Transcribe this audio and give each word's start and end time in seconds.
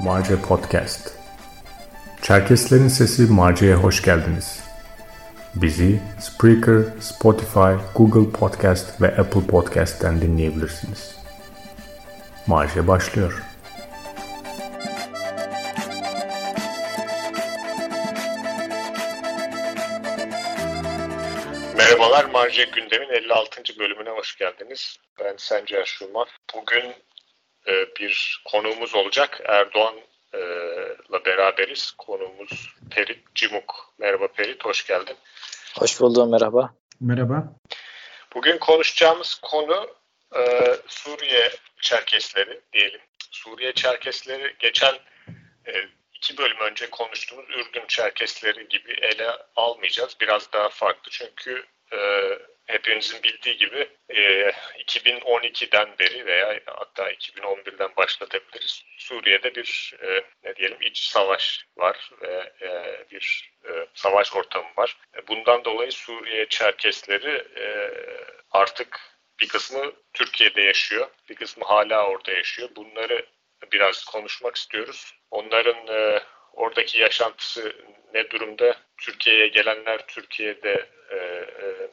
Marce 0.00 0.36
Podcast 0.42 1.12
Çerkeslerin 2.22 2.88
Sesi 2.88 3.22
Marce'ye 3.22 3.74
hoş 3.74 4.02
geldiniz. 4.02 4.60
Bizi 5.54 6.00
Spreaker, 6.20 6.82
Spotify, 7.00 7.74
Google 7.94 8.30
Podcast 8.30 9.02
ve 9.02 9.16
Apple 9.16 9.46
Podcast'ten 9.46 10.20
dinleyebilirsiniz. 10.20 11.16
Marce 12.46 12.88
başlıyor. 12.88 13.42
6. 23.58 23.78
bölümüne 23.78 24.10
hoş 24.10 24.36
geldiniz. 24.36 24.96
Ben 25.18 25.36
Sencer 25.36 25.84
Şuma. 25.84 26.26
Bugün 26.54 26.94
e, 27.66 27.72
bir 28.00 28.42
konuğumuz 28.44 28.94
olacak. 28.94 29.40
Erdoğan'la 29.44 31.18
e, 31.18 31.24
beraberiz. 31.24 31.90
Konuğumuz 31.90 32.74
Perit 32.90 33.34
Cimuk. 33.34 33.94
Merhaba 33.98 34.28
Perit, 34.28 34.64
hoş 34.64 34.86
geldin. 34.86 35.16
Hoş 35.78 36.00
buldum, 36.00 36.30
merhaba. 36.30 36.74
Merhaba. 37.00 37.54
Bugün 38.34 38.58
konuşacağımız 38.58 39.34
konu 39.34 39.88
e, 40.36 40.74
Suriye 40.88 41.50
Çerkesleri 41.80 42.60
diyelim. 42.72 43.00
Suriye 43.30 43.72
Çerkesleri 43.72 44.56
geçen 44.58 44.94
e, 45.66 45.72
iki 46.14 46.38
bölüm 46.38 46.60
önce 46.60 46.90
konuştuğumuz 46.90 47.50
Ürdün 47.50 47.86
Çerkesleri 47.88 48.68
gibi 48.68 48.92
ele 48.92 49.30
almayacağız. 49.56 50.16
Biraz 50.20 50.52
daha 50.52 50.68
farklı 50.68 51.10
çünkü 51.10 51.64
e, 51.92 51.98
hepinizin 52.66 53.22
bildiği 53.22 53.56
gibi 53.56 53.88
e, 54.08 54.50
2012'den 54.78 55.98
beri 55.98 56.26
veya 56.26 56.60
hatta 56.66 57.10
2011'den 57.10 57.96
başlatabiliriz. 57.96 58.82
Suriye'de 58.98 59.54
bir 59.54 59.94
e, 60.02 60.24
ne 60.44 60.56
diyelim 60.56 60.82
iç 60.82 60.98
savaş 60.98 61.66
var 61.76 62.10
ve 62.22 62.52
e, 62.62 62.70
bir 63.10 63.52
e, 63.64 63.70
savaş 63.94 64.36
ortamı 64.36 64.68
var. 64.76 64.96
E, 65.16 65.26
bundan 65.28 65.64
dolayı 65.64 65.92
Suriye 65.92 66.48
Çerkesleri 66.48 67.44
e, 67.56 67.90
artık 68.50 69.00
bir 69.40 69.48
kısmı 69.48 69.92
Türkiye'de 70.12 70.62
yaşıyor, 70.62 71.10
bir 71.28 71.34
kısmı 71.34 71.64
hala 71.64 72.06
orada 72.06 72.32
yaşıyor. 72.32 72.68
Bunları 72.76 73.26
biraz 73.72 74.04
konuşmak 74.04 74.56
istiyoruz. 74.56 75.14
Onların 75.30 75.86
e, 75.86 76.22
oradaki 76.52 76.98
yaşantısı 76.98 77.76
ne 78.14 78.30
durumda? 78.30 78.76
Türkiye'ye 78.98 79.48
gelenler 79.48 80.06
Türkiye'de 80.06 80.90
e, 81.10 81.16
e, 81.16 81.90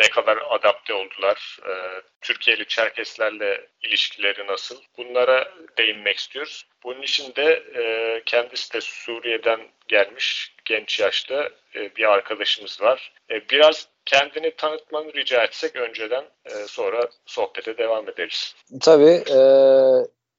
ne 0.00 0.08
kadar 0.08 0.38
adapte 0.50 0.94
oldular? 0.94 1.58
E, 1.68 1.72
Türkiye'li 2.20 2.66
Çerkeslerle 2.68 3.68
ilişkileri 3.82 4.46
nasıl? 4.46 4.76
Bunlara 4.98 5.48
değinmek 5.78 6.18
istiyoruz. 6.18 6.66
Bunun 6.84 7.02
için 7.02 7.34
de 7.34 7.62
e, 7.74 8.22
kendisi 8.26 8.72
de 8.74 8.80
Suriye'den 8.80 9.60
gelmiş 9.88 10.54
genç 10.64 11.00
yaşta 11.00 11.50
e, 11.74 11.96
bir 11.96 12.12
arkadaşımız 12.12 12.80
var. 12.80 13.12
E, 13.30 13.48
biraz 13.48 13.88
kendini 14.04 14.56
tanıtmanı 14.56 15.12
rica 15.12 15.44
etsek 15.44 15.76
önceden 15.76 16.24
e, 16.44 16.50
sonra 16.50 17.08
sohbete 17.26 17.78
devam 17.78 18.08
ederiz. 18.08 18.54
Tabii. 18.82 19.22
E, 19.30 19.40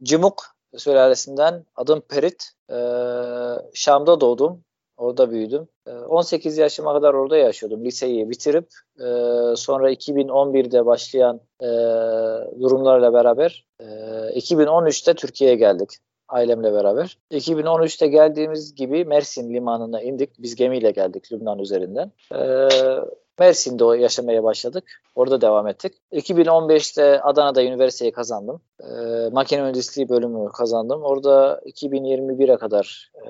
Cimuk 0.03 0.43
sülalesinden 0.77 1.65
adım 1.75 2.01
Perit. 2.01 2.51
E, 2.69 2.77
Şam'da 3.73 4.21
doğdum. 4.21 4.63
Orada 5.01 5.31
büyüdüm. 5.31 5.67
18 6.09 6.57
yaşıma 6.57 6.93
kadar 6.93 7.13
orada 7.13 7.37
yaşıyordum. 7.37 7.85
Liseyi 7.85 8.29
bitirip 8.29 8.67
sonra 9.55 9.91
2011'de 9.91 10.85
başlayan 10.85 11.41
durumlarla 12.61 13.13
beraber 13.13 13.65
2013'te 14.35 15.13
Türkiye'ye 15.13 15.55
geldik 15.55 15.89
ailemle 16.27 16.73
beraber. 16.73 17.17
2013'te 17.31 18.07
geldiğimiz 18.07 18.75
gibi 18.75 19.05
Mersin 19.05 19.53
limanına 19.53 20.01
indik. 20.01 20.29
Biz 20.39 20.55
gemiyle 20.55 20.91
geldik 20.91 21.31
Lübnan 21.31 21.59
üzerinden. 21.59 22.11
Mersin'de 23.41 24.01
yaşamaya 24.01 24.43
başladık. 24.43 25.01
Orada 25.15 25.41
devam 25.41 25.67
ettik. 25.67 25.93
2015'te 26.11 27.21
Adana'da 27.21 27.63
üniversiteyi 27.63 28.11
kazandım. 28.11 28.61
E, 28.79 28.89
makine 29.31 29.61
mühendisliği 29.61 30.09
bölümü 30.09 30.51
kazandım. 30.51 31.03
Orada 31.03 31.61
2021'e 31.65 32.57
kadar 32.57 33.11
e, 33.15 33.29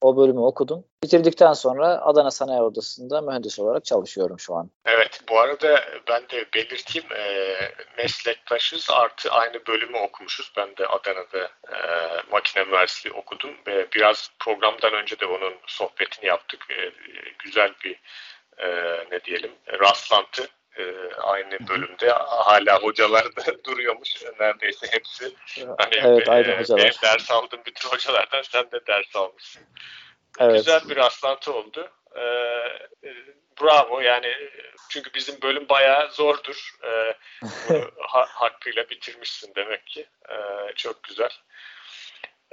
o 0.00 0.16
bölümü 0.16 0.40
okudum. 0.40 0.84
Bitirdikten 1.02 1.52
sonra 1.52 1.86
Adana 1.86 2.30
Sanayi 2.30 2.60
Odası'nda 2.60 3.20
mühendis 3.20 3.58
olarak 3.58 3.84
çalışıyorum 3.84 4.38
şu 4.38 4.54
an. 4.54 4.70
Evet 4.86 5.20
bu 5.30 5.38
arada 5.38 5.80
ben 6.08 6.22
de 6.22 6.46
belirteyim 6.54 7.12
e, 7.12 7.54
meslektaşız 7.98 8.88
artı 8.90 9.30
aynı 9.30 9.66
bölümü 9.66 9.98
okumuşuz. 9.98 10.52
Ben 10.56 10.68
de 10.76 10.86
Adana'da 10.86 11.44
e, 11.68 11.78
makine 12.32 12.64
mühendisliği 12.64 13.14
okudum. 13.14 13.50
ve 13.66 13.86
biraz 13.94 14.30
programdan 14.38 14.92
önce 14.92 15.20
de 15.20 15.26
onun 15.26 15.54
sohbetini 15.66 16.26
yaptık. 16.26 16.66
E, 16.70 16.92
güzel 17.44 17.72
bir 17.84 18.00
e, 18.58 18.68
ne 19.10 19.24
diyelim 19.24 19.52
rastlantı 19.80 20.48
e, 20.78 21.14
aynı 21.14 21.68
bölümde 21.68 22.10
hala 22.10 22.82
hocalar 22.82 23.36
da 23.36 23.64
duruyormuş 23.64 24.22
neredeyse 24.40 24.86
hepsi. 24.90 25.32
Hani 25.78 25.94
evet, 25.94 26.28
aynı 26.28 26.48
e, 26.48 26.60
hocalar. 26.60 26.80
Benim 26.80 26.94
ders 27.02 27.30
aldığım 27.30 27.60
bütün 27.66 27.88
hocalardan 27.88 28.42
sen 28.42 28.70
de 28.70 28.86
ders 28.86 29.16
almışsın. 29.16 29.62
Evet. 30.40 30.56
Güzel 30.56 30.88
bir 30.88 30.96
rastlantı 30.96 31.52
oldu. 31.52 31.88
E, 32.16 32.20
e 33.08 33.14
bravo 33.62 34.00
yani 34.00 34.34
çünkü 34.88 35.14
bizim 35.14 35.42
bölüm 35.42 35.68
bayağı 35.68 36.10
zordur. 36.10 36.70
E, 36.84 37.14
bunu 37.42 37.90
ha, 38.08 38.26
hakkıyla 38.28 38.90
bitirmişsin 38.90 39.54
demek 39.54 39.86
ki. 39.86 40.06
E, 40.28 40.36
çok 40.76 41.02
güzel. 41.02 41.30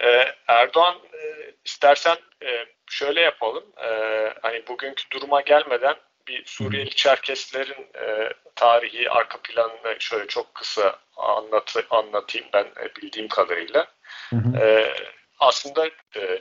Ee, 0.04 0.36
Erdoğan 0.48 0.96
e, 1.14 1.52
istersen 1.66 2.18
e, 2.44 2.66
şöyle 2.90 3.22
yapalım. 3.22 3.64
E, 3.84 3.90
hani 4.42 4.68
bugünkü 4.68 5.04
duruma 5.12 5.42
gelmeden 5.42 5.96
bir 6.28 6.46
Suriyeli 6.46 6.90
Çerkeslerin 6.90 7.88
tarihi 8.56 9.10
arka 9.12 9.38
planını 9.42 9.96
şöyle 10.00 10.28
çok 10.28 10.56
kısa 10.56 11.00
anlat, 11.18 11.76
anlatayım 11.90 12.48
ben 12.54 12.68
bildiğim 13.02 13.28
kadarıyla. 13.28 13.88
Hı 14.30 14.36
hı. 14.36 14.94
aslında 15.40 15.90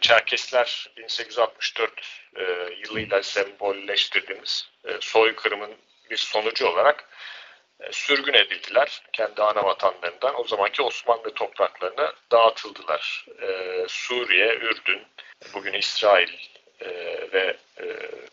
Çerkesler 0.00 0.91
1864 0.97 1.92
yılıyla 2.84 3.22
sembolleştirdiğimiz 3.22 4.71
soykırımın 5.00 5.71
bir 6.10 6.16
sonucu 6.16 6.69
olarak 6.69 7.04
e, 7.04 7.09
sürgün 7.91 8.34
edildiler 8.34 9.02
kendi 9.12 9.42
ana 9.42 9.64
vatanlarından. 9.64 10.41
O 10.41 10.44
zamanki 10.44 10.82
Osmanlı 10.82 11.34
topraklarına 11.34 12.12
dağıtıldılar. 12.32 13.26
Ee, 13.42 13.84
Suriye, 13.88 14.54
Ürdün, 14.56 15.02
bugün 15.54 15.72
İsrail 15.72 16.30
e, 16.80 16.88
ve 17.32 17.56
e, 17.80 17.84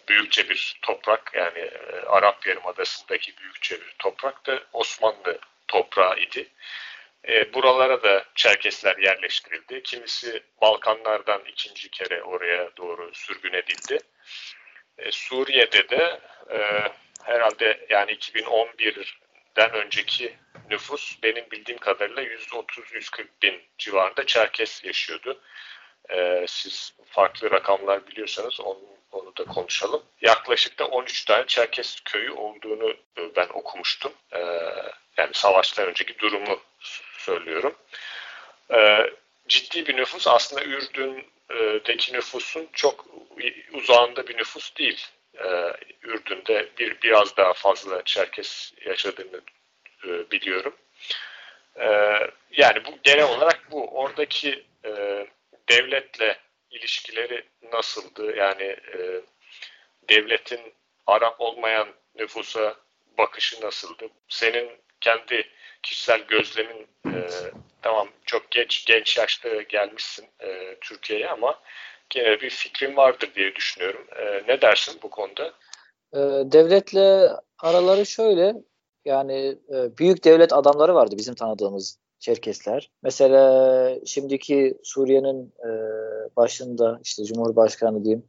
büyükçe 0.09 0.49
bir 0.49 0.79
toprak 0.81 1.31
yani 1.35 1.59
e, 1.59 1.99
Arap 2.05 2.47
Yarımadası'ndaki 2.47 3.37
büyükçe 3.37 3.81
bir 3.81 3.95
toprak 3.99 4.45
da 4.45 4.59
Osmanlı 4.73 5.39
toprağı 5.67 6.19
idi. 6.19 6.47
E, 7.27 7.53
buralara 7.53 8.03
da 8.03 8.25
Çerkesler 8.35 8.97
yerleştirildi. 8.97 9.83
Kimisi 9.83 10.43
Balkanlardan 10.61 11.41
ikinci 11.45 11.89
kere 11.89 12.23
oraya 12.23 12.69
doğru 12.77 13.11
sürgün 13.13 13.53
edildi. 13.53 13.99
E, 14.97 15.11
Suriye'de 15.11 15.89
de 15.89 16.19
e, 16.51 16.83
herhalde 17.23 17.85
yani 17.89 18.11
2011 18.11 19.17
den 19.57 19.73
önceki 19.73 20.37
nüfus 20.69 21.23
benim 21.23 21.51
bildiğim 21.51 21.79
kadarıyla 21.79 22.23
130-140 22.23 23.27
bin 23.41 23.61
civarında 23.77 24.25
Çerkes 24.25 24.83
yaşıyordu. 24.83 25.41
Ee, 26.09 26.45
siz 26.47 26.93
farklı 27.05 27.51
rakamlar 27.51 28.07
biliyorsanız 28.07 28.59
onu, 28.59 28.79
onu 29.11 29.37
da 29.37 29.45
konuşalım. 29.45 30.03
Yaklaşık 30.21 30.79
da 30.79 30.87
13 30.87 31.25
tane 31.25 31.47
Çerkes 31.47 31.99
köyü 32.05 32.31
olduğunu 32.31 32.89
e, 32.89 33.35
ben 33.35 33.47
okumuştum. 33.53 34.13
Ee, 34.33 34.39
yani 35.17 35.33
savaştan 35.33 35.87
önceki 35.87 36.19
durumu 36.19 36.59
söylüyorum. 37.17 37.75
Ee, 38.73 39.13
ciddi 39.47 39.87
bir 39.87 39.95
nüfus 39.95 40.27
aslında 40.27 40.63
Ürdün'deki 40.63 42.13
nüfusun 42.13 42.69
çok 42.73 43.05
uzağında 43.73 44.27
bir 44.27 44.37
nüfus 44.37 44.75
değil 44.77 45.07
e, 45.43 45.73
Ürdün'de 46.03 46.69
bir 46.77 47.01
biraz 47.01 47.37
daha 47.37 47.53
fazla 47.53 48.03
Çerkes 48.03 48.73
yaşadığını 48.85 49.41
e, 50.07 50.31
biliyorum. 50.31 50.75
E, 51.75 51.87
yani 52.51 52.85
bu 52.85 52.99
genel 53.03 53.29
olarak 53.29 53.71
bu 53.71 53.99
oradaki 53.99 54.65
e, 54.85 54.91
devletle 55.69 56.37
ilişkileri 56.71 57.43
nasıldı? 57.73 58.35
Yani 58.35 58.63
e, 58.63 59.21
devletin 60.09 60.73
Arap 61.07 61.41
olmayan 61.41 61.87
nüfusa 62.15 62.75
bakışı 63.17 63.61
nasıldı? 63.61 64.09
Senin 64.29 64.71
kendi 65.01 65.49
kişisel 65.83 66.21
gözlemin 66.21 66.87
e, 67.05 67.29
tamam 67.81 68.09
çok 68.25 68.51
geç 68.51 68.85
genç 68.85 69.17
yaşta 69.17 69.61
gelmişsin 69.61 70.27
e, 70.39 70.77
Türkiye'ye 70.81 71.29
ama 71.29 71.61
gene 72.09 72.41
bir 72.41 72.49
fikrim 72.49 72.97
vardır 72.97 73.31
diye 73.35 73.55
düşünüyorum. 73.55 74.07
E, 74.19 74.43
ne 74.47 74.61
dersin 74.61 74.99
bu 75.03 75.09
konuda? 75.09 75.53
E, 76.13 76.19
devletle 76.51 77.29
araları 77.59 78.05
şöyle 78.05 78.55
yani 79.05 79.57
e, 79.73 79.97
büyük 79.97 80.23
devlet 80.23 80.53
adamları 80.53 80.95
vardı 80.95 81.15
bizim 81.17 81.35
tanıdığımız 81.35 81.99
Çerkesler. 82.19 82.91
Mesela 83.03 83.93
şimdiki 84.05 84.77
Suriye'nin 84.83 85.53
başında 86.35 86.99
işte 87.03 87.23
Cumhurbaşkanı 87.23 88.03
diyeyim 88.03 88.23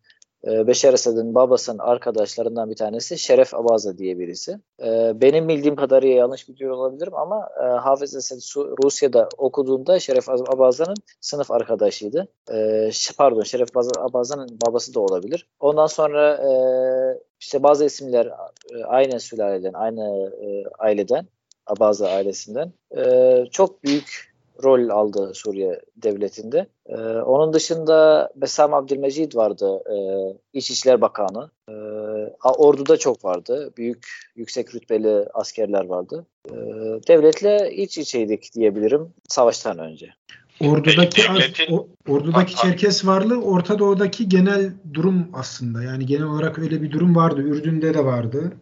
e, 0.47 0.67
Beşer 0.67 0.93
Esad'ın 0.93 1.35
babasının 1.35 1.79
arkadaşlarından 1.79 2.71
bir 2.71 2.77
tanesi 2.77 3.19
Şeref 3.19 3.55
Abaza 3.55 3.99
diye 3.99 4.19
birisi. 4.19 4.59
E, 4.83 5.21
benim 5.21 5.49
bildiğim 5.49 5.77
kadarıyla 5.77 6.17
yanlış 6.17 6.49
biliyor 6.49 6.71
olabilirim 6.71 7.15
ama 7.15 7.49
e, 7.61 7.65
Hafız 7.65 8.15
Esad 8.15 8.39
Rusya'da 8.85 9.29
okuduğunda 9.39 10.01
Şeref 10.01 10.29
Abaza'nın 10.29 10.97
sınıf 11.21 11.51
arkadaşıydı. 11.51 12.29
E, 12.53 12.91
pardon 13.19 13.43
Şeref 13.43 13.69
Abaza'nın 13.99 14.59
babası 14.67 14.95
da 14.95 15.01
olabilir. 15.01 15.49
Ondan 15.61 15.87
sonra 15.87 16.35
e, 16.35 16.51
işte 17.41 17.63
bazı 17.63 17.85
isimler 17.85 18.27
e, 18.27 18.85
aynı 18.85 19.21
sülaleden, 19.21 19.73
aynı 19.73 20.33
e, 20.43 20.65
aileden, 20.79 21.27
Abaza 21.67 22.09
ailesinden 22.09 22.73
e, 22.97 23.45
çok 23.51 23.85
büyük 23.85 24.28
rol 24.63 24.89
aldı 24.89 25.31
Suriye 25.35 25.81
devletinde. 25.97 26.67
Ee, 26.87 26.97
onun 27.03 27.53
dışında 27.53 28.31
Besam 28.37 28.75
Abdülmecid 28.75 29.35
vardı, 29.35 29.81
e, 29.91 29.97
İçişler 30.53 31.01
Bakanı. 31.01 31.51
E, 31.69 31.75
orduda 32.43 32.97
çok 32.97 33.25
vardı, 33.25 33.73
büyük 33.77 34.07
yüksek 34.37 34.75
rütbeli 34.75 35.29
askerler 35.35 35.85
vardı. 35.85 36.27
E, 36.49 36.55
devletle 37.09 37.75
iç 37.75 37.99
içeydik 37.99 38.55
diyebilirim 38.55 39.09
savaştan 39.29 39.79
önce. 39.79 40.07
Ordudaki 40.61 41.31
az, 41.31 41.39
o, 41.71 41.89
ordudaki 42.09 42.57
Çerkes 42.57 43.07
varlığı 43.07 43.43
Orta 43.43 43.79
Doğu'daki 43.79 44.29
genel 44.29 44.73
durum 44.95 45.29
aslında. 45.33 45.83
Yani 45.83 46.07
genel 46.07 46.25
olarak 46.25 46.59
öyle 46.59 46.83
bir 46.83 46.91
durum 46.91 47.17
vardı. 47.17 47.41
Ürdün'de 47.41 47.95
de 47.95 48.05
vardı. 48.05 48.53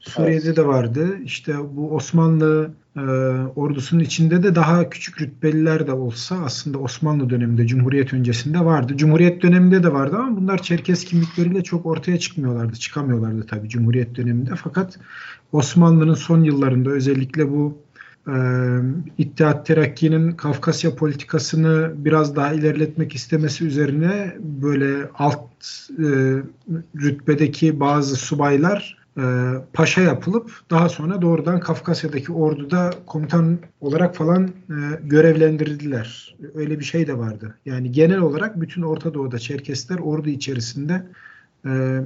Suriye'de 0.00 0.46
evet. 0.46 0.56
de 0.56 0.66
vardı. 0.66 1.18
İşte 1.24 1.54
bu 1.76 1.94
Osmanlı 1.94 2.70
e, 2.96 3.00
ordusunun 3.56 4.00
içinde 4.00 4.42
de 4.42 4.54
daha 4.54 4.90
küçük 4.90 5.20
rütbeliler 5.20 5.86
de 5.86 5.92
olsa 5.92 6.36
aslında 6.44 6.78
Osmanlı 6.78 7.30
döneminde, 7.30 7.66
Cumhuriyet 7.66 8.14
öncesinde 8.14 8.64
vardı. 8.64 8.96
Cumhuriyet 8.96 9.42
döneminde 9.42 9.82
de 9.82 9.92
vardı 9.92 10.16
ama 10.16 10.36
bunlar 10.36 10.62
Çerkes 10.62 11.04
kimlikleriyle 11.04 11.62
çok 11.62 11.86
ortaya 11.86 12.18
çıkmıyorlardı, 12.18 12.76
çıkamıyorlardı 12.76 13.46
tabii 13.46 13.68
Cumhuriyet 13.68 14.16
döneminde. 14.16 14.50
Fakat 14.56 14.98
Osmanlı'nın 15.52 16.14
son 16.14 16.44
yıllarında 16.44 16.90
özellikle 16.90 17.50
bu 17.50 17.78
e, 18.28 18.34
İttihat 19.18 19.66
Terakki'nin 19.66 20.32
Kafkasya 20.32 20.94
politikasını 20.94 21.92
biraz 21.96 22.36
daha 22.36 22.52
ilerletmek 22.52 23.14
istemesi 23.14 23.64
üzerine 23.64 24.36
böyle 24.38 25.08
alt 25.14 25.40
e, 25.90 26.06
rütbedeki 26.96 27.80
bazı 27.80 28.16
subaylar 28.16 28.99
e, 29.18 29.22
paşa 29.72 30.00
yapılıp 30.00 30.50
daha 30.70 30.88
sonra 30.88 31.22
doğrudan 31.22 31.60
Kafkasya'daki 31.60 32.32
orduda 32.32 32.90
komutan 33.06 33.58
olarak 33.80 34.14
falan 34.16 34.44
e, 34.44 34.50
görevlendirildiler. 35.02 36.36
Öyle 36.54 36.78
bir 36.78 36.84
şey 36.84 37.06
de 37.06 37.18
vardı. 37.18 37.54
Yani 37.66 37.92
genel 37.92 38.18
olarak 38.18 38.60
bütün 38.60 38.82
Orta 38.82 39.14
Doğu'da 39.14 39.38
Çerkesler 39.38 39.98
ordu 39.98 40.28
içerisinde 40.28 41.06
e, 41.66 42.00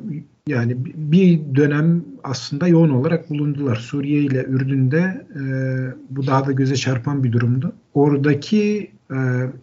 yani 0.47 0.77
bir 0.95 1.41
dönem 1.55 2.05
aslında 2.25 2.69
yoğun 2.69 2.91
olarak 2.91 3.31
bulundular. 3.31 3.77
Suriye 3.77 4.21
ile 4.21 4.45
Ürdün'de 4.45 5.27
e, 5.37 5.43
bu 6.11 6.27
daha 6.27 6.47
da 6.47 6.53
göze 6.53 6.77
çarpan 6.77 7.25
bir 7.25 7.33
durumdu. 7.33 7.73
Oradaki 7.95 8.91
e, 9.11 9.17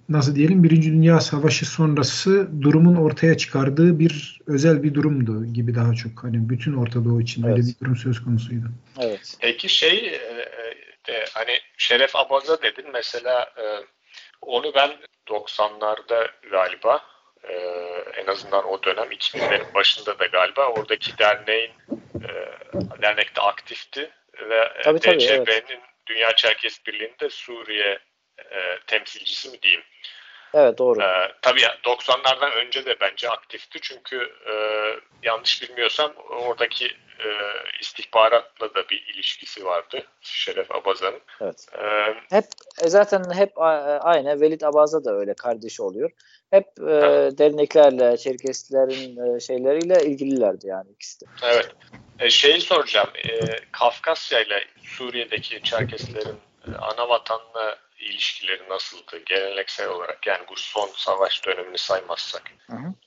nasıl 0.10 0.36
diyelim 0.36 0.64
Birinci 0.64 0.92
Dünya 0.92 1.20
Savaşı 1.20 1.66
sonrası 1.66 2.48
durumun 2.62 2.96
ortaya 2.96 3.38
çıkardığı 3.38 4.00
bir 4.00 4.40
özel 4.48 4.84
bir 4.84 4.94
durumdu 4.94 5.46
gibi 5.46 5.76
daha 5.76 5.94
çok. 5.94 6.24
Hani 6.24 6.50
bütün 6.50 6.74
Orta 6.74 7.06
Doğu 7.06 7.22
için 7.22 7.44
evet. 7.44 7.58
öyle 7.58 7.68
bir 7.68 7.80
durum 7.80 7.96
söz 7.96 8.24
konusuydu. 8.24 8.66
Evet. 9.00 9.38
Peki 9.40 9.70
şey 9.70 10.08
e, 10.08 10.48
de, 11.08 11.26
hani 11.34 11.60
Şeref 11.78 12.16
Abaza 12.16 12.62
dedin 12.62 12.86
mesela 12.94 13.42
e, 13.58 13.64
onu 14.42 14.72
ben 14.76 14.92
90'larda 15.28 16.28
galiba 16.52 17.02
e, 17.44 17.54
en 18.22 18.28
azından 18.28 18.68
o 18.68 18.84
dönem 18.84 19.12
2000'lerin 19.12 19.74
başında 19.74 20.20
da 20.20 20.26
galiba 20.26 20.68
oradaki 20.68 21.18
derneğin 21.18 21.72
e, 22.16 22.30
dernekte 23.02 23.42
aktifti 23.42 24.10
ve 24.50 24.72
tabii, 24.84 25.00
DCB'nin 25.00 25.48
evet. 25.48 25.80
Dünya 26.08 26.36
Çerkes 26.36 26.86
Birliği'nde 26.88 27.30
Suriye 27.30 28.00
e, 28.52 28.80
temsilcisi 28.88 29.50
mi 29.50 29.62
diyeyim. 29.62 29.84
Evet 30.54 30.78
doğru. 30.78 31.02
Ee, 31.02 31.32
tabii 31.42 31.62
90'lardan 31.62 32.52
önce 32.52 32.86
de 32.86 33.00
bence 33.02 33.30
aktifti 33.30 33.80
çünkü 33.82 34.32
e, 34.50 34.54
yanlış 35.24 35.62
bilmiyorsam 35.62 36.14
oradaki 36.30 36.86
e, 37.20 37.30
istihbaratla 37.82 38.76
da 38.76 38.90
bir 38.90 39.14
ilişkisi 39.14 39.66
vardı 39.66 40.04
Şeref 40.22 40.72
Abaza'nın. 40.72 41.22
Evet. 41.42 41.66
Ee, 41.78 42.36
hep 42.36 42.46
e, 42.84 42.88
zaten 42.88 43.24
hep 43.34 43.52
aynı 44.02 44.42
Velid 44.42 44.62
Abaza 44.62 45.06
da 45.06 45.16
öyle 45.16 45.34
kardeşi 45.34 45.82
oluyor. 45.82 46.12
Hep 46.52 46.66
e, 46.80 47.30
derneklerle, 47.38 48.18
Çerkeslilerin 48.18 49.36
e, 49.36 49.40
şeyleriyle 49.40 50.06
ilgililerdi 50.06 50.68
yani 50.68 50.90
ikisi 50.92 51.22
de. 51.22 51.26
Evet. 51.44 51.70
E, 52.20 52.30
şeyi 52.30 52.62
soracağım. 52.62 53.10
E, 53.16 53.30
Kafkasya 53.72 54.40
ile 54.40 54.64
Suriye'deki 54.84 55.64
Çerkeslerin 55.64 56.38
e, 56.68 56.76
ana 56.76 57.10
vatanla 57.10 57.78
ilişkileri 58.02 58.70
nasıldı 58.70 59.18
geleneksel 59.26 59.90
olarak 59.90 60.28
yani 60.28 60.42
bu 60.50 60.54
son 60.56 60.90
savaş 60.96 61.46
dönemini 61.46 61.78
saymazsak? 61.78 62.44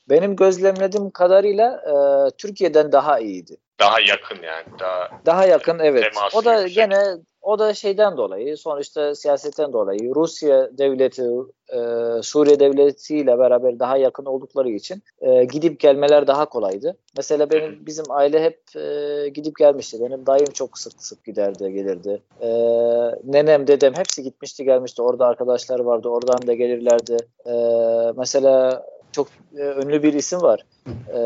Benim 0.09 0.37
gözlemlediğim 0.37 1.11
kadarıyla 1.11 1.83
e, 1.87 1.95
Türkiye'den 2.37 2.93
daha 2.93 3.19
iyiydi. 3.19 3.57
Daha 3.81 4.01
yakın 4.01 4.43
yani 4.43 4.67
daha 4.79 5.11
daha 5.27 5.47
yakın 5.47 5.79
evet. 5.79 6.15
O 6.33 6.45
da 6.45 6.61
yüksek. 6.61 6.75
gene 6.75 7.17
o 7.45 7.59
da 7.59 7.75
şeyden 7.75 8.17
dolayı 8.17 8.57
sonuçta 8.57 9.15
siyasetten 9.15 9.73
dolayı 9.73 10.15
Rusya 10.15 10.79
devleti 10.79 11.23
e, 11.69 11.79
Suriye 12.23 12.61
devletiyle 12.61 13.39
beraber 13.39 13.79
daha 13.79 13.97
yakın 13.97 14.25
oldukları 14.25 14.71
için 14.71 15.03
e, 15.21 15.45
gidip 15.45 15.81
gelmeler 15.81 16.27
daha 16.27 16.47
kolaydı. 16.49 16.97
Mesela 17.17 17.51
benim 17.51 17.87
bizim 17.87 18.05
aile 18.09 18.45
hep 18.45 18.77
e, 18.77 19.29
gidip 19.29 19.57
gelmişti. 19.59 19.99
Benim 20.01 20.27
dayım 20.27 20.51
çok 20.55 20.79
sık 20.79 21.03
sık 21.03 21.25
giderdi 21.25 21.73
gelirdi. 21.73 22.23
E, 22.41 22.49
nenem 23.25 23.67
dedem 23.67 23.93
hepsi 23.97 24.23
gitmişti 24.23 24.65
gelmişti. 24.65 25.03
Orada 25.03 25.27
arkadaşlar 25.27 25.81
vardı. 25.81 26.09
Oradan 26.09 26.47
da 26.47 26.55
gelirlerdi. 26.55 27.17
E, 27.47 27.53
mesela 28.17 28.87
çok 29.13 29.29
e, 29.57 29.63
ünlü 29.63 30.03
bir 30.03 30.13
isim 30.13 30.43
var. 30.43 30.67
E, 30.89 31.21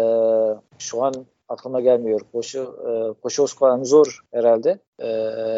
şu 0.79 1.03
an 1.03 1.15
aklıma 1.49 1.81
gelmiyor. 1.81 2.21
Koşu 2.33 2.77
e, 2.89 3.21
Koşu 3.23 3.47
zor 3.83 4.21
herhalde. 4.33 4.79
E, 5.03 5.07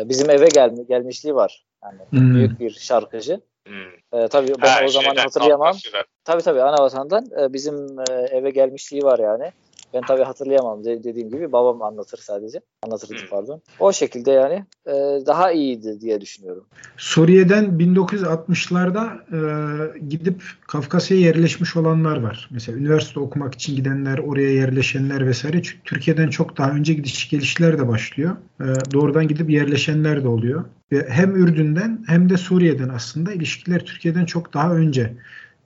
bizim 0.08 0.30
eve 0.30 0.48
gel, 0.48 0.74
gelmişliği 0.88 1.34
var. 1.34 1.64
Yani 1.84 2.00
hmm. 2.10 2.34
büyük 2.34 2.60
bir 2.60 2.70
şarkıcı. 2.70 3.40
Hmm. 3.66 4.20
E, 4.20 4.28
tabii 4.28 4.52
ben 4.62 4.68
ha, 4.68 4.80
o 4.84 4.88
zaman 4.88 5.16
hatırlayamam. 5.16 5.76
Tabii 6.24 6.42
tabii 6.42 6.62
ana 6.62 6.82
vatandan 6.82 7.26
e, 7.40 7.52
bizim 7.52 8.00
e, 8.10 8.12
eve 8.12 8.50
gelmişliği 8.50 9.02
var 9.02 9.18
yani. 9.18 9.52
Ben 9.94 10.02
tabii 10.08 10.22
hatırlayamam 10.22 10.84
de, 10.84 11.04
dediğim 11.04 11.30
gibi 11.30 11.52
babam 11.52 11.82
anlatır 11.82 12.18
sadece. 12.18 12.60
Anlatırdı 12.82 13.12
hmm. 13.12 13.28
pardon. 13.30 13.62
O 13.80 13.92
şekilde 13.92 14.30
yani 14.30 14.64
e, 14.86 14.92
daha 15.26 15.52
iyiydi 15.52 16.00
diye 16.00 16.20
düşünüyorum. 16.20 16.64
Suriye'den 16.96 17.64
1960'larda 17.64 19.06
e, 19.32 19.98
gidip 20.08 20.42
Kafkasya'ya 20.68 21.22
yerleşmiş 21.22 21.76
olanlar 21.76 22.22
var. 22.22 22.48
Mesela 22.52 22.78
üniversite 22.78 23.20
okumak 23.20 23.54
için 23.54 23.76
gidenler, 23.76 24.18
oraya 24.18 24.52
yerleşenler 24.52 25.26
vesaire. 25.26 25.62
Türkiye'den 25.84 26.28
çok 26.28 26.58
daha 26.58 26.70
önce 26.70 26.94
gidiş 26.94 27.30
gelişler 27.30 27.78
de 27.78 27.88
başlıyor. 27.88 28.36
E, 28.60 28.66
doğrudan 28.92 29.28
gidip 29.28 29.50
yerleşenler 29.50 30.24
de 30.24 30.28
oluyor. 30.28 30.64
Ve 30.92 31.08
hem 31.08 31.36
Ürdün'den 31.36 32.04
hem 32.06 32.30
de 32.30 32.36
Suriye'den 32.36 32.88
aslında 32.88 33.32
ilişkiler 33.32 33.84
Türkiye'den 33.84 34.24
çok 34.24 34.54
daha 34.54 34.74
önce. 34.74 35.12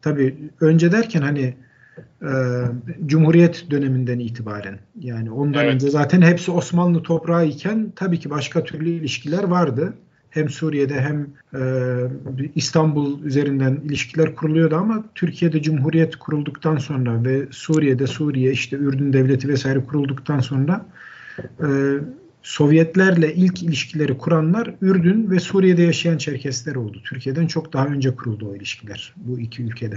Tabii 0.02 0.36
önce 0.60 0.92
derken 0.92 1.22
hani 1.22 1.54
e, 2.22 2.30
Cumhuriyet 3.06 3.70
döneminden 3.70 4.18
itibaren 4.18 4.78
yani 5.00 5.30
ondan 5.30 5.64
evet. 5.64 5.74
önce 5.74 5.90
zaten 5.90 6.22
hepsi 6.22 6.50
Osmanlı 6.50 7.02
toprağı 7.02 7.46
iken 7.46 7.92
tabii 7.96 8.18
ki 8.18 8.30
başka 8.30 8.64
türlü 8.64 8.88
ilişkiler 8.88 9.44
vardı. 9.44 9.94
Hem 10.30 10.48
Suriye'de 10.48 11.00
hem 11.00 11.26
e, 11.54 11.60
İstanbul 12.54 13.22
üzerinden 13.24 13.80
ilişkiler 13.84 14.34
kuruluyordu 14.34 14.76
ama 14.76 15.04
Türkiye'de 15.14 15.62
Cumhuriyet 15.62 16.16
kurulduktan 16.16 16.76
sonra 16.76 17.24
ve 17.24 17.46
Suriye'de 17.50 18.06
Suriye 18.06 18.52
işte 18.52 18.76
Ürdün 18.76 19.12
Devleti 19.12 19.48
vesaire 19.48 19.84
kurulduktan 19.84 20.40
sonra 20.40 20.86
e, 21.38 21.68
Sovyetlerle 22.42 23.34
ilk 23.34 23.62
ilişkileri 23.62 24.18
kuranlar 24.18 24.74
Ürdün 24.82 25.30
ve 25.30 25.40
Suriye'de 25.40 25.82
yaşayan 25.82 26.18
Çerkesler 26.18 26.74
oldu. 26.74 27.00
Türkiye'den 27.04 27.46
çok 27.46 27.72
daha 27.72 27.86
önce 27.86 28.14
kuruldu 28.14 28.48
o 28.50 28.56
ilişkiler 28.56 29.14
bu 29.16 29.38
iki 29.38 29.62
ülkede. 29.62 29.96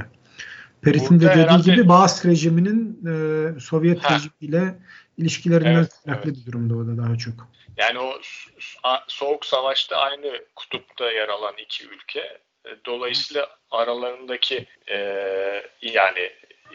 Perit'in 0.81 1.19
de 1.19 1.35
dediği 1.35 1.75
gibi 1.75 1.89
Baas 1.89 2.25
rejiminin 2.25 2.99
e, 3.05 3.59
Sovyet 3.59 4.03
ha. 4.03 4.15
rejimiyle 4.15 4.75
ilişkilerinden 5.17 5.73
evet, 5.73 5.91
kaynaklı 6.05 6.29
evet. 6.29 6.39
bir 6.39 6.51
durumda 6.51 6.75
o 6.75 6.87
da 6.87 6.97
daha 6.97 7.17
çok. 7.17 7.33
Yani 7.77 7.99
o 7.99 8.19
soğuk 9.07 9.45
savaşta 9.45 9.97
aynı 9.97 10.45
kutupta 10.55 11.11
yer 11.11 11.29
alan 11.29 11.53
iki 11.57 11.87
ülke. 11.87 12.19
E, 12.65 12.69
dolayısıyla 12.85 13.49
aralarındaki 13.71 14.65
e, 14.87 14.97
yani 15.81 16.31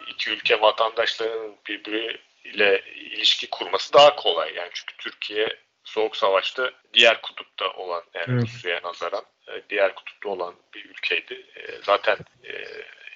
iki 0.08 0.30
ülke 0.30 0.60
vatandaşlarının 0.60 1.56
birbiriyle 1.68 2.82
ilişki 2.96 3.50
kurması 3.50 3.92
daha 3.92 4.16
kolay. 4.16 4.54
Yani 4.54 4.70
çünkü 4.74 4.96
Türkiye 4.98 5.48
Soğuk 5.84 6.16
Savaş'ta 6.16 6.70
diğer 6.94 7.22
kutupta 7.22 7.70
olan 7.70 8.02
yani 8.14 8.26
evet. 8.28 8.42
Rusya'ya 8.42 8.80
nazaran 8.84 9.24
e, 9.48 9.62
diğer 9.70 9.94
kutupta 9.94 10.28
olan 10.28 10.54
bir 10.74 10.84
ülkeydi. 10.84 11.46
E, 11.56 11.82
zaten 11.82 12.16
e, 12.44 12.52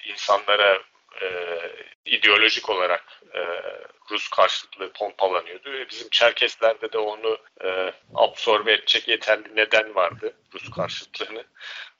insanlara 0.09 0.81
e, 1.21 1.27
ideolojik 2.05 2.69
olarak 2.69 3.21
e, 3.33 3.41
Rus 4.11 4.27
karşıtlığı 4.29 4.91
pompalanıyordu. 4.93 5.71
Ve 5.71 5.89
bizim 5.89 6.09
Çerkeslerde 6.09 6.91
de 6.91 6.97
onu 6.97 7.37
e, 7.63 7.93
absorbe 8.15 8.73
edecek 8.73 9.07
yeterli 9.07 9.55
neden 9.55 9.95
vardı 9.95 10.33
Rus 10.53 10.69
karşıtlığını. 10.69 11.43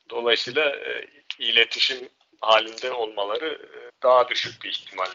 Dolayısıyla 0.10 0.66
e, 0.70 1.08
iletişim 1.40 2.10
halinde 2.42 2.92
olmaları 2.92 3.46
e, 3.46 3.88
daha 4.04 4.30
düşük 4.30 4.64
bir 4.64 4.70
ihtimal. 4.70 5.06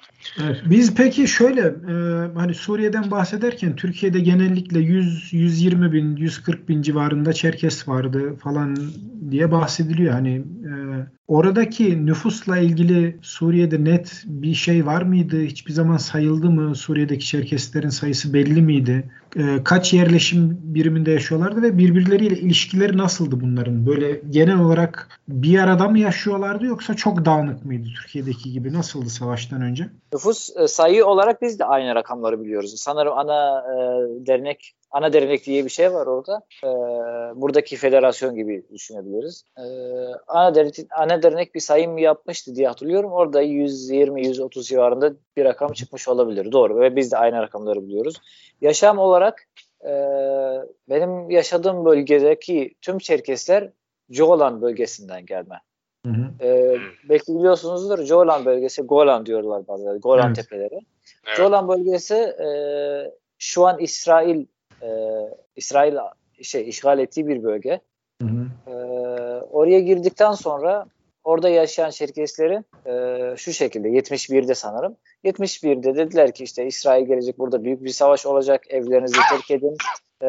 Evet, 0.45 0.61
biz 0.65 0.95
peki 0.95 1.29
şöyle 1.29 1.61
e, 1.61 1.95
hani 2.35 2.55
Suriye'den 2.55 3.11
bahsederken 3.11 3.77
Türkiye'de 3.77 4.21
genellikle 4.21 4.79
100 4.79 5.33
120 5.33 5.93
bin 5.93 6.17
140 6.17 6.69
bin 6.69 6.83
civarında 6.83 7.33
Çerkes 7.33 7.89
vardı 7.89 8.37
falan 8.37 8.77
diye 9.31 9.53
bahsediliyor. 9.53 10.13
Hani 10.13 10.37
e, 10.37 10.73
oradaki 11.33 12.07
nüfusla 12.07 12.59
ilgili 12.59 13.19
Suriye'de 13.23 13.85
net 13.85 14.23
bir 14.27 14.55
şey 14.55 14.87
var 14.87 15.03
mıydı? 15.03 15.41
Hiçbir 15.41 15.73
zaman 15.73 15.97
sayıldı 15.97 16.51
mı? 16.51 16.75
Suriye'deki 16.75 17.27
Çerkeslerin 17.27 17.89
sayısı 17.89 18.35
belli 18.35 18.63
miydi? 18.63 19.11
E, 19.37 19.65
kaç 19.65 19.93
yerleşim 19.93 20.59
biriminde 20.63 21.11
yaşıyorlardı 21.11 21.63
ve 21.63 21.79
birbirleriyle 21.79 22.37
ilişkileri 22.37 22.97
nasıldı 22.99 23.41
bunların? 23.41 23.87
Böyle 23.87 24.21
genel 24.31 24.61
olarak 24.61 25.21
bir 25.29 25.59
arada 25.59 25.89
mı 25.89 25.99
yaşıyorlardı 25.99 26.65
yoksa 26.67 26.95
çok 26.95 27.25
dağınık 27.25 27.65
mıydı 27.65 27.89
Türkiye'deki 27.97 28.53
gibi? 28.53 28.73
Nasıldı 28.73 29.11
savaştan 29.11 29.63
önce? 29.63 29.89
Nüfus 30.13 30.57
e, 30.57 30.69
sayı 30.69 31.07
olarak 31.07 31.43
biz 31.43 31.59
de 31.59 31.65
aynı 31.65 31.95
rakamları 31.95 32.41
biliyoruz. 32.41 32.75
Sanırım 32.77 33.13
ana 33.19 33.59
e, 33.59 33.77
dernek 34.27 34.75
ana 34.93 35.13
dernek 35.13 35.47
diye 35.47 35.65
bir 35.65 35.71
şey 35.71 35.93
var 35.93 36.07
orada. 36.07 36.43
E, 36.65 36.69
buradaki 37.41 37.77
federasyon 37.77 38.35
gibi 38.35 38.65
düşünebiliriz. 38.73 39.45
E, 39.59 39.65
ana, 40.27 40.55
dernek, 40.55 40.75
ana 40.91 41.23
dernek 41.23 41.55
bir 41.55 41.61
sayım 41.61 41.99
yapmıştı 41.99 42.55
diye 42.55 42.69
hatırlıyorum. 42.69 43.13
Orada 43.13 43.43
120-130 43.43 44.63
civarında 44.63 45.13
bir 45.37 45.45
rakam 45.45 45.73
çıkmış 45.73 46.09
olabilir. 46.09 46.53
Doğru 46.53 46.81
ve 46.81 46.97
biz 46.97 47.13
de 47.13 47.17
aynı 47.17 47.43
rakamları 47.43 47.83
biliyoruz. 47.83 48.17
Yaşam 48.61 48.99
olarak 48.99 49.49
e, 49.85 49.93
benim 50.89 51.31
yaşadığım 51.31 51.85
bölgedeki 51.85 52.75
tüm 52.81 52.99
Çerkesler 52.99 53.71
Jolan 54.11 54.63
bölgesinden 54.63 55.27
gelme. 55.27 55.61
Hı 56.07 56.13
hı. 56.13 56.47
Ee, 56.47 56.77
belki 57.09 57.35
biliyorsunuzdur 57.35 58.05
Jolan 58.05 58.45
bölgesi 58.45 58.83
Golan 58.83 59.27
diyorlar 59.27 59.69
bazıları. 59.69 59.99
Golan 59.99 60.27
evet. 60.27 60.37
tepeleri. 60.37 60.81
Evet. 61.27 61.37
Jolan 61.37 61.69
bölgesi 61.69 62.15
e, 62.15 62.49
şu 63.39 63.67
an 63.67 63.79
İsrail 63.79 64.47
e, 64.83 64.89
İsrail 65.57 65.97
şey 66.43 66.69
işgal 66.69 66.99
ettiği 66.99 67.29
bir 67.29 67.43
bölge. 67.43 67.81
Hı 68.23 68.29
hı. 68.29 68.71
E, 68.71 68.75
oraya 69.43 69.81
girdikten 69.81 70.33
sonra 70.33 70.87
orada 71.25 71.49
yaşayan 71.49 71.91
Çerkesleri 71.91 72.63
e, 72.87 73.37
şu 73.37 73.53
şekilde 73.53 73.89
71'de 73.89 74.55
sanırım. 74.55 74.97
71'de 75.25 75.97
dediler 75.97 76.35
ki 76.35 76.45
işte 76.45 76.67
İsrail 76.67 77.07
gelecek 77.07 77.39
burada 77.39 77.65
büyük 77.65 77.85
bir 77.85 77.91
savaş 77.91 78.27
olacak 78.27 78.65
evlerinizi 78.69 79.21
terk 79.31 79.51
edin 79.51 79.77
e, 80.21 80.29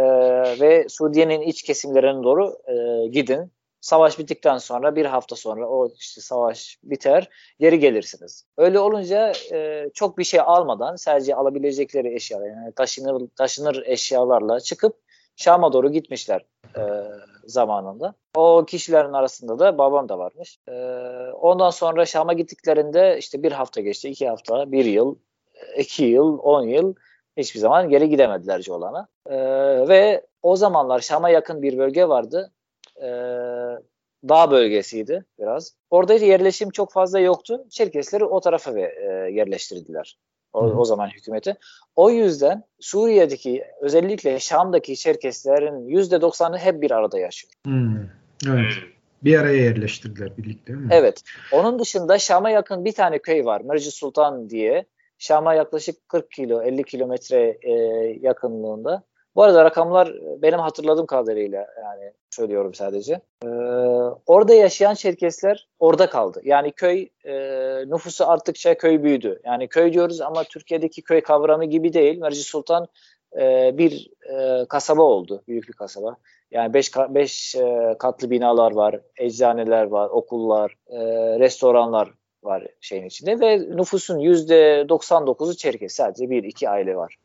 ve 0.60 0.86
Suriye'nin 0.90 1.42
iç 1.42 1.64
kesimlerine 1.64 2.24
doğru 2.24 2.58
e, 2.68 3.08
gidin 3.08 3.52
Savaş 3.84 4.20
bittikten 4.20 4.58
sonra 4.58 4.96
bir 4.96 5.06
hafta 5.06 5.36
sonra 5.36 5.70
o 5.70 5.90
işte 6.00 6.22
savaş 6.22 6.80
biter 6.84 7.30
geri 7.60 7.80
gelirsiniz. 7.80 8.46
Öyle 8.58 8.80
olunca 8.80 9.34
e, 9.52 9.90
çok 9.94 10.18
bir 10.18 10.24
şey 10.24 10.40
almadan 10.40 10.96
sadece 10.96 11.36
alabilecekleri 11.36 12.16
eşyalar 12.16 12.48
yani 12.48 12.72
taşınır, 12.72 13.28
taşınır 13.36 13.84
eşyalarla 13.86 14.60
çıkıp 14.60 14.96
Şam'a 15.36 15.74
doğru 15.74 15.92
gitmişler 15.92 16.46
e, 16.78 16.82
zamanında. 17.46 18.14
O 18.36 18.66
kişilerin 18.66 19.14
arasında 19.14 19.60
da 19.60 19.78
babam 19.78 20.10
da 20.10 20.18
varmış. 20.18 20.60
E, 20.68 20.74
ondan 21.42 21.70
sonra 21.70 22.06
Şam'a 22.06 22.34
gittiklerinde 22.34 23.18
işte 23.20 23.44
bir 23.44 23.52
hafta 23.52 23.82
geçti, 23.82 24.10
iki 24.10 24.30
hafta, 24.30 24.72
bir 24.72 24.86
yıl, 24.86 25.16
iki 25.78 26.04
yıl, 26.04 26.40
on 26.40 26.64
yıl 26.64 26.96
hiçbir 27.38 27.60
zaman 27.60 27.90
geri 27.90 28.10
gidemediler 28.10 28.62
Colan'a. 28.62 29.08
E, 29.30 29.38
ve 29.88 30.26
o 30.42 30.56
zamanlar 30.56 31.00
Şam'a 31.00 31.30
yakın 31.30 31.62
bir 31.62 31.78
bölge 31.78 32.08
vardı 32.08 32.52
e, 33.02 33.08
dağ 34.30 34.52
bölgesiydi 34.52 35.26
biraz. 35.40 35.76
Orada 35.90 36.14
yerleşim 36.14 36.70
çok 36.70 36.92
fazla 36.92 37.20
yoktu. 37.20 37.66
Çerkesleri 37.70 38.26
o 38.26 38.40
tarafa 38.40 38.76
ve, 38.76 38.82
e, 38.82 39.32
yerleştirdiler. 39.34 40.18
O, 40.54 40.60
o 40.60 40.86
zaman 40.86 41.08
hükümeti. 41.08 41.56
O 41.96 42.10
yüzden 42.10 42.64
Suriye'deki 42.80 43.64
özellikle 43.82 44.40
Şam'daki 44.40 44.98
Çerkeslerin 44.98 45.88
%90'ı 45.88 46.58
hep 46.58 46.82
bir 46.82 46.92
arada 46.92 47.20
yaşıyor. 47.20 47.54
Hmm. 47.66 47.98
Evet. 48.48 48.74
Bir 49.24 49.40
araya 49.40 49.64
yerleştirdiler 49.64 50.38
birlikte 50.38 50.74
değil 50.74 50.86
mi? 50.86 50.90
Evet. 50.92 51.22
Onun 51.52 51.80
dışında 51.80 52.20
Şam'a 52.20 52.50
yakın 52.50 52.86
bir 52.86 52.92
tane 52.92 53.20
köy 53.20 53.46
var. 53.46 53.62
Merci 53.66 53.92
Sultan 53.92 54.50
diye. 54.50 54.86
Şam'a 55.18 55.54
yaklaşık 55.54 56.10
40 56.10 56.32
kilo 56.32 56.62
50 56.62 56.84
kilometre 56.84 57.58
e, 57.62 57.72
yakınlığında. 58.22 59.04
Bu 59.36 59.44
arada 59.44 59.66
rakamlar 59.66 60.14
benim 60.42 60.60
hatırladığım 60.60 61.06
kadarıyla 61.06 61.68
yani 61.84 62.12
söylüyorum 62.32 62.74
sadece. 62.74 63.22
Ee, 63.46 63.48
orada 64.28 64.54
yaşayan 64.54 64.94
Çerkesler 64.94 65.68
orada 65.80 66.10
kaldı. 66.10 66.42
Yani 66.44 66.72
köy 66.72 67.08
e, 67.26 67.34
nüfusu 67.88 68.30
arttıkça 68.30 68.78
köy 68.78 69.04
büyüdü. 69.04 69.42
Yani 69.44 69.68
köy 69.68 69.94
diyoruz 69.94 70.22
ama 70.22 70.44
Türkiye'deki 70.44 71.02
köy 71.02 71.22
kavramı 71.22 71.66
gibi 71.66 71.94
değil. 71.94 72.18
Merci 72.18 72.44
Sultan 72.44 72.88
e, 73.40 73.72
bir 73.78 74.10
e, 74.34 74.66
kasaba 74.66 75.02
oldu. 75.02 75.44
Büyük 75.48 75.68
bir 75.68 75.74
kasaba. 75.74 76.16
Yani 76.52 76.74
5 76.74 76.92
beş, 77.10 77.56
e, 77.56 77.96
katlı 78.00 78.30
binalar 78.30 78.72
var, 78.72 79.00
eczaneler 79.18 79.84
var, 79.84 80.10
okullar, 80.10 80.78
e, 80.88 81.00
restoranlar 81.40 82.10
var 82.44 82.68
şeyin 82.82 83.06
içinde 83.06 83.40
ve 83.40 83.60
nüfusun 83.60 84.20
%99'u 84.20 85.56
Çerkes. 85.56 85.94
Sadece 85.96 86.30
bir 86.30 86.44
iki 86.44 86.70
aile 86.70 86.96
var. 86.96 87.18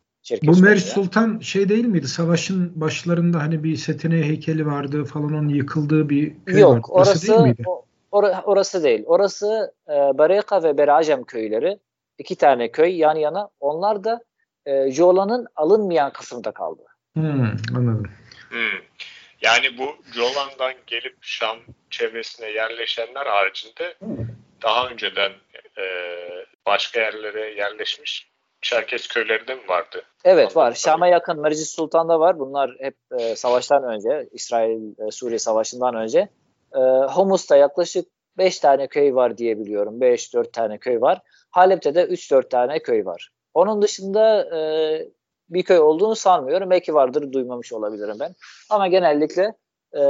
Bu 0.42 0.56
Mer 0.56 0.76
Sultan 0.76 1.38
şey 1.38 1.68
değil 1.68 1.84
miydi? 1.84 2.08
Savaşın 2.08 2.80
başlarında 2.80 3.38
hani 3.38 3.64
bir 3.64 3.76
Setine 3.76 4.22
heykeli 4.22 4.66
vardı 4.66 5.04
falan 5.04 5.34
onun 5.34 5.48
yıkıldığı 5.48 6.08
bir 6.08 6.32
köy 6.46 6.60
Yok, 6.60 6.72
vardı. 6.72 6.86
Orası, 6.88 7.10
orası 7.10 7.28
değil 7.28 7.40
miydi? 7.40 7.64
Or, 8.10 8.24
orası 8.44 8.84
değil. 8.84 9.02
Orası 9.06 9.72
e, 9.88 9.92
Bareka 9.92 10.62
ve 10.62 10.78
Beracem 10.78 11.24
köyleri. 11.24 11.78
iki 12.18 12.36
tane 12.36 12.70
köy 12.70 12.96
yan 12.96 13.14
yana. 13.14 13.48
Onlar 13.60 14.04
da 14.04 14.20
e, 14.66 14.90
Jola'nın 14.90 15.46
alınmayan 15.56 16.12
kısımda 16.12 16.52
kaldı. 16.52 16.82
Hmm, 17.14 17.56
anladım. 17.76 18.10
Hmm. 18.48 18.80
Yani 19.42 19.78
bu 19.78 20.12
Jolan'dan 20.14 20.74
gelip 20.86 21.16
Şam 21.20 21.58
çevresine 21.90 22.50
yerleşenler 22.50 23.26
haricinde 23.26 23.94
hmm. 23.98 24.26
daha 24.62 24.88
önceden 24.88 25.32
e, 25.78 25.84
başka 26.66 27.00
yerlere 27.00 27.54
yerleşmiş 27.54 28.28
Çerkes 28.62 29.08
köylerinde 29.08 29.54
mi 29.54 29.68
vardı? 29.68 30.02
Evet 30.24 30.56
var. 30.56 30.72
Şam'a 30.72 31.08
yakın 31.08 31.40
Mercis 31.40 31.70
Sultan'da 31.70 32.20
var. 32.20 32.38
Bunlar 32.38 32.76
hep 32.80 32.96
e, 33.18 33.36
savaştan 33.36 33.84
önce, 33.84 34.28
İsrail-Suriye 34.32 35.36
e, 35.36 35.38
savaşından 35.38 35.94
önce. 35.94 36.28
E, 36.74 36.78
Humus'ta 37.14 37.56
yaklaşık 37.56 38.08
5 38.38 38.58
tane 38.58 38.86
köy 38.86 39.14
var 39.14 39.38
diye 39.38 39.58
biliyorum. 39.58 40.00
5-4 40.00 40.52
tane 40.52 40.78
köy 40.78 41.00
var. 41.00 41.20
Halep'te 41.50 41.94
de 41.94 42.04
3-4 42.04 42.48
tane 42.48 42.78
köy 42.78 43.04
var. 43.04 43.30
Onun 43.54 43.82
dışında 43.82 44.56
e, 44.56 44.60
bir 45.50 45.62
köy 45.62 45.78
olduğunu 45.78 46.16
sanmıyorum. 46.16 46.70
Belki 46.70 46.94
vardır 46.94 47.32
duymamış 47.32 47.72
olabilirim 47.72 48.16
ben. 48.20 48.34
Ama 48.70 48.88
genellikle 48.88 49.54
e, 49.92 50.02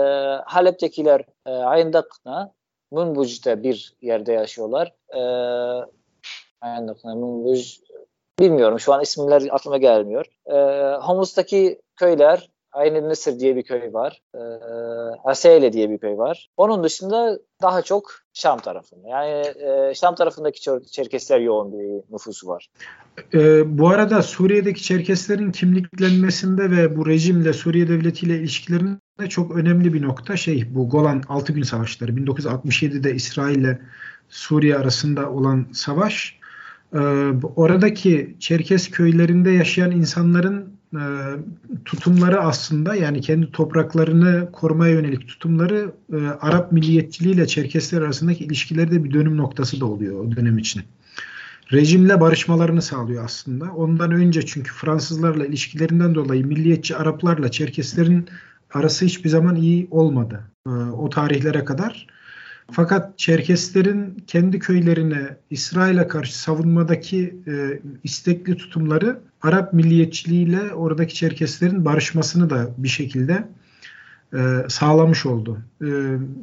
Halep'tekiler 0.46 1.24
e, 1.46 1.50
Ayndak'na, 1.50 2.52
Munbuc'ta 2.90 3.62
bir 3.62 3.92
yerde 4.00 4.32
yaşıyorlar. 4.32 4.94
E, 5.14 5.20
Ayndak'na, 6.60 7.14
Munbuc 7.14 7.87
Bilmiyorum 8.40 8.80
şu 8.80 8.92
an 8.94 9.02
isimler 9.02 9.42
aklıma 9.50 9.78
gelmiyor. 9.78 10.26
E, 10.46 10.56
Humus'taki 10.96 11.80
köyler 11.96 12.48
Aynı 12.72 13.02
Mısır 13.02 13.40
diye 13.40 13.56
bir 13.56 13.62
köy 13.62 13.92
var. 13.92 14.22
E, 14.34 14.40
Aseyle 15.24 15.72
diye 15.72 15.90
bir 15.90 15.98
köy 15.98 16.16
var. 16.16 16.48
Onun 16.56 16.84
dışında 16.84 17.38
daha 17.62 17.82
çok 17.82 18.12
Şam 18.32 18.58
tarafında. 18.58 19.08
Yani 19.08 19.30
e, 19.40 19.94
Şam 19.94 20.14
tarafındaki 20.14 20.60
Çerkesler 20.90 21.40
yoğun 21.40 21.72
bir 21.72 22.14
nüfusu 22.14 22.48
var. 22.48 22.68
E, 23.34 23.38
bu 23.78 23.88
arada 23.88 24.22
Suriye'deki 24.22 24.82
Çerkeslerin 24.82 25.52
kimliklenmesinde 25.52 26.70
ve 26.70 26.96
bu 26.96 27.06
rejimle 27.06 27.52
Suriye 27.52 27.88
devletiyle 27.88 28.38
ilişkilerinde 28.38 29.28
çok 29.28 29.56
önemli 29.56 29.94
bir 29.94 30.02
nokta 30.02 30.36
şey 30.36 30.74
bu 30.74 30.88
Golan 30.88 31.22
6 31.28 31.52
gün 31.52 31.62
savaşları 31.62 32.12
1967'de 32.12 33.14
İsrail 33.14 33.56
ile 33.56 33.78
Suriye 34.28 34.76
arasında 34.76 35.30
olan 35.30 35.66
savaş 35.72 36.37
oradaki 37.56 38.36
Çerkes 38.38 38.90
köylerinde 38.90 39.50
yaşayan 39.50 39.90
insanların 39.90 40.78
e, 40.94 41.02
tutumları 41.84 42.40
aslında 42.40 42.94
yani 42.94 43.20
kendi 43.20 43.52
topraklarını 43.52 44.48
korumaya 44.52 44.92
yönelik 44.92 45.28
tutumları 45.28 45.92
e, 46.12 46.16
Arap 46.16 46.72
milliyetçiliği 46.72 47.34
ile 47.34 47.46
Çerkesler 47.46 48.02
arasındaki 48.02 48.44
ilişkilerde 48.44 49.04
bir 49.04 49.12
dönüm 49.12 49.36
noktası 49.36 49.80
da 49.80 49.86
oluyor 49.86 50.24
o 50.24 50.36
dönem 50.36 50.58
için. 50.58 50.82
rejimle 51.72 52.20
barışmalarını 52.20 52.82
sağlıyor 52.82 53.24
aslında. 53.24 53.72
Ondan 53.72 54.12
önce 54.12 54.46
çünkü 54.46 54.72
Fransızlarla 54.72 55.46
ilişkilerinden 55.46 56.14
dolayı 56.14 56.46
milliyetçi 56.46 56.96
Araplarla 56.96 57.50
Çerkeslerin 57.50 58.26
arası 58.74 59.04
hiçbir 59.04 59.30
zaman 59.30 59.56
iyi 59.56 59.88
olmadı. 59.90 60.40
E, 60.66 60.70
o 60.70 61.08
tarihlere 61.08 61.64
kadar. 61.64 62.06
Fakat 62.70 63.18
Çerkeslerin 63.18 64.24
kendi 64.26 64.58
köylerine 64.58 65.36
İsrail'e 65.50 66.08
karşı 66.08 66.38
savunmadaki 66.38 67.36
e, 67.46 67.80
istekli 68.04 68.56
tutumları 68.56 69.20
Arap 69.42 69.72
milliyetçiliğiyle 69.72 70.74
oradaki 70.74 71.14
Çerkeslerin 71.14 71.84
barışmasını 71.84 72.50
da 72.50 72.70
bir 72.78 72.88
şekilde 72.88 73.48
e, 74.34 74.38
sağlamış 74.68 75.26
oldu. 75.26 75.58
E, 75.82 75.88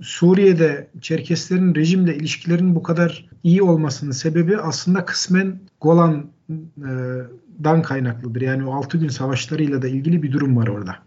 Suriye'de 0.01 0.87
Çerkeslerin 1.01 1.75
rejimle 1.75 2.15
ilişkilerinin 2.15 2.75
bu 2.75 2.83
kadar 2.83 3.29
iyi 3.43 3.61
olmasının 3.61 4.11
sebebi 4.11 4.57
aslında 4.57 5.05
kısmen 5.05 5.59
Golan'dan 5.81 7.81
kaynaklıdır. 7.81 8.41
Yani 8.41 8.65
o 8.65 8.73
6 8.73 8.97
gün 8.97 9.09
savaşlarıyla 9.09 9.81
da 9.81 9.87
ilgili 9.87 10.23
bir 10.23 10.31
durum 10.31 10.57
var 10.57 10.67
orada. 10.67 11.04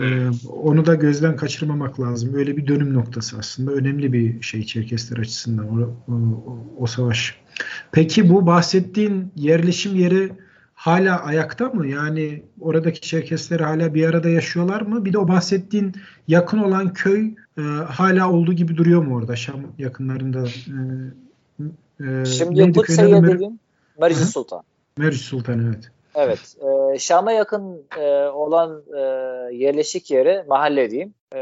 Ee, 0.00 0.28
onu 0.48 0.86
da 0.86 0.94
gözden 0.94 1.36
kaçırmamak 1.36 2.00
lazım. 2.00 2.34
Öyle 2.34 2.56
bir 2.56 2.66
dönüm 2.66 2.94
noktası 2.94 3.38
aslında. 3.38 3.72
Önemli 3.72 4.12
bir 4.12 4.42
şey 4.42 4.64
Çerkesler 4.64 5.18
açısından 5.18 5.82
o, 5.82 6.12
o, 6.12 6.58
o 6.78 6.86
savaş. 6.86 7.40
Peki 7.92 8.30
bu 8.30 8.46
bahsettiğin 8.46 9.32
yerleşim 9.36 9.94
yeri 9.94 10.32
hala 10.74 11.24
ayakta 11.24 11.68
mı? 11.68 11.86
Yani 11.86 12.42
oradaki 12.60 13.00
Çerkesler 13.00 13.60
hala 13.60 13.94
bir 13.94 14.06
arada 14.08 14.28
yaşıyorlar 14.28 14.80
mı? 14.80 15.04
Bir 15.04 15.12
de 15.12 15.18
o 15.18 15.28
bahsettiğin 15.28 15.94
yakın 16.28 16.58
olan 16.58 16.92
köy 16.92 17.34
e, 17.58 17.62
hala 17.88 18.32
olduğu 18.32 18.52
gibi 18.52 18.76
duruyor 18.76 19.02
mu 19.02 19.16
orada 19.16 19.36
Şam 19.36 19.60
yakınlarında? 19.78 20.44
E, 22.00 22.20
e, 22.20 22.24
Şimdi 22.24 22.72
Kutse'ye 22.72 23.22
dediğim 23.22 23.58
Merci 24.00 24.24
Sultan. 24.24 24.62
Merci 24.98 25.24
Sultan 25.24 25.58
evet. 25.58 25.90
Evet. 26.14 26.56
E, 26.94 26.98
Şam'a 26.98 27.32
yakın 27.32 27.86
e, 27.98 28.26
olan 28.26 28.82
e, 28.96 29.00
yerleşik 29.54 30.10
yeri 30.10 30.44
mahalle 30.48 30.90
diyeyim. 30.90 31.14
E, 31.34 31.38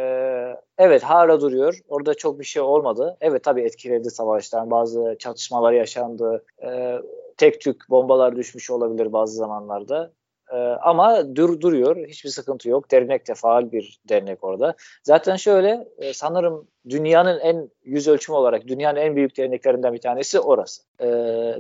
evet 0.79 1.03
hala 1.03 1.41
duruyor. 1.41 1.79
Orada 1.89 2.15
çok 2.15 2.39
bir 2.39 2.45
şey 2.45 2.63
olmadı. 2.63 3.17
Evet 3.21 3.45
tabii 3.45 3.63
etkiledi 3.63 4.11
savaştan. 4.11 4.71
Bazı 4.71 5.17
çatışmalar 5.19 5.73
yaşandı. 5.73 6.45
E, 6.63 6.99
tek 7.37 7.61
tük 7.61 7.91
bombalar 7.91 8.37
düşmüş 8.37 8.71
olabilir 8.71 9.13
bazı 9.13 9.37
zamanlarda. 9.37 10.13
Ee, 10.53 10.57
ama 10.57 11.37
dur 11.37 11.61
duruyor. 11.61 11.97
Hiçbir 11.97 12.31
sıkıntı 12.31 12.69
yok. 12.69 12.91
Dernek 12.91 13.29
de 13.29 13.35
faal 13.35 13.73
bir 13.73 14.01
dernek 14.09 14.45
orada. 14.45 14.75
Zaten 15.03 15.37
şöyle 15.37 15.89
e, 15.99 16.13
sanırım 16.13 16.69
dünyanın 16.89 17.39
en 17.39 17.71
yüz 17.85 18.09
ölçümü 18.09 18.37
olarak 18.37 18.69
dünyanın 18.69 19.01
en 19.01 19.17
büyük 19.17 19.37
derneklerinden 19.37 19.95
bir 19.95 20.01
tanesi 20.01 20.41
orası. 20.41 20.83
E, 21.01 21.07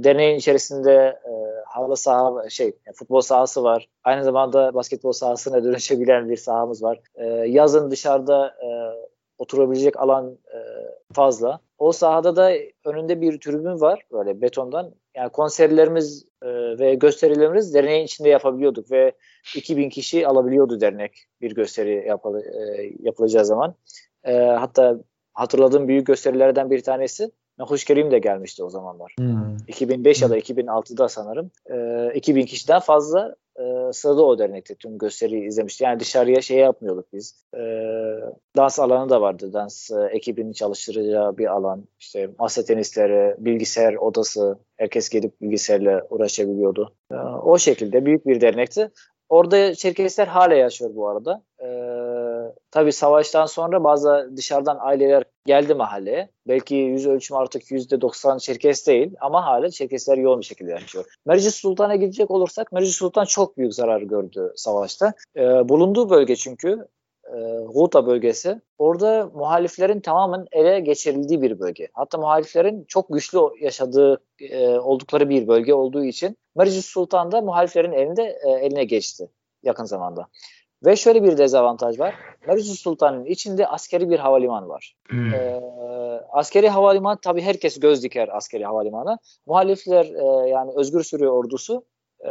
derneğin 0.04 0.38
içerisinde 0.38 0.92
e, 1.24 1.32
halı 1.66 1.96
saha 1.96 2.50
şey 2.50 2.72
futbol 2.94 3.20
sahası 3.20 3.64
var. 3.64 3.88
Aynı 4.04 4.24
zamanda 4.24 4.74
basketbol 4.74 5.12
sahasına 5.12 5.64
dönüşebilen 5.64 6.28
bir 6.28 6.36
sahamız 6.36 6.82
var. 6.82 7.00
E, 7.14 7.26
yazın 7.26 7.90
dışarıda 7.90 8.46
e, 8.46 8.68
oturabilecek 9.38 10.00
alan 10.00 10.38
e, 10.54 10.58
fazla. 11.12 11.60
O 11.78 11.92
sahada 11.92 12.36
da 12.36 12.52
önünde 12.84 13.20
bir 13.20 13.40
tribün 13.40 13.80
var 13.80 14.02
böyle 14.12 14.40
betondan. 14.40 14.92
Yani 15.20 15.30
konserlerimiz 15.30 16.24
e, 16.42 16.48
ve 16.78 16.94
gösterilerimiz 16.94 17.74
derneğin 17.74 18.04
içinde 18.04 18.28
yapabiliyorduk 18.28 18.90
ve 18.90 19.12
2000 19.56 19.90
kişi 19.90 20.26
alabiliyordu 20.26 20.80
dernek 20.80 21.24
bir 21.40 21.54
gösteri 21.54 22.04
yapıl, 22.08 22.36
e, 22.36 22.92
yapılacağı 22.98 23.44
zaman. 23.44 23.74
E, 24.24 24.34
hatta 24.34 24.98
hatırladığım 25.34 25.88
büyük 25.88 26.06
gösterilerden 26.06 26.70
bir 26.70 26.82
tanesi 26.82 27.30
Nahuş 27.60 27.84
Kerim 27.84 28.10
de 28.10 28.18
gelmişti 28.18 28.64
o 28.64 28.70
zamanlar. 28.70 29.14
Hmm. 29.18 29.56
2005 29.68 30.22
hmm. 30.22 30.22
ya 30.22 30.30
da 30.30 30.38
2006'da 30.38 31.08
sanırım. 31.08 31.50
E, 31.70 32.14
2000 32.14 32.46
kişiden 32.46 32.80
fazla 32.80 33.36
e, 33.58 33.92
sırada 33.92 34.22
o 34.24 34.38
dernekte 34.38 34.74
tüm 34.74 34.98
gösteriyi 34.98 35.46
izlemişti. 35.46 35.84
Yani 35.84 36.00
dışarıya 36.00 36.40
şey 36.40 36.58
yapmıyorduk 36.58 37.12
biz. 37.12 37.44
E, 37.54 37.60
dans 38.56 38.78
alanı 38.78 39.10
da 39.10 39.20
vardı. 39.20 39.52
Dans 39.52 39.90
e, 39.90 40.08
ekibinin 40.12 40.52
çalıştıracağı 40.52 41.38
bir 41.38 41.46
alan. 41.46 41.84
İşte 41.98 42.30
masa 42.38 42.64
tenisleri, 42.64 43.34
bilgisayar 43.38 43.94
odası. 43.94 44.58
Herkes 44.76 45.08
gelip 45.08 45.40
bilgisayarla 45.40 46.06
uğraşabiliyordu. 46.10 46.94
E, 47.12 47.14
o 47.44 47.58
şekilde 47.58 48.06
büyük 48.06 48.26
bir 48.26 48.40
dernekti. 48.40 48.90
Orada 49.28 49.74
Çerkesler 49.74 50.26
hala 50.26 50.54
yaşıyor 50.54 50.90
bu 50.94 51.08
arada. 51.08 51.42
Ee, 51.58 51.66
tabii 52.70 52.92
savaştan 52.92 53.46
sonra 53.46 53.84
bazı 53.84 54.30
dışarıdan 54.36 54.78
aileler 54.80 55.24
geldi 55.46 55.74
mahalleye. 55.74 56.30
Belki 56.48 56.74
yüz 56.74 57.06
ölçüm 57.06 57.36
artık 57.36 57.62
%90 57.62 58.40
Çerkes 58.40 58.86
değil 58.86 59.14
ama 59.20 59.46
hala 59.46 59.70
Çerkesler 59.70 60.18
yoğun 60.18 60.40
bir 60.40 60.44
şekilde 60.44 60.70
yaşıyor. 60.70 61.04
Mercis 61.26 61.54
Sultan'a 61.54 61.96
gidecek 61.96 62.30
olursak 62.30 62.72
Mercis 62.72 62.96
Sultan 62.96 63.24
çok 63.24 63.58
büyük 63.58 63.74
zarar 63.74 64.02
gördü 64.02 64.52
savaşta. 64.56 65.12
Ee, 65.36 65.68
bulunduğu 65.68 66.10
bölge 66.10 66.36
çünkü 66.36 66.88
e, 67.24 67.38
Guta 67.74 68.06
bölgesi. 68.06 68.60
Orada 68.78 69.30
muhaliflerin 69.34 70.00
tamamen 70.00 70.46
ele 70.52 70.80
geçirildiği 70.80 71.42
bir 71.42 71.60
bölge. 71.60 71.88
Hatta 71.92 72.18
muhaliflerin 72.18 72.84
çok 72.84 73.08
güçlü 73.08 73.38
yaşadığı 73.60 74.20
e, 74.40 74.68
oldukları 74.68 75.28
bir 75.28 75.48
bölge 75.48 75.74
olduğu 75.74 76.04
için 76.04 76.36
Mercis 76.56 76.86
Sultan 76.86 77.32
da 77.32 77.40
muhaliflerin 77.40 77.92
elinde 77.92 78.38
e, 78.46 78.50
eline 78.50 78.84
geçti 78.84 79.28
yakın 79.62 79.84
zamanda. 79.84 80.26
Ve 80.84 80.96
şöyle 80.96 81.22
bir 81.22 81.38
dezavantaj 81.38 82.00
var. 82.00 82.14
Mercis 82.46 82.80
Sultan'ın 82.80 83.24
içinde 83.24 83.66
askeri 83.66 84.10
bir 84.10 84.18
havalimanı 84.18 84.68
var. 84.68 84.96
Hmm. 85.08 85.34
Ee, 85.34 85.60
askeri 86.32 86.68
havalimanı 86.68 87.18
tabii 87.20 87.42
herkes 87.42 87.80
göz 87.80 88.02
diker 88.02 88.28
askeri 88.32 88.64
havalimanı. 88.64 89.18
Muhalifler 89.46 90.04
e, 90.04 90.48
yani 90.48 90.72
Özgür 90.76 91.02
Suriye 91.02 91.28
ordusu 91.28 91.84
e, 92.24 92.30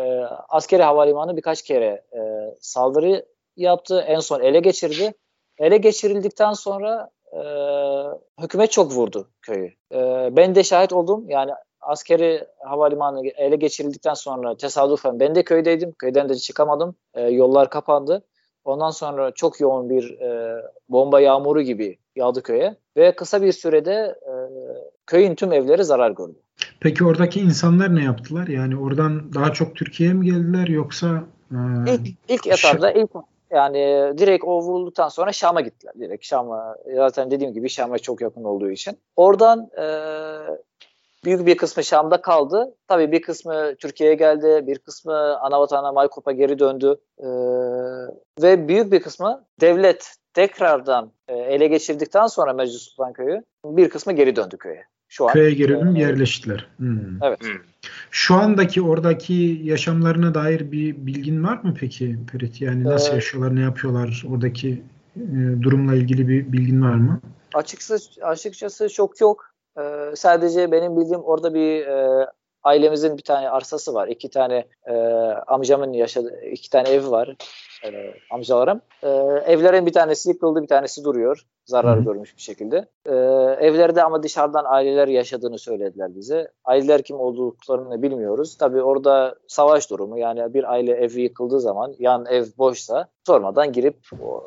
askeri 0.50 0.84
havalimanı 0.84 1.38
birkaç 1.38 1.62
kere 1.62 2.04
e, 2.14 2.20
saldırı 2.62 3.26
yaptı. 3.58 4.06
En 4.08 4.20
son 4.20 4.42
ele 4.42 4.60
geçirdi. 4.60 5.14
Ele 5.58 5.78
geçirildikten 5.78 6.54
sonra 6.54 7.10
e, 7.34 7.42
hükümet 8.44 8.72
çok 8.72 8.92
vurdu 8.92 9.30
köyü. 9.42 9.72
E, 9.94 10.30
ben 10.32 10.56
de 10.56 10.64
şahit 10.64 10.94
oldum. 10.94 11.30
Yani 11.30 11.52
askeri 11.82 12.48
havalimanı 12.60 13.28
ele 13.28 13.56
geçirildikten 13.56 14.14
sonra 14.14 14.58
tesadüfen 14.58 15.20
ben 15.20 15.36
de 15.36 15.44
köydeydim. 15.44 15.92
Köyden 15.92 16.30
de 16.30 16.36
çıkamadım. 16.36 16.96
E, 17.14 17.22
yollar 17.22 17.70
kapandı. 17.70 18.24
Ondan 18.70 18.90
sonra 18.90 19.32
çok 19.32 19.60
yoğun 19.60 19.90
bir 19.90 20.20
e, 20.20 20.62
bomba 20.90 21.20
yağmuru 21.20 21.62
gibi 21.62 21.98
yağdı 22.16 22.44
köye 22.44 22.76
ve 22.98 23.16
kısa 23.16 23.42
bir 23.42 23.52
sürede 23.52 24.16
e, 24.22 24.34
köyün 25.08 25.36
tüm 25.36 25.54
evleri 25.54 25.84
zarar 25.84 26.12
gördü. 26.12 26.36
Peki 26.80 27.06
oradaki 27.06 27.40
insanlar 27.40 27.96
ne 27.96 28.04
yaptılar? 28.04 28.48
Yani 28.48 28.78
oradan 28.78 29.34
daha 29.34 29.54
çok 29.54 29.76
Türkiye'ye 29.76 30.16
mi 30.16 30.26
geldiler 30.26 30.68
yoksa 30.68 31.24
e, 31.52 31.58
ilk, 31.94 32.18
ilk 32.28 32.48
etapta 32.48 32.92
ilk 32.92 33.10
yani 33.52 34.14
direkt 34.18 34.44
o 34.44 34.62
vurulduktan 34.62 35.10
sonra 35.10 35.32
Şam'a 35.32 35.62
gittiler. 35.62 35.94
Direkt 36.00 36.26
Şam'a 36.26 36.76
zaten 36.96 37.32
dediğim 37.32 37.54
gibi 37.54 37.70
Şam'a 37.70 38.00
çok 38.00 38.22
yakın 38.22 38.44
olduğu 38.44 38.72
için. 38.72 38.98
Oradan 39.16 39.70
e, 39.78 39.86
büyük 41.26 41.46
bir 41.46 41.58
kısmı 41.58 41.84
Şam'da 41.84 42.22
kaldı. 42.22 42.76
Tabii 42.88 43.12
bir 43.12 43.22
kısmı 43.22 43.76
Türkiye'ye 43.76 44.16
geldi, 44.16 44.68
bir 44.68 44.80
kısmı 44.80 45.40
anavatana 45.40 45.92
Maykop'a 45.92 46.32
geri 46.32 46.60
döndü. 46.60 46.96
E, 47.18 47.28
ve 48.44 48.68
büyük 48.68 48.92
bir 48.92 49.02
kısmı 49.02 49.46
devlet 49.62 50.16
tekrardan 50.34 51.12
e, 51.28 51.36
ele 51.36 51.68
geçirdikten 51.68 52.28
sonra 52.28 52.54
Meclis 52.54 52.82
Sultan 52.82 53.14
Köyü 53.14 53.44
bir 53.66 53.90
kısmı 53.90 54.14
geri 54.14 54.36
döndü 54.36 54.58
köye. 54.58 54.84
Şu 55.12 55.26
an, 55.26 55.34
Köye 55.34 55.52
geri 55.52 55.74
e, 55.74 56.00
yerleştiler. 56.00 56.68
Hmm. 56.78 57.24
Evet. 57.24 57.44
Hmm. 57.44 57.62
Şu 58.12 58.36
andaki 58.36 58.82
oradaki 58.82 59.62
yaşamlarına 59.64 60.34
dair 60.34 60.72
bir 60.72 61.06
bilgin 61.06 61.44
var 61.44 61.60
mı 61.64 61.74
peki 61.80 62.18
Perit? 62.32 62.62
Yani 62.62 62.84
nasıl 62.84 63.12
ee, 63.12 63.16
yaşıyorlar, 63.16 63.56
ne 63.56 63.62
yapıyorlar? 63.62 64.24
Oradaki 64.32 64.84
e, 65.16 65.62
durumla 65.62 65.96
ilgili 65.96 66.28
bir 66.28 66.52
bilgin 66.52 66.82
var 66.82 66.96
mı? 66.96 67.22
Açıkçası, 67.54 68.26
açıkçası 68.26 68.90
çok 68.90 69.22
yok. 69.22 69.54
Sadece 70.16 70.72
benim 70.72 70.98
bildiğim 70.98 71.24
orada 71.24 71.54
bir 71.54 71.88
e, 71.88 72.28
ailemizin 72.64 73.18
bir 73.18 73.24
tane 73.24 73.50
arsası 73.50 73.94
var. 73.94 74.08
İki 74.08 74.30
tane 74.30 74.66
e, 74.86 74.94
amcamın 75.48 75.94
yaşadığı 75.94 76.42
iki 76.46 76.70
tane 76.70 76.90
ev 76.90 77.12
var 77.12 77.36
e, 77.86 78.14
amcalarım. 78.32 78.82
E, 79.04 79.08
evlerin 79.54 79.86
bir 79.86 79.94
tanesi 79.94 80.30
yıkıldı, 80.30 80.62
bir 80.62 80.68
tanesi 80.68 81.04
duruyor. 81.04 81.46
Zarar 81.66 81.98
görmüş 81.98 82.38
bir 82.38 82.42
şekilde. 82.42 82.86
E, 83.06 83.14
evlerde 83.66 84.04
ama 84.04 84.24
dışarıdan 84.24 84.66
aileler 84.66 85.08
yaşadığını 85.08 85.60
söylediler 85.60 86.16
bize. 86.16 86.52
Aileler 86.66 87.02
kim 87.02 87.20
olduklarını 87.20 88.02
bilmiyoruz. 88.02 88.58
Tabii 88.58 88.82
orada 88.82 89.36
savaş 89.48 89.90
durumu 89.90 90.20
yani 90.20 90.54
bir 90.54 90.72
aile 90.72 90.92
evi 90.92 91.22
yıkıldığı 91.22 91.60
zaman 91.60 91.96
yan 92.00 92.26
ev 92.26 92.46
boşsa 92.58 93.08
sormadan 93.28 93.72
girip 93.72 93.98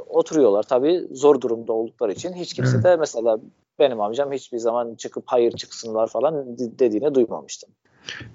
oturuyorlar. 0.09 0.63
Tabii 0.63 1.09
zor 1.13 1.41
durumda 1.41 1.73
oldukları 1.73 2.13
için 2.13 2.33
hiç 2.33 2.55
kimse 2.55 2.83
de 2.83 2.97
mesela 2.97 3.39
benim 3.79 4.01
amcam 4.01 4.33
hiçbir 4.33 4.59
zaman 4.59 4.95
çıkıp 4.95 5.25
hayır 5.27 5.53
çıksınlar 5.53 6.07
falan 6.07 6.59
dediğini 6.59 7.15
duymamıştım. 7.15 7.71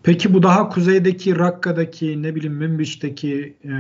Peki 0.03 0.33
bu 0.33 0.43
daha 0.43 0.69
kuzeydeki 0.69 1.39
Rakka'daki 1.39 2.23
ne 2.23 2.35
bileyim 2.35 2.55
Münbiş'teki 2.55 3.57
e, 3.63 3.73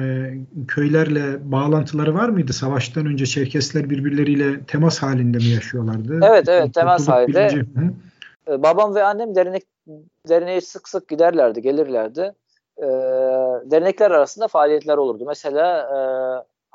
köylerle 0.67 1.51
bağlantıları 1.51 2.15
var 2.15 2.29
mıydı? 2.29 2.53
Savaştan 2.53 3.05
önce 3.05 3.25
Çerkesler 3.25 3.89
birbirleriyle 3.89 4.63
temas 4.63 4.99
halinde 4.99 5.37
mi 5.37 5.43
yaşıyorlardı? 5.43 6.19
Evet 6.23 6.49
evet 6.49 6.73
temas 6.73 7.07
halinde. 7.07 7.65
E, 8.49 8.63
babam 8.63 8.95
ve 8.95 9.03
annem 9.03 9.35
dernek 9.35 9.63
derneğe 10.29 10.61
sık 10.61 10.89
sık 10.89 11.07
giderlerdi, 11.07 11.61
gelirlerdi. 11.61 12.33
E, 12.77 12.87
dernekler 13.71 14.11
arasında 14.11 14.47
faaliyetler 14.47 14.97
olurdu. 14.97 15.23
Mesela 15.27 15.79
e, 15.81 15.97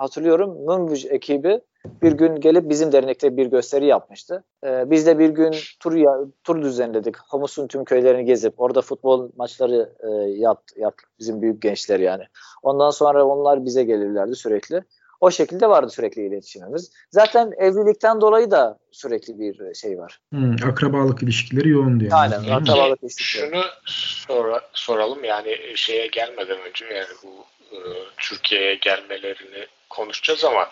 hatırlıyorum 0.03 0.57
Münbüc 0.69 1.09
ekibi 1.09 1.61
bir 2.03 2.12
gün 2.12 2.37
gelip 2.37 2.71
bizim 2.71 2.93
dernekte 2.93 3.37
bir 3.37 3.47
gösteri 3.47 3.87
yapmıştı. 3.87 4.45
Ee, 4.65 4.91
biz 4.91 5.07
de 5.07 5.19
bir 5.19 5.29
gün 5.29 5.55
tur 5.81 5.95
ya, 5.95 6.19
tur 6.45 6.62
düzenledik. 6.62 7.17
Homus'un 7.19 7.67
tüm 7.67 7.85
köylerini 7.85 8.25
gezip 8.25 8.61
orada 8.61 8.83
futbol 8.83 9.31
maçları 9.37 9.93
e, 10.01 10.09
yaptık, 10.31 10.79
yaptık 10.79 11.09
bizim 11.19 11.43
büyük 11.43 11.62
gençler 11.62 12.01
yani. 12.01 12.25
Ondan 12.62 12.91
sonra 12.91 13.25
onlar 13.25 13.65
bize 13.65 13.85
gelirlerdi 13.85 14.35
sürekli. 14.37 14.83
O 15.21 15.31
şekilde 15.31 15.69
vardı 15.69 15.91
sürekli 15.91 16.27
iletişimimiz. 16.27 16.93
Zaten 17.11 17.53
evlilikten 17.59 18.21
dolayı 18.21 18.51
da 18.51 18.79
sürekli 18.91 19.38
bir 19.38 19.75
şey 19.75 19.99
var. 19.99 20.21
Hmm, 20.31 20.57
akrabalık 20.67 21.23
ilişkileri 21.23 21.69
yoğun 21.69 22.01
diyor. 22.01 22.12
Aynen 22.15 22.51
akrabalık 22.51 23.03
ilişkileri. 23.03 23.51
Şunu 23.51 23.62
sonra, 23.85 24.61
soralım 24.73 25.25
yani 25.25 25.57
şeye 25.75 26.07
gelmeden 26.07 26.59
önce 26.69 26.85
yani 26.85 27.07
bu 27.25 27.45
e, 27.77 27.79
Türkiye'ye 28.19 28.75
gelmelerini 28.75 29.67
konuşacağız 29.93 30.45
ama 30.45 30.71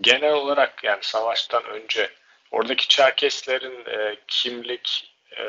genel 0.00 0.32
olarak 0.32 0.84
yani 0.84 0.98
savaştan 1.02 1.64
önce 1.64 2.10
oradaki 2.50 2.88
Çerkeslerin 2.88 3.86
e, 3.86 4.16
kimlik 4.28 5.14
e, 5.38 5.44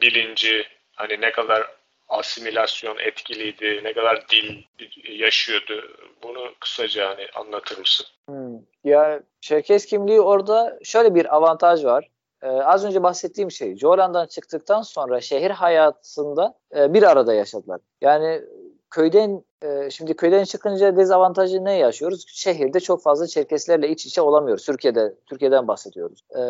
bilinci 0.00 0.66
hani 0.94 1.20
ne 1.20 1.32
kadar 1.32 1.66
asimilasyon 2.08 2.98
etkiliydi, 2.98 3.80
ne 3.84 3.92
kadar 3.92 4.28
dil 4.28 4.62
yaşıyordu. 5.08 5.96
Bunu 6.22 6.54
kısaca 6.60 7.08
hani 7.08 7.26
anlatır 7.34 7.78
mısın? 7.78 8.06
Hmm. 8.28 8.58
Ya 8.84 9.22
Çerkes 9.40 9.86
kimliği 9.86 10.20
orada 10.20 10.78
şöyle 10.84 11.14
bir 11.14 11.36
avantaj 11.36 11.84
var. 11.84 12.08
Ee, 12.42 12.46
az 12.46 12.84
önce 12.84 13.02
bahsettiğim 13.02 13.50
şey, 13.50 13.76
Jolan'dan 13.76 14.26
çıktıktan 14.26 14.82
sonra 14.82 15.20
şehir 15.20 15.50
hayatında 15.50 16.54
e, 16.76 16.94
bir 16.94 17.02
arada 17.02 17.34
yaşadılar. 17.34 17.80
Yani 18.00 18.42
köyden 18.90 19.44
e, 19.62 19.90
şimdi 19.90 20.14
köyden 20.16 20.44
çıkınca 20.44 20.96
dezavantajı 20.96 21.64
ne 21.64 21.72
yaşıyoruz? 21.72 22.24
Şehirde 22.28 22.80
çok 22.80 23.02
fazla 23.02 23.26
Çerkeslerle 23.26 23.88
iç 23.88 24.06
içe 24.06 24.20
olamıyoruz. 24.22 24.66
Türkiye'de 24.66 25.14
Türkiye'den 25.26 25.68
bahsediyoruz. 25.68 26.24
E, 26.36 26.40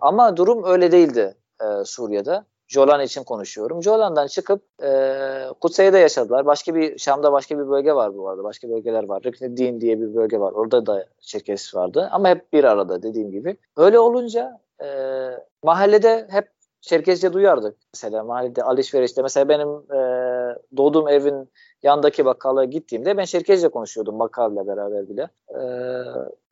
ama 0.00 0.36
durum 0.36 0.64
öyle 0.64 0.92
değildi 0.92 1.34
e, 1.62 1.84
Suriye'de. 1.84 2.42
Jolan 2.68 3.00
için 3.00 3.24
konuşuyorum. 3.24 3.82
Jolan'dan 3.82 4.26
çıkıp 4.26 4.62
e, 4.82 4.90
Kutsey'de 5.60 5.98
yaşadılar. 5.98 6.46
Başka 6.46 6.74
bir 6.74 6.98
Şam'da 6.98 7.32
başka 7.32 7.58
bir 7.58 7.68
bölge 7.68 7.92
var 7.92 8.16
bu 8.16 8.28
arada. 8.28 8.44
Başka 8.44 8.68
bölgeler 8.70 9.04
var. 9.04 9.22
Rükneddin 9.22 9.80
diye 9.80 10.00
bir 10.00 10.14
bölge 10.14 10.40
var. 10.40 10.52
Orada 10.52 10.86
da 10.86 11.06
Çerkes 11.20 11.74
vardı. 11.74 12.08
Ama 12.12 12.28
hep 12.28 12.52
bir 12.52 12.64
arada 12.64 13.02
dediğim 13.02 13.30
gibi. 13.30 13.56
Öyle 13.76 13.98
olunca 13.98 14.60
e, 14.84 14.88
mahallede 15.62 16.26
hep 16.30 16.48
Çerkezce 16.80 17.32
duyardık. 17.32 17.76
Mesela 17.94 18.24
mahallede 18.24 18.62
alışverişte. 18.62 19.22
Mesela 19.22 19.48
benim 19.48 19.68
e, 19.68 19.98
doğduğum 20.76 21.08
evin 21.08 21.50
yandaki 21.82 22.24
bakkala 22.24 22.64
gittiğimde 22.64 23.16
ben 23.16 23.24
Çerkezce 23.24 23.68
konuşuyordum 23.68 24.18
bakkalla 24.18 24.66
beraber 24.66 25.08
bile. 25.08 25.28
E, 25.48 25.62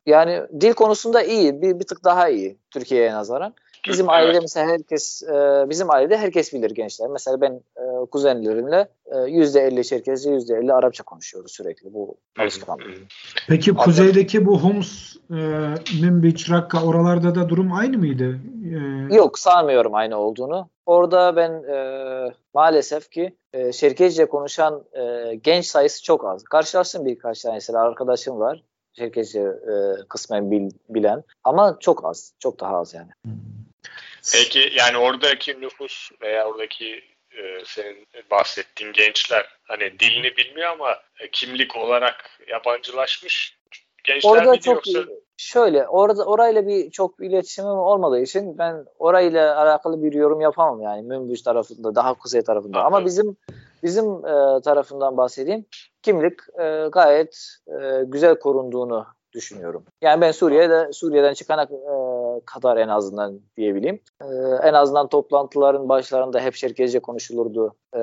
yani 0.05 0.41
dil 0.61 0.73
konusunda 0.73 1.23
iyi. 1.23 1.61
Bir, 1.61 1.79
bir 1.79 1.87
tık 1.87 2.03
daha 2.03 2.29
iyi 2.29 2.57
Türkiye'ye 2.71 3.13
nazaran. 3.13 3.53
Bizim 3.89 4.09
ailede 4.09 4.31
evet. 4.31 4.41
mesela 4.41 4.67
herkes 4.67 5.23
e, 5.23 5.65
bizim 5.69 5.91
ailede 5.91 6.17
herkes 6.17 6.53
bilir 6.53 6.71
gençler. 6.71 7.09
Mesela 7.09 7.41
ben 7.41 7.61
e, 7.77 8.05
kuzenlerimle 8.11 8.87
e, 9.05 9.19
yüzde 9.19 9.61
elli 9.61 9.85
Çerkezce, 9.85 10.29
yüzde 10.29 10.55
elli 10.55 10.73
Arapça 10.73 11.03
konuşuyoruz 11.03 11.51
sürekli 11.51 11.93
bu 11.93 12.15
alışkanlık. 12.39 12.87
Peki 13.47 13.73
kuzeydeki 13.73 14.45
bu 14.45 14.59
Homs, 14.59 15.15
e, 15.31 15.35
Münbiç, 16.01 16.51
Rakka 16.51 16.85
oralarda 16.85 17.35
da 17.35 17.49
durum 17.49 17.73
aynı 17.73 17.97
mıydı? 17.97 18.39
E... 19.11 19.15
Yok 19.15 19.39
sanmıyorum 19.39 19.95
aynı 19.95 20.17
olduğunu. 20.17 20.69
Orada 20.85 21.35
ben 21.35 21.51
e, 21.63 22.33
maalesef 22.53 23.09
ki 23.11 23.35
e, 23.53 23.71
Çerkezce 23.71 24.25
konuşan 24.25 24.83
e, 24.93 25.35
genç 25.35 25.65
sayısı 25.65 26.03
çok 26.03 26.25
az. 26.25 26.43
Karşılaştım 26.43 27.05
birkaç 27.05 27.41
tanesiyle 27.41 27.79
arkadaşım 27.79 28.39
var. 28.39 28.63
Çerkezce 28.93 29.39
e, 29.39 29.73
kısmen 30.09 30.51
bil, 30.51 30.71
bilen 30.89 31.23
ama 31.43 31.77
çok 31.79 32.05
az. 32.05 32.33
Çok 32.39 32.59
daha 32.59 32.77
az 32.77 32.93
yani. 32.93 33.11
Hmm. 33.21 33.33
Peki 34.33 34.71
yani 34.75 34.97
oradaki 34.97 35.61
nüfus 35.61 36.11
veya 36.21 36.47
oradaki 36.47 37.03
e, 37.31 37.65
senin 37.65 38.07
bahsettiğin 38.31 38.93
gençler 38.93 39.45
hani 39.63 39.99
dilini 39.99 40.37
bilmiyor 40.37 40.69
ama 40.69 40.97
e, 41.19 41.31
kimlik 41.31 41.75
olarak 41.75 42.39
yabancılaşmış 42.47 43.57
gençler 44.03 44.29
Orada 44.29 44.51
miydi 44.51 44.61
çok 44.61 44.87
yoksa? 44.87 45.11
Şöyle 45.37 45.87
orada 45.87 46.25
orayla 46.25 46.67
bir 46.67 46.91
çok 46.91 47.19
iletişimim 47.19 47.69
olmadığı 47.69 48.21
için 48.21 48.57
ben 48.57 48.85
orayla 48.99 49.57
alakalı 49.57 50.03
bir 50.03 50.13
yorum 50.13 50.41
yapamam 50.41 50.81
yani 50.81 51.01
Münbüş 51.01 51.41
tarafında 51.41 51.95
daha 51.95 52.13
kuzey 52.13 52.41
tarafında 52.41 52.79
Anladım. 52.79 52.95
ama 52.95 53.05
bizim 53.05 53.37
bizim 53.83 54.05
e, 54.05 54.61
tarafından 54.61 55.17
bahsedeyim 55.17 55.65
kimlik 56.01 56.39
e, 56.59 56.87
gayet 56.91 57.57
e, 57.67 58.03
güzel 58.05 58.39
korunduğunu 58.39 59.05
düşünüyorum. 59.37 59.83
Yani 60.01 60.21
ben 60.21 60.31
Suriye'de 60.31 60.93
Suriye'den 60.93 61.33
çıkana 61.33 61.63
e, 61.63 61.97
kadar 62.45 62.77
en 62.77 62.87
azından 62.87 63.39
diyebileyim. 63.57 63.99
E, 64.21 64.25
en 64.63 64.73
azından 64.73 65.07
toplantıların 65.07 65.89
başlarında 65.89 66.39
hep 66.39 66.53
Çerkezce 66.53 66.99
konuşulurdu. 66.99 67.75
E, 67.95 68.01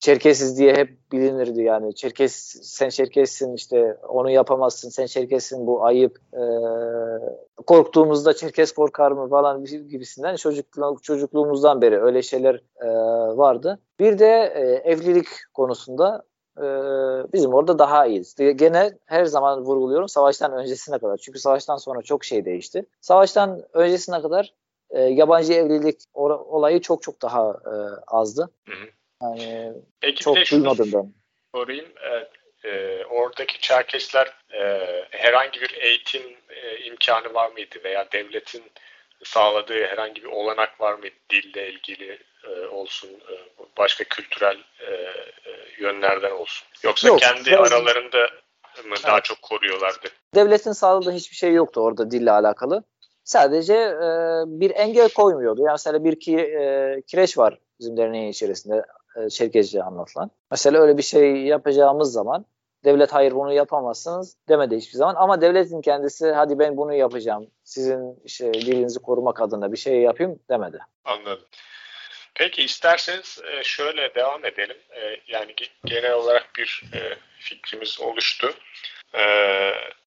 Çerkesiz 0.00 0.58
diye 0.58 0.74
hep 0.74 1.12
bilinirdi 1.12 1.62
yani. 1.62 1.94
Çerkes 1.94 2.34
sen 2.62 2.88
Çerkessin 2.88 3.54
işte 3.54 3.96
onu 4.08 4.30
yapamazsın. 4.30 4.88
Sen 4.88 5.06
Çerkessin 5.06 5.66
bu 5.66 5.84
ayıp. 5.84 6.18
E, 6.34 6.42
korktuğumuzda 7.66 8.32
Çerkes 8.32 8.72
korkar 8.72 9.12
mı 9.12 9.28
falan 9.28 9.64
gibisinden 9.64 10.36
çocukluğum, 10.36 10.96
çocukluğumuzdan 11.02 11.82
beri 11.82 12.02
öyle 12.02 12.22
şeyler 12.22 12.62
vardı. 13.36 13.78
Bir 14.00 14.18
de 14.18 14.32
evlilik 14.84 15.26
konusunda 15.54 16.22
e, 16.58 16.66
bizim 17.32 17.54
orada 17.54 17.78
daha 17.78 18.06
iyiyiz. 18.06 18.34
Gene 18.34 18.92
her 19.06 19.24
zaman 19.24 19.60
vurguluyorum 19.60 20.08
savaştan 20.08 20.52
öncesine 20.52 20.98
kadar. 20.98 21.16
Çünkü 21.16 21.38
savaştan 21.38 21.76
sonra 21.76 22.02
çok 22.02 22.24
şey 22.24 22.44
değişti. 22.44 22.86
Savaştan 23.00 23.62
öncesine 23.72 24.22
kadar 24.22 24.52
e, 24.90 25.00
yabancı 25.00 25.52
evlilik 25.52 26.00
olayı 26.14 26.80
çok 26.80 27.02
çok 27.02 27.22
daha 27.22 27.50
e, 27.50 27.74
azdı. 28.06 28.50
Hı 28.68 28.72
hı. 28.72 28.86
Yani 29.22 29.72
Peki 30.00 30.22
çok 30.22 30.36
duymadım 30.50 30.90
ben. 30.92 31.12
Sorayım. 31.54 31.86
E, 31.86 32.28
e, 32.68 33.04
oradaki 33.04 33.60
Çerkesler 33.60 34.32
e, 34.54 34.62
herhangi 35.10 35.60
bir 35.60 35.74
eğitim 35.80 36.22
e, 36.48 36.78
imkanı 36.78 37.34
var 37.34 37.52
mıydı 37.52 37.76
veya 37.84 38.12
devletin 38.12 38.62
sağladığı 39.26 39.86
herhangi 39.86 40.22
bir 40.22 40.28
olanak 40.28 40.80
var 40.80 40.94
mıydı 40.94 41.14
dille 41.30 41.72
ilgili 41.72 42.18
e, 42.44 42.66
olsun 42.66 43.08
e, 43.08 43.34
başka 43.78 44.04
kültürel 44.04 44.56
e, 44.80 44.92
e, 44.92 45.12
yönlerden 45.80 46.30
olsun. 46.30 46.68
Yoksa 46.82 47.08
Yok, 47.08 47.18
kendi 47.18 47.44
devlet... 47.44 47.72
aralarında 47.72 48.18
mı 48.84 48.88
evet. 48.88 49.04
daha 49.04 49.20
çok 49.20 49.42
koruyorlardı? 49.42 50.08
Devletin 50.34 50.72
sağladığı 50.72 51.12
hiçbir 51.12 51.36
şey 51.36 51.52
yoktu 51.52 51.80
orada 51.80 52.10
dille 52.10 52.30
alakalı. 52.30 52.84
Sadece 53.24 53.74
e, 53.74 54.08
bir 54.46 54.70
engel 54.70 55.08
koymuyordu. 55.08 55.60
Yani 55.60 55.74
mesela 55.74 56.04
bir 56.04 56.20
ki, 56.20 56.38
e, 56.38 57.02
kireç 57.06 57.38
var 57.38 57.58
bizim 57.80 57.96
derneğin 57.96 58.28
içerisinde 58.28 58.82
e, 59.16 59.30
Çerkezce 59.30 59.82
anlatılan. 59.82 60.30
Mesela 60.50 60.80
öyle 60.80 60.98
bir 60.98 61.02
şey 61.02 61.36
yapacağımız 61.36 62.12
zaman 62.12 62.44
devlet 62.86 63.12
hayır 63.12 63.32
bunu 63.32 63.52
yapamazsınız 63.52 64.36
demedi 64.48 64.76
hiçbir 64.76 64.96
zaman. 64.98 65.14
Ama 65.14 65.40
devletin 65.40 65.80
kendisi 65.80 66.32
hadi 66.32 66.58
ben 66.58 66.76
bunu 66.76 66.94
yapacağım. 66.94 67.50
Sizin 67.64 68.22
işte 68.24 68.54
dilinizi 68.54 68.98
korumak 68.98 69.40
adına 69.40 69.72
bir 69.72 69.76
şey 69.76 70.00
yapayım 70.00 70.40
demedi. 70.50 70.78
Anladım. 71.04 71.46
Peki 72.34 72.62
isterseniz 72.62 73.38
e, 73.52 73.64
şöyle 73.64 74.14
devam 74.14 74.44
edelim. 74.44 74.76
E, 74.90 75.20
yani 75.26 75.54
genel 75.84 76.12
olarak 76.12 76.50
bir 76.58 76.82
e, 76.94 77.16
fikrimiz 77.38 78.00
oluştu. 78.00 78.54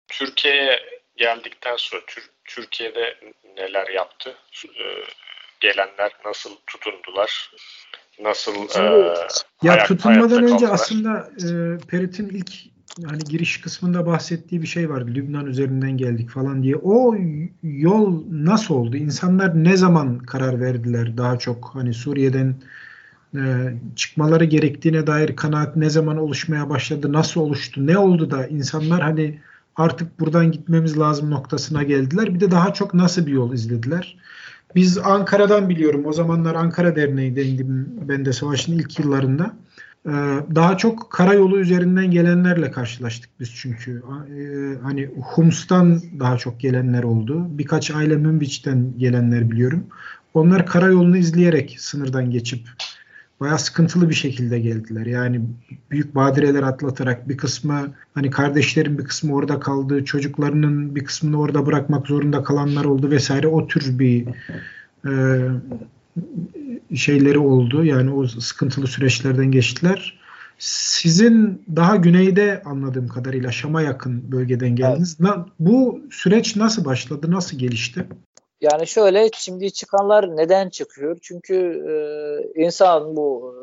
Türkiye'ye 0.07 0.79
geldikten 1.15 1.75
sonra 1.75 2.01
Türkiye'de 2.45 3.17
neler 3.57 3.87
yaptı? 3.87 4.35
Gelenler 5.59 6.11
nasıl 6.25 6.55
tutundular? 6.67 7.51
Nasıl 8.23 8.51
Şimdi, 8.53 9.67
ya 9.67 9.73
hayat, 9.73 9.88
tutunmadan 9.88 10.43
önce 10.43 10.65
kaldılar? 10.65 10.73
aslında 10.73 11.29
e, 11.38 11.77
Perit'in 11.88 12.29
ilk 12.29 12.51
hani 13.05 13.23
giriş 13.23 13.62
kısmında 13.62 14.05
bahsettiği 14.05 14.62
bir 14.62 14.67
şey 14.67 14.89
vardı. 14.89 15.12
Lübnan 15.15 15.45
üzerinden 15.45 15.97
geldik 15.97 16.29
falan 16.29 16.63
diye. 16.63 16.75
O 16.75 17.15
yol 17.63 18.23
nasıl 18.32 18.75
oldu? 18.75 18.97
İnsanlar 18.97 19.63
ne 19.63 19.77
zaman 19.77 20.19
karar 20.19 20.62
verdiler 20.62 21.17
daha 21.17 21.39
çok 21.39 21.69
hani 21.73 21.93
Suriye'den 21.93 22.55
e, 23.36 23.73
çıkmaları 23.95 24.45
gerektiğine 24.45 25.08
dair 25.08 25.36
kanaat 25.36 25.75
ne 25.75 25.89
zaman 25.89 26.17
oluşmaya 26.17 26.69
başladı? 26.69 27.13
Nasıl 27.13 27.41
oluştu? 27.41 27.88
Ne 27.88 27.97
oldu 27.97 28.32
da 28.32 28.47
insanlar 28.47 29.01
hani 29.01 29.39
artık 29.75 30.19
buradan 30.19 30.51
gitmemiz 30.51 30.99
lazım 30.99 31.32
noktasına 31.32 31.84
geldiler. 31.84 32.34
Bir 32.34 32.39
de 32.39 32.51
daha 32.51 32.73
çok 32.73 32.93
nasıl 32.93 33.25
bir 33.25 33.32
yol 33.32 33.53
izlediler? 33.53 34.17
Biz 34.75 34.97
Ankara'dan 34.97 35.69
biliyorum. 35.69 36.05
O 36.05 36.13
zamanlar 36.13 36.55
Ankara 36.55 36.95
Derneği'ndeydim 36.95 37.89
ben 38.10 38.25
de 38.25 38.34
savaşın 38.34 38.73
ilk 38.73 38.99
yıllarında. 38.99 39.55
Ee, 40.05 40.12
daha 40.55 40.77
çok 40.77 41.12
karayolu 41.12 41.60
üzerinden 41.60 42.12
gelenlerle 42.12 42.71
karşılaştık 42.71 43.29
biz 43.39 43.55
çünkü. 43.55 44.03
Ee, 44.38 44.77
hani 44.84 45.05
Hums'tan 45.05 46.01
daha 46.19 46.38
çok 46.38 46.60
gelenler 46.60 47.03
oldu. 47.03 47.47
Birkaç 47.49 47.91
aile 47.91 48.15
Münbiç'ten 48.15 48.93
gelenler 48.97 49.51
biliyorum. 49.51 49.84
Onlar 50.34 50.65
karayolunu 50.65 51.17
izleyerek 51.17 51.75
sınırdan 51.79 52.32
geçip 52.32 52.69
bayağı 53.39 53.60
sıkıntılı 53.60 54.10
bir 54.10 54.15
şekilde 54.15 54.60
geldiler. 54.60 55.06
Yani 55.06 55.41
büyük 55.91 56.15
badireler 56.15 56.63
atlatarak 56.63 57.30
bir 57.30 57.38
kısmı 57.38 57.93
hani 58.13 58.30
kardeşlerin 58.30 58.97
bir 58.97 59.04
kısmı 59.04 59.36
orada 59.36 59.60
kaldı, 59.60 60.06
çocuklarının 60.06 60.95
bir 60.95 61.04
kısmını 61.04 61.39
orada 61.39 61.65
bırakmak 61.65 62.08
zorunda 62.08 62.43
kalanlar 62.43 62.86
oldu 62.86 63.12
vesaire. 63.12 63.47
O 63.47 63.67
tür 63.67 63.99
bir 63.99 64.28
e, 65.06 65.12
şeyleri 66.95 67.39
oldu. 67.39 67.86
Yani 67.86 68.12
o 68.12 68.28
sıkıntılı 68.28 68.88
süreçlerden 68.88 69.52
geçtiler. 69.52 70.19
Sizin 70.60 71.62
daha 71.75 71.95
güneyde 71.95 72.62
anladığım 72.65 73.08
kadarıyla 73.08 73.52
Şam'a 73.52 73.82
yakın 73.82 74.32
bölgeden 74.32 74.75
geldiniz. 74.75 75.17
Evet. 75.21 75.36
Bu 75.60 76.02
süreç 76.12 76.56
nasıl 76.56 76.86
başladı? 76.86 77.32
Nasıl 77.32 77.58
gelişti? 77.58 78.06
Yani 78.62 78.88
şöyle 78.88 79.30
şimdi 79.34 79.74
çıkanlar 79.74 80.38
neden 80.38 80.69
çıkıyor? 80.69 81.17
Çünkü 81.22 81.56
e, 81.89 82.62
insan 82.63 83.15
bu 83.15 83.56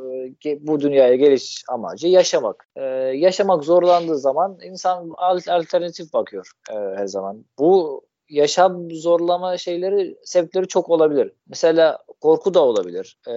e, 0.47 0.67
bu 0.67 0.81
dünyaya 0.81 1.15
geliş 1.15 1.65
amacı 1.69 2.09
yaşamak. 2.09 2.69
E, 2.77 2.83
yaşamak 3.15 3.65
zorlandığı 3.65 4.19
zaman 4.19 4.59
insan 4.63 5.11
alternatif 5.17 6.13
bakıyor 6.13 6.51
e, 6.71 6.75
her 6.75 7.07
zaman. 7.07 7.45
Bu 7.59 8.03
yaşam 8.29 8.91
zorlama 8.91 9.59
şeyleri 9.59 10.17
sebepleri 10.25 10.69
çok 10.69 10.91
olabilir. 10.91 11.33
Mesela 11.49 11.99
korku 12.21 12.55
da 12.55 12.65
olabilir. 12.65 13.19
E, 13.29 13.35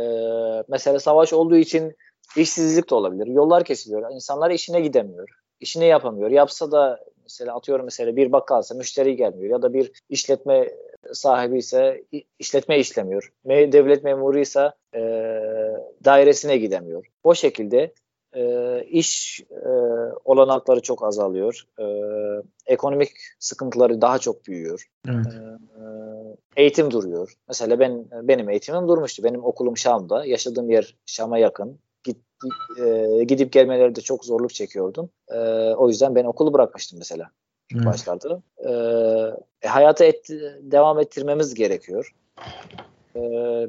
mesela 0.68 1.00
savaş 1.00 1.34
olduğu 1.34 1.58
için 1.58 1.96
işsizlik 2.38 2.90
de 2.90 2.96
olabilir. 2.96 3.28
Yollar 3.28 3.64
kesiliyor. 3.64 4.12
İnsanlar 4.12 4.52
işine 4.52 4.82
gidemiyor. 4.82 5.30
İşini 5.60 5.86
yapamıyor. 5.86 6.32
Yapsa 6.32 6.72
da 6.72 7.00
mesela 7.24 7.56
atıyorum 7.56 7.86
mesela 7.86 8.16
bir 8.16 8.32
bakkalsa 8.32 8.76
müşteri 8.76 9.16
gelmiyor 9.16 9.52
ya 9.52 9.62
da 9.62 9.74
bir 9.74 9.92
işletme 10.10 10.70
sahibi 11.14 11.58
ise 11.58 12.04
işletme 12.40 12.80
işlemiyor. 12.80 13.34
Devlet 13.46 14.04
memuru 14.04 14.40
ise 14.40 14.72
e, 14.96 15.02
dairesine 16.06 16.58
gidemiyor. 16.58 17.06
O 17.24 17.36
şekilde 17.36 17.94
e, 18.36 18.84
iş 18.84 19.42
e, 19.52 19.70
olanakları 20.26 20.82
çok 20.82 21.04
azalıyor. 21.04 21.64
E, 21.80 21.86
ekonomik 22.66 23.12
sıkıntıları 23.40 24.02
daha 24.02 24.20
çok 24.20 24.46
büyüyor. 24.48 24.90
Evet. 25.08 25.26
E, 25.26 25.40
e 26.58 26.64
eğitim 26.64 26.92
duruyor. 26.92 27.34
Mesela 27.48 27.80
ben 27.80 28.06
benim 28.12 28.50
eğitimim 28.50 28.88
durmuştu. 28.88 29.24
Benim 29.24 29.44
okulum 29.44 29.78
Şam'da. 29.78 30.26
Yaşadığım 30.26 30.70
yer 30.70 30.96
Şam'a 31.06 31.38
yakın. 31.38 31.80
Git, 32.04 32.18
e, 32.86 33.24
gidip 33.24 33.52
gelmelerde 33.52 34.02
çok 34.02 34.26
zorluk 34.26 34.54
çekiyordum. 34.54 35.10
E, 35.28 35.38
o 35.74 35.88
yüzden 35.88 36.16
ben 36.16 36.26
okulu 36.26 36.54
bırakmıştım 36.54 37.00
mesela 37.00 37.32
ilk 37.76 37.86
başlarda. 37.86 38.42
E, 38.58 38.72
e, 39.62 39.68
hayata 39.68 40.06
et, 40.06 40.30
devam 40.62 41.00
ettirmemiz 41.00 41.54
gerekiyor. 41.54 42.16
E, 43.16 43.22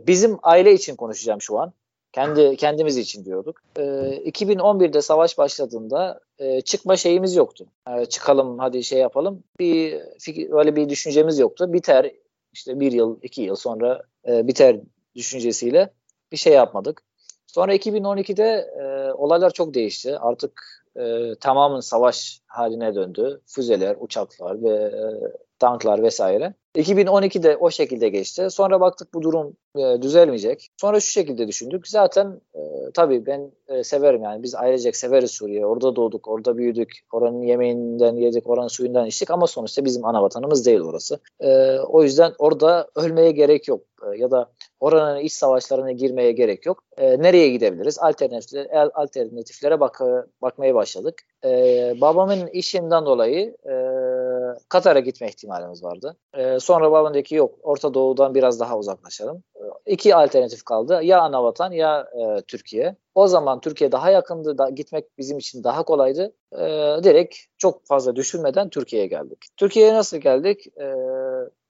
bizim 0.06 0.38
aile 0.42 0.72
için 0.72 0.96
konuşacağım 0.96 1.42
şu 1.42 1.58
an. 1.58 1.72
Kendi 2.12 2.56
kendimiz 2.56 2.96
için 2.96 3.24
diyorduk. 3.24 3.60
E, 3.76 3.82
2011'de 3.82 5.02
savaş 5.02 5.38
başladığında 5.38 6.20
e, 6.38 6.60
çıkma 6.60 6.96
şeyimiz 6.96 7.36
yoktu. 7.36 7.66
E, 7.88 8.06
çıkalım 8.06 8.58
hadi 8.58 8.84
şey 8.84 8.98
yapalım. 8.98 9.42
Bir 9.58 10.00
fikir, 10.18 10.50
öyle 10.52 10.76
bir 10.76 10.88
düşüncemiz 10.88 11.38
yoktu. 11.38 11.72
Biter 11.72 12.12
işte 12.52 12.80
bir 12.80 12.92
yıl, 12.92 13.18
iki 13.22 13.42
yıl 13.42 13.56
sonra 13.56 14.02
e, 14.28 14.46
biter 14.46 14.76
düşüncesiyle 15.16 15.90
bir 16.32 16.36
şey 16.36 16.52
yapmadık. 16.52 17.02
Sonra 17.46 17.74
2012'de 17.74 18.70
e, 18.80 19.12
olaylar 19.12 19.50
çok 19.50 19.74
değişti. 19.74 20.18
Artık 20.18 20.79
e, 20.96 21.34
tamamen 21.40 21.80
savaş 21.80 22.40
haline 22.46 22.94
döndü. 22.94 23.40
Füzeler, 23.46 23.96
uçaklar 24.00 24.62
ve 24.62 24.70
e, 24.70 25.02
tanklar 25.58 26.02
vesaire. 26.02 26.54
2012'de 26.76 27.56
o 27.56 27.70
şekilde 27.70 28.08
geçti. 28.08 28.50
Sonra 28.50 28.80
baktık 28.80 29.14
bu 29.14 29.22
durum 29.22 29.56
e, 29.76 30.02
düzelmeyecek. 30.02 30.68
Sonra 30.80 31.00
şu 31.00 31.10
şekilde 31.10 31.48
düşündük. 31.48 31.88
Zaten 31.88 32.40
e, 32.54 32.60
tabii 32.94 33.26
ben 33.26 33.52
e, 33.68 33.84
severim 33.84 34.22
yani 34.22 34.42
biz 34.42 34.54
ailecek 34.54 34.96
severiz 34.96 35.30
Suriye. 35.30 35.66
Orada 35.66 35.96
doğduk, 35.96 36.28
orada 36.28 36.56
büyüdük. 36.56 36.92
Oranın 37.12 37.42
yemeğinden 37.42 38.16
yedik, 38.16 38.50
oranın 38.50 38.68
suyundan 38.68 39.06
içtik 39.06 39.30
ama 39.30 39.46
sonuçta 39.46 39.84
bizim 39.84 40.04
ana 40.04 40.22
vatanımız 40.22 40.66
değil 40.66 40.80
orası. 40.80 41.20
E, 41.40 41.78
o 41.78 42.02
yüzden 42.02 42.32
orada 42.38 42.88
ölmeye 42.94 43.30
gerek 43.30 43.68
yok. 43.68 43.80
E, 44.02 44.18
ya 44.18 44.30
da 44.30 44.50
oranın 44.80 45.20
iç 45.20 45.32
savaşlarına 45.32 45.92
girmeye 45.92 46.32
gerek 46.32 46.66
yok. 46.66 46.84
E, 46.96 47.22
nereye 47.22 47.48
gidebiliriz? 47.48 47.98
Alternatiflere, 47.98 48.90
alternatiflere 48.94 49.80
bak, 49.80 50.00
bakmaya 50.42 50.74
başladık. 50.74 51.22
E, 51.44 51.50
babamın 52.00 52.46
işinden 52.46 53.06
dolayı 53.06 53.56
e, 53.64 53.72
Katar'a 54.68 55.00
gitme 55.00 55.28
ihtimalimiz 55.28 55.84
vardı. 55.84 56.16
E, 56.34 56.60
sonra 56.60 56.92
babam 56.92 57.14
dedi 57.14 57.22
ki 57.22 57.34
yok 57.34 57.54
Orta 57.62 57.94
Doğu'dan 57.94 58.34
biraz 58.34 58.60
daha 58.60 58.78
uzaklaşalım. 58.78 59.42
E, 59.56 59.92
iki 59.92 60.14
alternatif 60.14 60.64
kaldı. 60.64 61.02
Ya 61.02 61.20
Anavatan 61.20 61.72
ya 61.72 62.08
e, 62.20 62.42
Türkiye. 62.42 62.96
O 63.14 63.26
zaman 63.26 63.60
Türkiye 63.60 63.92
daha 63.92 64.10
yakındı. 64.10 64.58
Da, 64.58 64.68
gitmek 64.68 65.18
bizim 65.18 65.38
için 65.38 65.64
daha 65.64 65.82
kolaydı. 65.82 66.32
E, 66.52 66.58
direkt 67.04 67.36
çok 67.58 67.86
fazla 67.86 68.16
düşünmeden 68.16 68.68
Türkiye'ye 68.68 69.08
geldik. 69.08 69.38
Türkiye'ye 69.56 69.94
nasıl 69.94 70.16
geldik? 70.16 70.66
E, 70.80 70.94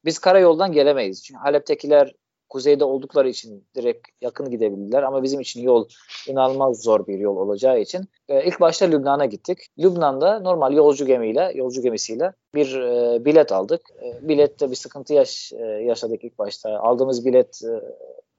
biz 0.04 0.18
karayoldan 0.18 0.72
gelemeyiz. 0.72 1.24
Çünkü 1.24 1.40
Halep'tekiler 1.40 2.14
kuzeyde 2.50 2.84
oldukları 2.84 3.28
için 3.28 3.64
direkt 3.74 4.08
yakın 4.20 4.50
gidebilirler 4.50 5.02
ama 5.02 5.22
bizim 5.22 5.40
için 5.40 5.62
yol 5.62 5.88
inanılmaz 6.28 6.82
zor 6.82 7.06
bir 7.06 7.18
yol 7.18 7.36
olacağı 7.36 7.80
için 7.80 8.08
e, 8.28 8.46
ilk 8.46 8.60
başta 8.60 8.86
Lübnan'a 8.86 9.24
gittik. 9.24 9.58
Lübnan'da 9.78 10.40
normal 10.40 10.72
yolcu 10.72 11.06
gemiyle, 11.06 11.52
yolcu 11.54 11.82
gemisiyle 11.82 12.32
bir 12.54 12.80
e, 12.80 13.24
bilet 13.24 13.52
aldık. 13.52 13.80
E, 14.02 14.28
bilette 14.28 14.70
bir 14.70 14.76
sıkıntı 14.76 15.14
yaş, 15.14 15.52
e, 15.52 15.64
yaşadık 15.64 16.24
ilk 16.24 16.38
başta. 16.38 16.80
Aldığımız 16.80 17.26
bilet 17.26 17.60
e, 17.64 17.80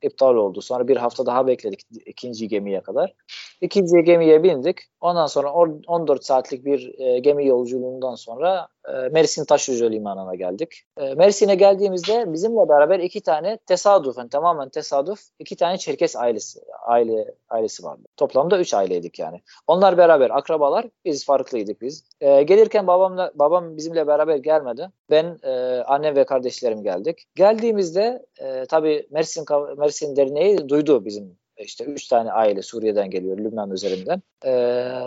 iptal 0.01 0.35
oldu. 0.35 0.61
Sonra 0.61 0.87
bir 0.87 0.97
hafta 0.97 1.25
daha 1.25 1.47
bekledik 1.47 1.81
ikinci 2.05 2.47
gemiye 2.47 2.81
kadar. 2.81 3.13
İkinci 3.61 4.03
gemiye 4.03 4.43
bindik. 4.43 4.77
Ondan 5.01 5.27
sonra 5.27 5.53
14 5.53 6.25
saatlik 6.25 6.65
bir 6.65 6.99
e, 6.99 7.19
gemi 7.19 7.47
yolculuğundan 7.47 8.15
sonra 8.15 8.67
Mersin 9.11 9.45
Taşlıca 9.45 9.89
Limanı'na 9.89 10.35
geldik. 10.35 10.83
E, 10.97 11.13
Mersin'e 11.15 11.55
geldiğimizde 11.55 12.33
bizimle 12.33 12.69
beraber 12.69 12.99
iki 12.99 13.21
tane 13.21 13.57
tesadüfen 13.57 14.27
tamamen 14.27 14.69
tesadüf 14.69 15.19
iki 15.39 15.55
tane 15.55 15.77
Çerkes 15.77 16.15
ailesi 16.15 16.59
aile 16.85 17.33
ailesi 17.49 17.83
vardı. 17.83 18.01
Toplamda 18.17 18.59
üç 18.59 18.73
aileydik 18.73 19.19
yani. 19.19 19.41
Onlar 19.67 19.97
beraber 19.97 20.29
akrabalar. 20.29 20.85
Biz 21.05 21.25
farklıydık 21.25 21.81
biz. 21.81 22.03
E, 22.21 22.43
gelirken 22.43 22.87
babamla 22.87 23.31
babam 23.35 23.77
bizimle 23.77 24.07
beraber 24.07 24.35
gelmedi. 24.35 24.89
Ben 25.09 25.39
e, 25.43 25.83
annem 25.87 26.15
ve 26.15 26.23
kardeşlerim 26.23 26.83
geldik. 26.83 27.25
Geldiğimizde 27.35 28.25
e, 28.39 28.65
tabii 28.65 29.07
Mersin 29.11 29.45
Mersin 29.77 30.15
derneği 30.15 30.69
duydu 30.69 31.05
bizim 31.05 31.37
işte 31.57 31.83
üç 31.83 32.07
tane 32.07 32.31
aile 32.31 32.61
Suriye'den 32.61 33.09
geliyor 33.09 33.37
Lübnan 33.37 33.71
üzerinden. 33.71 34.21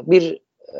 Bir 0.06 0.40
e, 0.74 0.78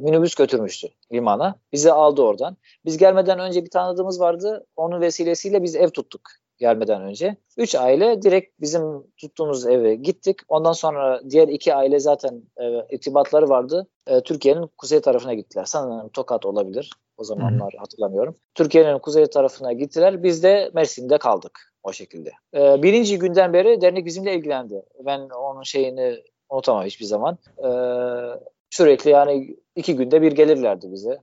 minibüs 0.00 0.34
götürmüştü 0.34 0.88
limana. 1.12 1.54
Bizi 1.72 1.92
aldı 1.92 2.22
oradan. 2.22 2.56
Biz 2.84 2.96
gelmeden 2.96 3.38
önce 3.38 3.64
bir 3.64 3.70
tanıdığımız 3.70 4.20
vardı. 4.20 4.66
Onun 4.76 5.00
vesilesiyle 5.00 5.62
biz 5.62 5.76
ev 5.76 5.90
tuttuk 5.90 6.20
gelmeden 6.58 7.02
önce. 7.02 7.36
Üç 7.56 7.74
aile 7.74 8.22
direkt 8.22 8.60
bizim 8.60 9.02
tuttuğumuz 9.16 9.66
eve 9.66 9.94
gittik. 9.94 10.36
Ondan 10.48 10.72
sonra 10.72 11.20
diğer 11.30 11.48
iki 11.48 11.74
aile 11.74 12.00
zaten 12.00 12.42
e, 12.56 12.86
itibatları 12.90 13.48
vardı. 13.48 13.86
E, 14.06 14.20
Türkiye'nin 14.20 14.70
kuzey 14.78 15.00
tarafına 15.00 15.34
gittiler. 15.34 15.64
Sanırım 15.64 16.08
Tokat 16.08 16.46
olabilir. 16.46 16.90
O 17.16 17.24
zamanlar 17.24 17.74
Hı. 17.74 17.78
hatırlamıyorum. 17.78 18.36
Türkiye'nin 18.54 18.98
kuzey 18.98 19.26
tarafına 19.26 19.72
gittiler. 19.72 20.22
Biz 20.22 20.42
de 20.42 20.70
Mersin'de 20.74 21.18
kaldık 21.18 21.72
o 21.82 21.92
şekilde. 21.92 22.32
E, 22.54 22.82
birinci 22.82 23.18
günden 23.18 23.52
beri 23.52 23.80
dernek 23.80 24.06
bizimle 24.06 24.34
ilgilendi. 24.34 24.82
Ben 25.06 25.20
onun 25.20 25.62
şeyini 25.62 26.22
unutamam 26.50 26.84
hiçbir 26.84 27.04
zaman. 27.04 27.38
E, 27.58 27.68
sürekli 28.74 29.10
yani 29.10 29.56
iki 29.76 29.96
günde 29.96 30.22
bir 30.22 30.32
gelirlerdi 30.32 30.92
bize. 30.92 31.18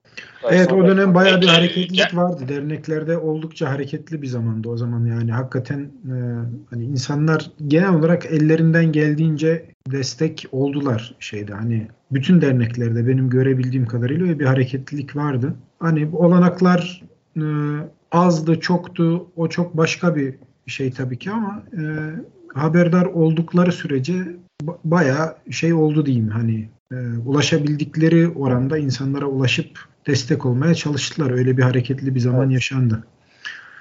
Evet 0.50 0.74
o 0.74 0.88
dönem 0.88 1.16
bayağı 1.16 1.42
bir 1.42 1.48
hareketlilik 1.48 2.16
vardı. 2.16 2.44
Derneklerde 2.48 3.18
oldukça 3.18 3.70
hareketli 3.70 4.22
bir 4.22 4.28
zamandı 4.28 4.70
o 4.70 4.78
zaman 4.78 5.06
yani 5.06 5.32
hakikaten 5.32 5.80
e, 5.80 6.16
hani 6.70 6.84
insanlar 6.84 7.52
genel 7.68 7.94
olarak 7.96 8.26
ellerinden 8.26 8.92
geldiğince 8.92 9.66
destek 9.92 10.46
oldular 10.52 11.16
şeyde 11.20 11.54
hani 11.54 11.88
bütün 12.12 12.42
derneklerde 12.42 13.08
benim 13.08 13.30
görebildiğim 13.30 13.86
kadarıyla 13.86 14.40
bir 14.40 14.46
hareketlilik 14.46 15.16
vardı. 15.16 15.56
Hani 15.80 16.10
olanaklar 16.14 17.04
e, 17.38 17.44
azdı, 18.12 18.60
çoktu. 18.60 19.28
O 19.36 19.48
çok 19.48 19.78
başka 19.78 20.16
bir 20.16 20.36
şey 20.68 20.92
tabii 20.92 21.18
ki 21.18 21.32
ama 21.32 21.64
e, 21.74 21.84
haberdar 22.54 23.06
oldukları 23.06 23.72
sürece 23.72 24.14
bayağı 24.84 25.36
şey 25.50 25.74
oldu 25.74 26.06
diyeyim 26.06 26.28
hani 26.28 26.70
e, 26.92 26.96
ulaşabildikleri 27.26 28.30
oranda 28.30 28.78
insanlara 28.78 29.26
ulaşıp 29.26 29.80
destek 30.08 30.46
olmaya 30.46 30.76
çalıştılar. 30.76 31.32
Öyle 31.32 31.58
bir 31.58 31.64
hareketli 31.64 32.16
bir 32.16 32.20
zaman 32.20 32.46
evet. 32.46 32.54
yaşandı. 32.54 33.08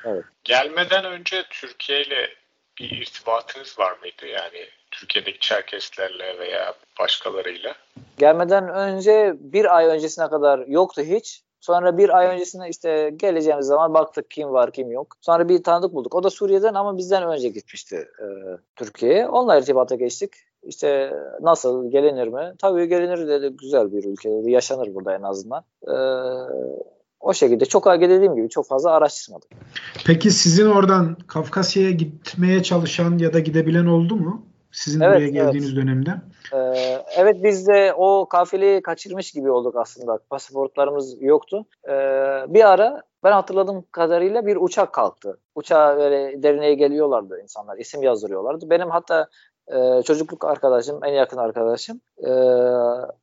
Evet. 0.05 0.25
Gelmeden 0.45 1.05
önce 1.05 1.45
Türkiye 1.51 2.03
ile 2.03 2.29
bir 2.81 2.91
irtibatınız 2.91 3.79
var 3.79 3.99
mıydı? 3.99 4.27
Yani 4.27 4.69
Türkiye'deki 4.91 5.39
Çerkeslerle 5.39 6.39
veya 6.39 6.75
başkalarıyla? 7.01 7.75
Gelmeden 8.19 8.69
önce 8.69 9.35
bir 9.41 9.77
ay 9.77 9.87
öncesine 9.87 10.29
kadar 10.29 10.67
yoktu 10.67 11.03
hiç. 11.03 11.43
Sonra 11.61 11.99
bir 11.99 12.19
ay 12.19 12.27
öncesinde 12.27 12.69
işte 12.69 13.13
geleceğimiz 13.17 13.67
zaman 13.67 13.95
baktık 13.95 14.31
kim 14.31 14.51
var 14.51 14.73
kim 14.73 14.91
yok. 14.91 15.17
Sonra 15.21 15.49
bir 15.49 15.63
tanıdık 15.63 15.95
bulduk. 15.95 16.15
O 16.15 16.23
da 16.23 16.31
Suriye'den 16.31 16.75
ama 16.75 16.97
bizden 16.97 17.23
önce 17.23 17.49
gitmişti 17.49 17.97
e, 17.97 18.27
Türkiye'ye. 18.77 19.29
Onunla 19.29 19.59
irtibata 19.59 19.95
geçtik. 19.95 20.31
İşte 20.63 21.13
nasıl 21.41 21.91
gelinir 21.91 22.29
mi? 22.29 22.55
Tabii 22.59 22.89
gelinir 22.89 23.29
dedi. 23.29 23.57
Güzel 23.61 23.93
bir 23.93 24.05
ülke 24.05 24.31
dedi. 24.31 24.51
Yaşanır 24.51 24.95
burada 24.95 25.15
en 25.15 25.23
azından. 25.23 25.65
E, 25.83 25.95
o 27.21 27.35
şekilde 27.35 27.65
çok 27.65 27.87
dediğim 27.87 28.35
gibi 28.35 28.49
çok 28.49 28.69
fazla 28.69 28.91
araştırmadık. 28.91 29.51
Peki 30.07 30.31
sizin 30.31 30.67
oradan 30.67 31.17
Kafkasya'ya 31.27 31.91
gitmeye 31.91 32.63
çalışan 32.63 33.19
ya 33.19 33.33
da 33.33 33.41
gidebilebilen 33.41 33.87
oldu 33.87 34.17
mu? 34.17 34.47
Sizin 34.73 35.01
evet, 35.01 35.17
buraya 35.17 35.29
geldiğiniz 35.29 35.75
evet. 35.75 35.77
dönemde. 35.77 36.11
Ee, 36.53 36.90
evet 37.17 37.37
biz 37.43 37.69
de 37.69 37.95
o 37.97 38.27
kafileyi 38.29 38.83
kaçırmış 38.83 39.33
gibi 39.33 39.51
olduk 39.51 39.77
aslında. 39.77 40.19
Pasaportlarımız 40.31 41.23
yoktu. 41.23 41.67
Ee, 41.89 41.93
bir 42.49 42.71
ara 42.71 43.03
ben 43.25 43.33
hatırladığım 43.33 43.85
kadarıyla 43.93 44.47
bir 44.47 44.57
uçak 44.57 44.93
kalktı. 44.93 45.39
Uçağa 45.55 45.97
böyle 45.97 46.43
derneğe 46.43 46.75
geliyorlardı 46.75 47.41
insanlar. 47.43 47.79
isim 47.79 48.03
yazdırıyorlardı. 48.03 48.71
Benim 48.71 48.91
hatta 48.91 49.29
e, 49.69 50.03
çocukluk 50.03 50.45
arkadaşım, 50.45 51.05
en 51.05 51.13
yakın 51.13 51.37
arkadaşım 51.37 52.01
e, 52.19 52.31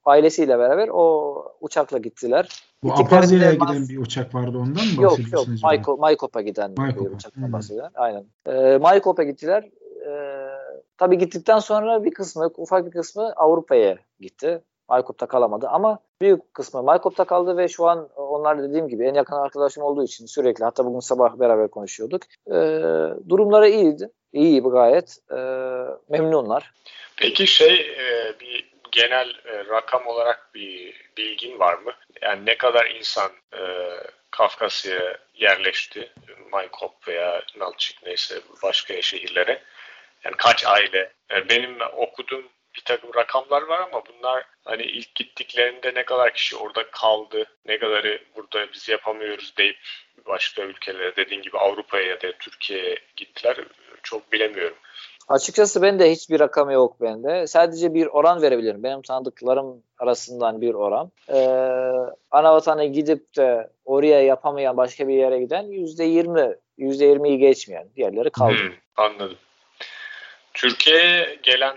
ailesiyle 0.05 0.59
beraber 0.59 0.89
o 0.93 1.35
uçakla 1.61 1.97
gittiler. 1.97 2.63
Bu 2.83 2.93
Apazya'ya 2.93 3.53
giden 3.53 3.89
bir 3.89 3.97
uçak 3.97 4.35
vardı 4.35 4.57
ondan 4.57 4.85
mı 4.95 5.01
Yok 5.01 5.19
yok 5.31 5.99
Maykop'a 5.99 6.41
giden 6.41 6.73
Maykop'a. 6.77 7.09
bir 7.09 7.15
uçaktan 7.15 7.41
hmm. 7.41 7.53
bahsediyorum. 7.53 7.91
Aynen. 7.95 8.25
E, 8.45 8.77
Maykop'a 8.77 9.23
gittiler. 9.23 9.63
E, 10.05 10.11
tabii 10.97 11.17
gittikten 11.17 11.59
sonra 11.59 12.03
bir 12.03 12.13
kısmı, 12.13 12.51
ufak 12.57 12.85
bir 12.85 12.91
kısmı 12.91 13.33
Avrupa'ya 13.35 13.97
gitti. 14.19 14.61
Maykop'ta 14.89 15.27
kalamadı 15.27 15.67
ama 15.67 15.99
büyük 16.21 16.53
kısmı 16.53 16.83
Maykop'ta 16.83 17.25
kaldı 17.25 17.57
ve 17.57 17.67
şu 17.67 17.87
an 17.87 18.09
onlar 18.15 18.63
dediğim 18.63 18.87
gibi 18.87 19.05
en 19.05 19.13
yakın 19.13 19.35
arkadaşım 19.35 19.83
olduğu 19.83 20.03
için 20.03 20.25
sürekli 20.25 20.63
hatta 20.63 20.85
bugün 20.85 20.99
sabah 20.99 21.39
beraber 21.39 21.67
konuşuyorduk. 21.67 22.21
E, 22.47 22.57
durumları 23.29 23.69
iyiydi. 23.69 24.09
İyi 24.33 24.61
gayet. 24.61 25.17
E, 25.31 25.37
memnunlar. 26.09 26.71
Peki 27.17 27.47
şey 27.47 27.75
e, 27.75 28.39
bir 28.39 28.71
genel 28.91 29.29
e, 29.45 29.65
rakam 29.65 30.07
olarak 30.07 30.49
bir 30.53 30.93
bilgin 31.17 31.59
var 31.59 31.73
mı? 31.73 31.91
Yani 32.21 32.45
ne 32.45 32.57
kadar 32.57 32.85
insan 32.99 33.31
e, 33.53 33.61
Kafkasya'ya 34.31 35.17
yerleşti? 35.33 36.11
Maykop 36.51 37.07
veya 37.07 37.41
Nalçık 37.57 38.05
neyse 38.05 38.35
başka 38.63 39.01
şehirlere. 39.01 39.61
Yani 40.23 40.35
kaç 40.37 40.65
aile? 40.65 41.11
Yani 41.29 41.49
benim 41.49 41.77
okuduğum 41.97 42.43
bir 42.75 42.81
takım 42.85 43.09
rakamlar 43.15 43.61
var 43.61 43.79
ama 43.79 44.03
bunlar 44.05 44.45
hani 44.65 44.83
ilk 44.83 45.15
gittiklerinde 45.15 45.93
ne 45.95 46.05
kadar 46.05 46.33
kişi 46.33 46.55
orada 46.55 46.91
kaldı, 46.91 47.45
ne 47.65 47.79
kadarı 47.79 48.19
burada 48.35 48.73
biz 48.73 48.89
yapamıyoruz 48.89 49.53
deyip 49.57 49.77
başka 50.25 50.61
ülkelere 50.61 51.15
dediğin 51.15 51.41
gibi 51.41 51.57
Avrupa'ya 51.57 52.03
ya 52.03 52.21
da 52.21 52.31
Türkiye'ye 52.39 52.97
gittiler 53.15 53.57
çok 54.03 54.31
bilemiyorum. 54.31 54.77
Açıkçası 55.27 55.81
ben 55.81 55.99
de 55.99 56.11
hiçbir 56.11 56.39
rakam 56.39 56.71
yok 56.71 57.01
bende. 57.01 57.47
Sadece 57.47 57.93
bir 57.93 58.05
oran 58.05 58.41
verebilirim. 58.41 58.83
Benim 58.83 59.01
tanıdıklarım 59.01 59.83
arasından 59.99 60.61
bir 60.61 60.73
oran. 60.73 61.11
Ee, 61.29 61.37
ana 62.31 62.53
vatana 62.53 62.85
gidip 62.85 63.37
de 63.37 63.69
oraya 63.85 64.21
yapamayan 64.21 64.77
başka 64.77 65.07
bir 65.07 65.13
yere 65.13 65.39
giden 65.39 65.63
yüzde 65.63 66.03
yirmi, 66.03 66.55
yüzde 66.77 67.05
yirmiyi 67.05 67.37
geçmeyen 67.37 67.87
diğerleri 67.95 68.29
kaldı. 68.29 68.53
Hmm, 68.53 68.73
anladım. 68.95 69.37
Türkiye'ye 70.57 71.39
gelen 71.43 71.75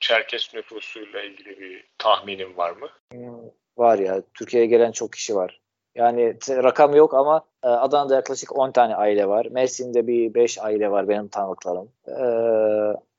Çerkes 0.00 0.54
nüfusuyla 0.54 1.22
ilgili 1.22 1.60
bir 1.60 1.84
tahminin 1.98 2.56
var 2.56 2.70
mı? 2.70 2.86
Hmm, 3.12 3.50
var 3.78 3.98
ya. 3.98 4.22
Türkiye'ye 4.34 4.68
gelen 4.68 4.92
çok 4.92 5.12
kişi 5.12 5.34
var. 5.34 5.60
Yani 5.94 6.36
rakam 6.48 6.94
yok 6.94 7.14
ama 7.14 7.44
e, 7.64 7.68
Adana'da 7.68 8.14
yaklaşık 8.14 8.58
10 8.58 8.70
tane 8.72 8.94
aile 8.94 9.28
var. 9.28 9.46
Mersin'de 9.50 10.06
bir 10.06 10.34
5 10.34 10.58
aile 10.58 10.90
var 10.90 11.08
benim 11.08 11.28
tanıdıklarım. 11.28 11.88
E, 12.08 12.24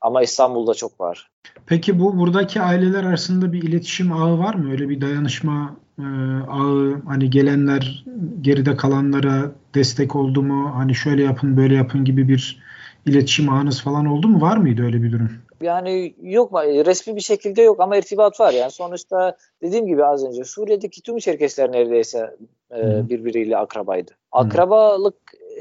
ama 0.00 0.22
İstanbul'da 0.22 0.74
çok 0.74 1.00
var. 1.00 1.30
Peki 1.66 2.00
bu 2.00 2.18
buradaki 2.18 2.60
aileler 2.62 3.04
arasında 3.04 3.52
bir 3.52 3.62
iletişim 3.62 4.12
ağı 4.12 4.38
var 4.38 4.54
mı? 4.54 4.72
Öyle 4.72 4.88
bir 4.88 5.00
dayanışma 5.00 5.76
e, 5.98 6.04
ağı 6.50 7.02
hani 7.06 7.30
gelenler 7.30 8.04
geride 8.40 8.76
kalanlara 8.76 9.52
destek 9.74 10.16
oldu 10.16 10.42
mu? 10.42 10.72
Hani 10.74 10.94
şöyle 10.94 11.22
yapın 11.22 11.56
böyle 11.56 11.74
yapın 11.74 12.04
gibi 12.04 12.28
bir 12.28 12.64
iletişim 13.06 13.48
ağınız 13.48 13.82
falan 13.82 14.06
oldu 14.06 14.28
mu? 14.28 14.40
Var 14.40 14.56
mıydı 14.56 14.82
öyle 14.82 15.02
bir 15.02 15.12
durum? 15.12 15.30
yani 15.64 16.14
yok 16.22 16.52
resmi 16.64 17.16
bir 17.16 17.20
şekilde 17.20 17.62
yok 17.62 17.80
ama 17.80 17.96
irtibat 17.96 18.40
var 18.40 18.52
yani 18.52 18.70
sonuçta 18.70 19.36
dediğim 19.62 19.86
gibi 19.86 20.04
az 20.04 20.24
önce 20.24 20.44
Suriye'deki 20.44 21.02
tüm 21.02 21.18
Çerkesler 21.18 21.72
neredeyse 21.72 22.36
e, 22.72 23.08
birbiriyle 23.08 23.56
akrabaydı. 23.56 24.10
Akrabalık 24.32 25.14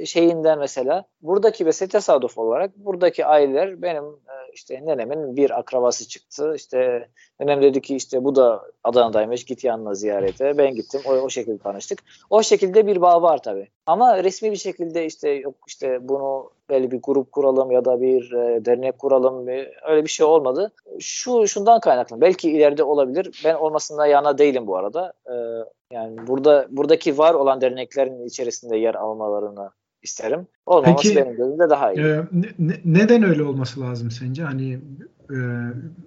şeyinden 0.05 0.59
mesela 0.59 1.03
buradaki 1.21 1.65
mesela 1.65 1.89
tesadüf 1.89 2.37
olarak 2.37 2.77
buradaki 2.77 3.25
aileler 3.25 3.81
benim 3.81 4.03
e, 4.03 4.35
işte 4.53 4.81
nenemin 4.85 5.35
bir 5.35 5.59
akrabası 5.59 6.07
çıktı. 6.07 6.53
İşte 6.55 7.07
nenem 7.39 7.61
dedi 7.61 7.81
ki 7.81 7.95
işte 7.95 8.23
bu 8.23 8.35
da 8.35 8.63
Adana'daymış 8.83 9.45
git 9.45 9.63
yanına 9.63 9.93
ziyarete. 9.93 10.57
Ben 10.57 10.75
gittim 10.75 11.01
o, 11.05 11.11
o 11.11 11.29
şekilde 11.29 11.57
tanıştık. 11.57 11.99
O 12.29 12.43
şekilde 12.43 12.87
bir 12.87 13.01
bağ 13.01 13.21
var 13.21 13.43
tabii. 13.43 13.67
Ama 13.85 14.23
resmi 14.23 14.51
bir 14.51 14.57
şekilde 14.57 15.05
işte 15.05 15.29
yok 15.29 15.55
işte 15.67 16.07
bunu 16.07 16.51
böyle 16.73 16.91
bir 16.91 16.99
grup 17.03 17.31
kuralım 17.31 17.71
ya 17.71 17.85
da 17.85 18.01
bir 18.01 18.31
e, 18.31 18.65
dernek 18.65 18.99
kuralım 18.99 19.47
öyle 19.87 20.03
bir 20.03 20.09
şey 20.09 20.25
olmadı. 20.25 20.71
Şu 20.99 21.47
şundan 21.47 21.79
kaynaklı. 21.79 22.21
Belki 22.21 22.51
ileride 22.51 22.83
olabilir. 22.83 23.41
Ben 23.45 23.55
olmasında 23.55 24.07
yana 24.07 24.37
değilim 24.37 24.67
bu 24.67 24.77
arada. 24.77 25.13
E, 25.25 25.33
yani 25.95 26.27
burada 26.27 26.67
buradaki 26.69 27.17
var 27.17 27.33
olan 27.33 27.61
derneklerin 27.61 28.25
içerisinde 28.25 28.77
yer 28.77 28.95
almalarını 28.95 29.69
isterim. 30.03 30.47
Olmaması 30.65 31.03
Peki, 31.03 31.15
benim 31.15 31.35
gözümde 31.35 31.69
daha 31.69 31.93
iyi. 31.93 31.99
E, 31.99 32.21
ne, 32.59 32.73
neden 32.85 33.23
öyle 33.23 33.43
olması 33.43 33.81
lazım 33.81 34.11
sence? 34.11 34.43
Hani 34.43 34.73
e, 35.29 35.37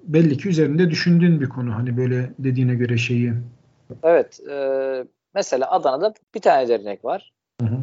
belli 0.02 0.36
ki 0.36 0.48
üzerinde 0.48 0.90
düşündüğün 0.90 1.40
bir 1.40 1.48
konu. 1.48 1.74
Hani 1.74 1.96
böyle 1.96 2.30
dediğine 2.38 2.74
göre 2.74 2.96
şeyi. 2.98 3.32
Evet. 4.02 4.40
E, 4.50 4.56
mesela 5.34 5.70
Adana'da 5.70 6.14
bir 6.34 6.40
tane 6.40 6.68
dernek 6.68 7.04
var. 7.04 7.32
Hı 7.60 7.66
hı. 7.66 7.76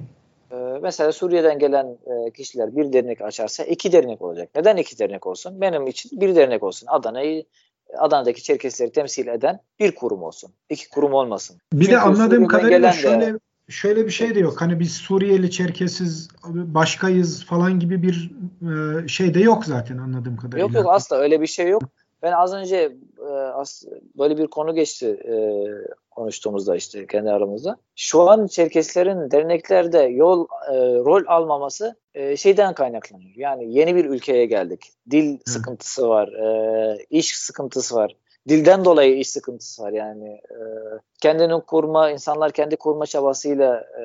E, 0.53 0.79
mesela 0.81 1.11
Suriye'den 1.11 1.59
gelen 1.59 1.97
e, 2.05 2.31
kişiler 2.31 2.75
bir 2.75 2.93
dernek 2.93 3.21
açarsa 3.21 3.63
iki 3.63 3.91
dernek 3.91 4.21
olacak. 4.21 4.49
Neden 4.55 4.77
iki 4.77 4.99
dernek 4.99 5.27
olsun? 5.27 5.61
Benim 5.61 5.87
için 5.87 6.21
bir 6.21 6.35
dernek 6.35 6.63
olsun. 6.63 6.87
Adana'yı 6.89 7.45
Adana'daki 7.97 8.43
Çerkesleri 8.43 8.91
temsil 8.91 9.27
eden 9.27 9.59
bir 9.79 9.95
kurum 9.95 10.23
olsun. 10.23 10.51
İki 10.69 10.89
kurum 10.89 11.13
olmasın. 11.13 11.57
Bir 11.73 11.85
Çünkü 11.85 11.91
de 11.91 11.99
anladığım 11.99 12.47
kadarıyla 12.47 12.91
şöyle 12.91 13.33
de, 13.33 13.39
şöyle 13.69 14.05
bir 14.05 14.11
şey 14.11 14.35
de 14.35 14.39
yok. 14.39 14.61
Hani 14.61 14.79
biz 14.79 14.93
Suriyeli, 14.93 15.51
Çerkesiz, 15.51 16.29
başkayız 16.45 17.45
falan 17.45 17.79
gibi 17.79 18.03
bir 18.03 18.31
e, 18.61 19.07
şey 19.07 19.33
de 19.33 19.39
yok 19.39 19.65
zaten 19.65 19.97
anladığım 19.97 20.37
kadarıyla. 20.37 20.67
Yok 20.67 20.73
yok 20.75 20.85
asla 20.89 21.15
öyle 21.15 21.41
bir 21.41 21.47
şey 21.47 21.67
yok. 21.67 21.83
Ben 22.21 22.31
az 22.31 22.53
önce 22.53 22.91
e, 23.19 23.31
as, 23.33 23.83
böyle 24.17 24.37
bir 24.37 24.47
konu 24.47 24.75
geçti 24.75 25.07
e, 25.07 25.35
konuştuğumuzda 26.15 26.75
işte 26.75 27.07
kendi 27.07 27.29
aramızda. 27.31 27.77
Şu 27.95 28.21
an 28.21 28.47
Çerkeslerin 28.47 29.31
derneklerde 29.31 29.99
yol 29.99 30.45
e, 30.71 30.75
rol 30.77 31.23
almaması 31.27 31.95
e, 32.13 32.37
şeyden 32.37 32.73
kaynaklanıyor. 32.73 33.31
Yani 33.35 33.73
yeni 33.73 33.95
bir 33.95 34.05
ülkeye 34.05 34.45
geldik. 34.45 34.91
Dil 35.11 35.37
Hı. 35.37 35.51
sıkıntısı 35.51 36.09
var, 36.09 36.27
e, 36.27 36.97
iş 37.09 37.37
sıkıntısı 37.37 37.95
var 37.95 38.15
dilden 38.49 38.85
dolayı 38.85 39.17
iş 39.17 39.29
sıkıntısı 39.29 39.83
var 39.83 39.91
yani 39.91 40.29
e, 40.29 40.57
kendini 41.21 41.61
kurma 41.61 42.11
insanlar 42.11 42.51
kendi 42.51 42.75
kurma 42.75 43.05
çabasıyla 43.05 43.75
e, 43.75 44.03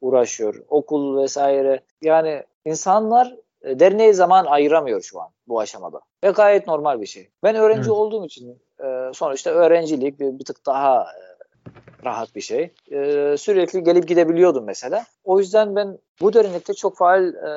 uğraşıyor 0.00 0.64
okul 0.68 1.22
vesaire 1.22 1.80
yani 2.02 2.42
insanlar 2.64 3.36
e, 3.62 3.80
derneğe 3.80 4.12
zaman 4.12 4.44
ayıramıyor 4.44 5.02
şu 5.02 5.20
an 5.20 5.28
bu 5.48 5.60
aşamada 5.60 6.00
ve 6.24 6.30
gayet 6.30 6.66
normal 6.66 7.00
bir 7.00 7.06
şey 7.06 7.28
ben 7.42 7.56
öğrenci 7.56 7.80
evet. 7.80 7.90
olduğum 7.90 8.24
için 8.24 8.62
e, 8.84 9.10
sonuçta 9.14 9.50
öğrencilik 9.50 10.20
bir, 10.20 10.38
bir 10.38 10.44
tık 10.44 10.66
daha 10.66 11.02
e, 11.02 11.27
rahat 12.04 12.34
bir 12.34 12.40
şey. 12.40 12.72
E, 12.90 13.34
sürekli 13.38 13.84
gelip 13.84 14.08
gidebiliyordum 14.08 14.64
mesela. 14.64 15.04
O 15.24 15.38
yüzden 15.38 15.76
ben 15.76 15.98
bu 16.20 16.32
dernekte 16.32 16.74
çok 16.74 16.96
faal 16.96 17.34
e, 17.34 17.50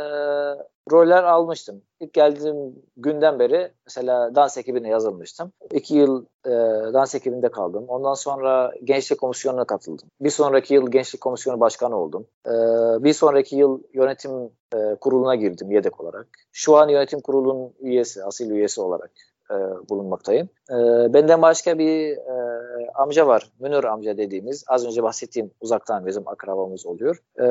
roller 0.91 1.23
almıştım. 1.23 1.81
İlk 1.99 2.13
geldiğim 2.13 2.75
günden 2.97 3.39
beri 3.39 3.71
mesela 3.85 4.35
dans 4.35 4.57
ekibine 4.57 4.89
yazılmıştım. 4.89 5.51
İki 5.71 5.95
yıl 5.95 6.25
e, 6.45 6.49
dans 6.93 7.15
ekibinde 7.15 7.51
kaldım. 7.51 7.85
Ondan 7.87 8.13
sonra 8.13 8.71
gençlik 8.83 9.19
komisyonuna 9.19 9.65
katıldım. 9.65 10.09
Bir 10.21 10.29
sonraki 10.29 10.73
yıl 10.73 10.91
gençlik 10.91 11.21
komisyonu 11.21 11.59
başkanı 11.59 11.97
oldum. 11.97 12.25
E, 12.47 12.51
bir 13.03 13.13
sonraki 13.13 13.55
yıl 13.55 13.79
yönetim 13.93 14.31
e, 14.75 14.95
kuruluna 15.01 15.35
girdim 15.35 15.71
yedek 15.71 16.01
olarak. 16.01 16.27
Şu 16.51 16.77
an 16.77 16.89
yönetim 16.89 17.19
kurulunun 17.21 17.73
üyesi, 17.79 18.23
asil 18.23 18.51
üyesi 18.51 18.81
olarak 18.81 19.11
e, 19.51 19.55
bulunmaktayım. 19.89 20.49
E, 20.69 20.75
benden 21.13 21.41
başka 21.41 21.77
bir 21.77 22.17
e, 22.17 22.50
amca 22.95 23.27
var. 23.27 23.51
Münir 23.59 23.83
amca 23.83 24.17
dediğimiz. 24.17 24.63
Az 24.67 24.85
önce 24.85 25.03
bahsettiğim 25.03 25.51
uzaktan 25.61 26.05
bizim 26.05 26.27
akrabamız 26.27 26.85
oluyor. 26.85 27.23
E, 27.39 27.43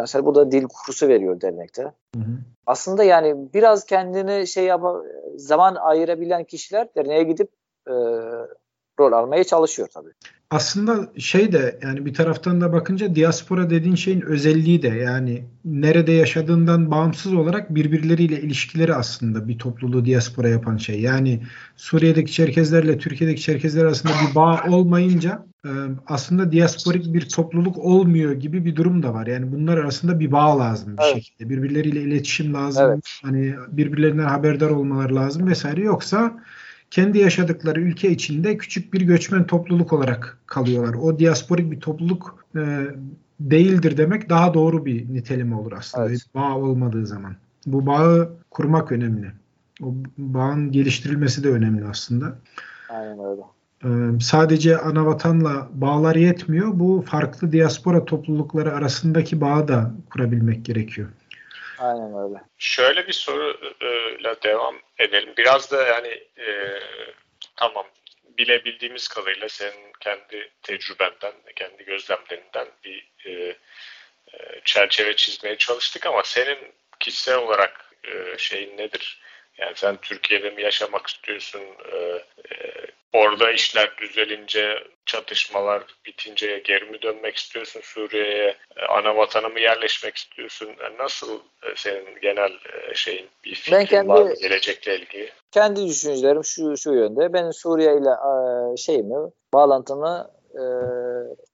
mesela 0.00 0.26
bu 0.26 0.34
da 0.34 0.50
dil 0.50 0.66
kursu 0.84 1.08
veriyor 1.08 1.40
dernekte. 1.40 1.82
Hı 2.14 2.20
hı. 2.20 2.38
aslında 2.66 3.04
yani 3.04 3.52
biraz 3.54 3.84
kendini 3.84 4.46
şey 4.46 4.64
yap 4.64 4.82
zaman 5.36 5.74
ayırabilen 5.74 6.44
kişiler 6.44 6.88
derneğe 6.96 7.22
gidip 7.22 7.50
e, 7.88 7.94
rol 9.00 9.12
almaya 9.12 9.44
çalışıyor 9.44 9.88
tabii. 9.94 10.10
Aslında 10.50 11.08
şey 11.18 11.52
de 11.52 11.78
yani 11.82 12.06
bir 12.06 12.14
taraftan 12.14 12.60
da 12.60 12.72
bakınca 12.72 13.14
diaspora 13.14 13.70
dediğin 13.70 13.94
şeyin 13.94 14.20
özelliği 14.20 14.82
de 14.82 14.88
yani 14.88 15.44
nerede 15.64 16.12
yaşadığından 16.12 16.90
bağımsız 16.90 17.34
olarak 17.34 17.74
birbirleriyle 17.74 18.40
ilişkileri 18.40 18.94
aslında 18.94 19.48
bir 19.48 19.58
topluluğu 19.58 20.04
diaspora 20.04 20.48
yapan 20.48 20.76
şey. 20.76 21.00
Yani 21.00 21.42
Suriye'deki 21.76 22.32
Çerkezlerle 22.32 22.98
Türkiye'deki 22.98 23.40
Çerkezler 23.40 23.84
arasında 23.84 24.12
bir 24.30 24.34
bağ 24.34 24.62
olmayınca 24.70 25.46
e, 25.64 25.70
aslında 26.06 26.52
diasporik 26.52 27.14
bir 27.14 27.28
topluluk 27.28 27.78
olmuyor 27.78 28.32
gibi 28.32 28.64
bir 28.64 28.76
durum 28.76 29.02
da 29.02 29.14
var. 29.14 29.26
Yani 29.26 29.52
bunlar 29.52 29.78
arasında 29.78 30.20
bir 30.20 30.32
bağ 30.32 30.58
lazım 30.58 30.96
bir 30.96 31.02
evet. 31.02 31.14
şekilde. 31.14 31.50
Birbirleriyle 31.50 32.00
iletişim 32.00 32.54
lazım. 32.54 32.90
Evet. 32.90 33.04
Hani 33.22 33.54
birbirlerinden 33.68 34.28
haberdar 34.28 34.70
olmaları 34.70 35.16
lazım 35.16 35.46
vesaire. 35.46 35.80
Yoksa 35.80 36.38
kendi 36.90 37.18
yaşadıkları 37.18 37.80
ülke 37.80 38.10
içinde 38.10 38.56
küçük 38.56 38.92
bir 38.92 39.00
göçmen 39.00 39.46
topluluk 39.46 39.92
olarak 39.92 40.38
kalıyorlar. 40.46 40.94
O 40.94 41.18
diasporik 41.18 41.70
bir 41.70 41.80
topluluk 41.80 42.44
e, 42.56 42.86
değildir 43.40 43.96
demek 43.96 44.28
daha 44.28 44.54
doğru 44.54 44.86
bir 44.86 45.14
nitelim 45.14 45.52
olur 45.52 45.72
aslında. 45.72 46.08
Evet. 46.08 46.20
Bağ 46.34 46.56
olmadığı 46.56 47.06
zaman. 47.06 47.36
Bu 47.66 47.86
bağı 47.86 48.30
kurmak 48.50 48.92
önemli. 48.92 49.32
O 49.82 49.94
bağın 50.18 50.72
geliştirilmesi 50.72 51.44
de 51.44 51.48
önemli 51.48 51.84
aslında. 51.84 52.38
Aynen 52.88 53.18
öyle. 53.18 53.42
Ee, 53.84 54.20
sadece 54.20 54.78
ana 54.78 55.06
vatanla 55.06 55.68
bağlar 55.74 56.16
yetmiyor. 56.16 56.70
Bu 56.74 57.04
farklı 57.06 57.52
diaspora 57.52 58.04
toplulukları 58.04 58.72
arasındaki 58.72 59.40
bağı 59.40 59.68
da 59.68 59.94
kurabilmek 60.10 60.64
gerekiyor. 60.64 61.08
Aynen 61.78 62.24
öyle. 62.24 62.38
Şöyle 62.58 63.06
bir 63.06 63.12
soruyla 63.12 64.42
devam 64.42 64.76
edelim. 64.98 65.32
Biraz 65.36 65.72
da 65.72 65.86
yani 65.86 66.22
e, 66.38 66.80
tamam 67.56 67.86
bilebildiğimiz 68.38 69.08
kadarıyla 69.08 69.48
senin 69.48 69.92
kendi 70.00 70.50
tecrübenden, 70.62 71.32
kendi 71.56 71.84
gözlemlerinden 71.84 72.68
bir 72.84 73.08
e, 73.26 73.30
e, 74.32 74.60
çerçeve 74.64 75.16
çizmeye 75.16 75.56
çalıştık 75.58 76.06
ama 76.06 76.22
senin 76.22 76.58
kişisel 77.00 77.36
olarak 77.36 77.92
e, 78.04 78.38
şeyin 78.38 78.78
nedir? 78.78 79.20
Yani 79.58 79.72
sen 79.74 79.96
Türkiye'de 79.96 80.50
mi 80.50 80.62
yaşamak 80.62 81.06
istiyorsun? 81.06 81.62
E, 81.92 81.96
e, 81.96 82.86
orada 83.12 83.50
işler 83.52 83.96
düzelince, 83.96 84.84
çatışmalar 85.08 85.82
bitince 86.06 86.58
geri 86.64 86.84
mi 86.84 87.02
dönmek 87.02 87.36
istiyorsun 87.36 87.80
Suriye'ye? 87.84 88.56
E, 88.76 88.84
ana 88.88 89.16
vatana 89.16 89.48
mı 89.48 89.60
yerleşmek 89.60 90.16
istiyorsun? 90.16 90.66
E, 90.66 91.02
nasıl 91.02 91.34
e, 91.34 91.66
senin 91.76 92.20
genel 92.22 92.52
şeyin 92.94 93.26
bir 93.44 93.54
fikrin 93.54 93.78
ben 93.78 93.86
kendi, 93.86 94.08
var 94.08 94.22
mı 94.22 94.34
gelecekle 94.34 94.98
ilgili? 94.98 95.30
Kendi 95.52 95.86
düşüncelerim 95.86 96.44
şu 96.44 96.76
şu 96.76 96.92
yönde. 96.92 97.32
Ben 97.32 97.50
Suriye 97.50 97.96
ile 97.96 98.10
şeyimi, 98.76 99.30
bağlantımı 99.54 100.30
e, 100.54 100.62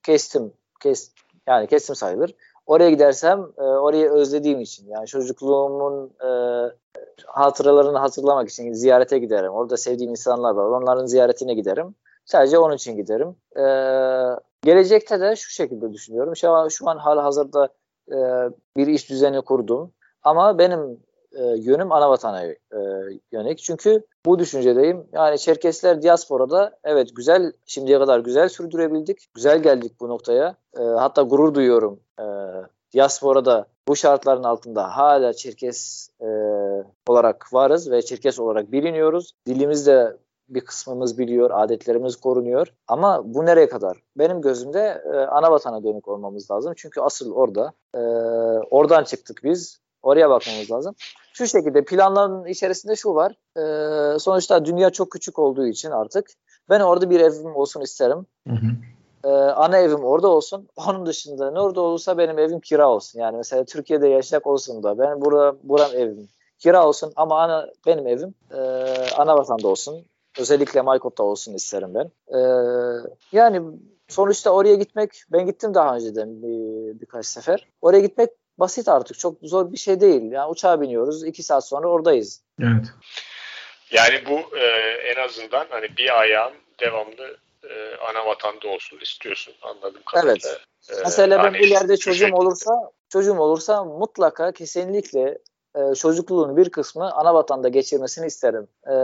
kestim. 0.03 0.53
Kes, 0.83 1.11
yani 1.49 1.67
kestim 1.67 1.95
sayılır. 1.95 2.35
Oraya 2.67 2.91
gidersem 2.91 3.47
e, 3.59 3.63
orayı 3.63 4.11
özlediğim 4.11 4.61
için 4.61 4.89
yani 4.89 5.07
çocukluğumun 5.07 6.13
e, 6.21 6.31
hatıralarını 7.27 7.99
hatırlamak 7.99 8.49
için 8.49 8.73
ziyarete 8.73 9.19
giderim. 9.19 9.51
Orada 9.51 9.77
sevdiğim 9.77 10.11
insanlar 10.11 10.55
var. 10.55 10.65
Onların 10.65 11.07
ziyaretine 11.07 11.55
giderim. 11.55 11.95
Sadece 12.25 12.59
onun 12.59 12.75
için 12.75 12.97
giderim. 12.97 13.37
E, 13.57 13.65
gelecekte 14.63 15.21
de 15.21 15.37
şu 15.37 15.51
şekilde 15.51 15.93
düşünüyorum. 15.93 16.37
Şu 16.37 16.51
an, 16.51 16.69
şu 16.69 16.89
an 16.89 16.99
hala 16.99 17.25
hazırda 17.25 17.69
e, 18.09 18.17
bir 18.77 18.87
iş 18.87 19.11
düzeni 19.11 19.43
kurdum. 19.43 19.93
Ama 20.23 20.59
benim 20.59 20.99
e, 21.33 21.43
yönüm 21.43 21.93
ana 21.93 22.11
vatana 22.11 22.45
e, 22.45 22.57
yönelik. 23.33 23.59
Çünkü 23.59 24.03
bu 24.27 24.39
düşüncedeyim. 24.39 25.07
Yani 25.13 25.39
Çerkesler 25.39 26.03
diasporada 26.03 26.79
evet 26.85 27.17
güzel 27.17 27.53
şimdiye 27.67 27.99
kadar 27.99 28.19
güzel 28.19 28.49
sürdürebildik. 28.49 29.29
Güzel 29.35 29.63
geldik 29.63 29.93
bu 30.01 30.09
noktaya. 30.09 30.57
E, 30.79 30.83
hatta 30.83 31.23
gurur 31.23 31.55
duyuyorum. 31.55 32.01
E, 32.21 32.25
diasporada 32.95 33.67
bu 33.89 33.97
şartların 33.97 34.43
altında 34.43 34.97
hala 34.97 35.33
Çerkes 35.33 36.09
e, 36.21 36.27
olarak 37.09 37.53
varız 37.53 37.91
ve 37.91 38.03
Çerkes 38.03 38.41
olarak 38.41 38.73
biliniyoruz. 38.73 39.33
Dilimizde 39.47 40.17
bir 40.49 40.61
kısmımız 40.61 41.19
biliyor, 41.19 41.51
adetlerimiz 41.55 42.17
korunuyor. 42.17 42.75
Ama 42.89 43.23
bu 43.25 43.47
nereye 43.47 43.69
kadar? 43.69 43.97
Benim 44.19 44.41
gözümde 44.41 45.03
e, 45.13 45.17
ana 45.17 45.51
vatana 45.51 45.85
dönük 45.85 46.09
olmamız 46.09 46.51
lazım. 46.51 46.73
Çünkü 46.77 47.01
asıl 47.01 47.33
orada. 47.33 47.73
E, 47.95 47.99
oradan 48.71 49.05
çıktık 49.05 49.41
biz. 49.45 49.81
Oraya 50.03 50.31
bakmamız 50.31 50.71
lazım. 50.71 50.95
Şu 51.33 51.47
şekilde 51.47 51.85
planların 51.85 52.45
içerisinde 52.45 52.97
şu 52.97 53.15
var. 53.15 53.33
E, 53.57 54.19
sonuçta 54.19 54.65
dünya 54.65 54.91
çok 54.91 55.11
küçük 55.11 55.39
olduğu 55.39 55.67
için 55.67 55.91
artık 55.91 56.31
ben 56.71 56.81
orada 56.81 57.11
bir 57.11 57.21
evim 57.21 57.57
olsun 57.57 57.81
isterim. 57.81 58.27
Hı 58.49 58.55
hı. 58.55 58.67
E, 59.25 59.29
ana 59.39 59.79
evim 59.79 60.05
orada 60.05 60.29
olsun. 60.29 60.69
Onun 60.77 61.07
dışında 61.07 61.51
ne 61.51 61.61
orada 61.61 61.81
olursa 61.81 62.19
benim 62.19 62.39
evim 62.39 62.61
kira 62.61 62.91
olsun. 62.91 63.21
Yani 63.21 63.37
mesela 63.37 63.65
Türkiye'de 63.65 64.09
yaşayacak 64.09 64.47
olsun 64.47 64.83
da 64.83 64.99
ben 64.99 65.21
bura, 65.21 65.55
buram 65.63 65.91
evim 65.95 66.29
kira 66.59 66.89
olsun 66.89 67.13
ama 67.17 67.41
ana 67.41 67.71
benim 67.87 68.07
evim 68.07 68.35
e, 68.51 68.59
ana 69.17 69.39
vatanda 69.39 69.69
olsun. 69.69 70.05
Özellikle 70.39 70.81
Maykop'ta 70.81 71.23
olsun 71.23 71.55
isterim 71.55 71.95
ben. 71.95 72.11
E, 72.39 72.41
yani 73.33 73.63
sonuçta 74.09 74.51
oraya 74.51 74.75
gitmek 74.75 75.11
ben 75.33 75.47
gittim 75.47 75.75
daha 75.75 75.95
önceden 75.97 76.43
bir, 76.43 77.01
birkaç 77.01 77.27
sefer. 77.27 77.69
Oraya 77.83 78.01
gitmek 78.01 78.31
basit 78.59 78.89
artık. 78.89 79.19
Çok 79.19 79.37
zor 79.43 79.73
bir 79.73 79.77
şey 79.77 80.01
değil. 80.01 80.33
Yani 80.33 80.51
uçağa 80.51 80.81
biniyoruz. 80.81 81.25
iki 81.25 81.43
saat 81.43 81.69
sonra 81.69 81.89
oradayız. 81.89 82.43
Evet. 82.61 82.87
Yani 83.91 84.23
bu 84.31 84.57
e, 84.57 84.65
en 85.15 85.25
azından 85.25 85.67
hani 85.71 85.97
bir 85.97 86.21
ayağın 86.21 86.55
devamlı 86.81 87.37
e, 87.65 87.97
ana 88.11 88.27
vatanda 88.27 88.69
olsun 88.69 88.99
istiyorsun 89.03 89.55
anladım 89.63 90.03
kadarıyla. 90.13 90.49
Evet. 90.49 90.99
E, 90.99 91.03
Mesela 91.05 91.39
ben 91.39 91.43
hani 91.45 91.59
ileride 91.59 91.97
çocuğum 91.97 92.19
şekilde. 92.19 92.37
olursa 92.37 92.91
çocuğum 93.09 93.39
olursa 93.39 93.85
mutlaka 93.85 94.53
kesinlikle 94.53 95.39
e, 95.77 95.95
çocukluğun 95.95 96.57
bir 96.57 96.71
kısmı 96.71 97.13
ana 97.13 97.35
vatanda 97.35 97.69
geçirmesini 97.69 98.27
isterim. 98.27 98.69
E, 98.87 98.95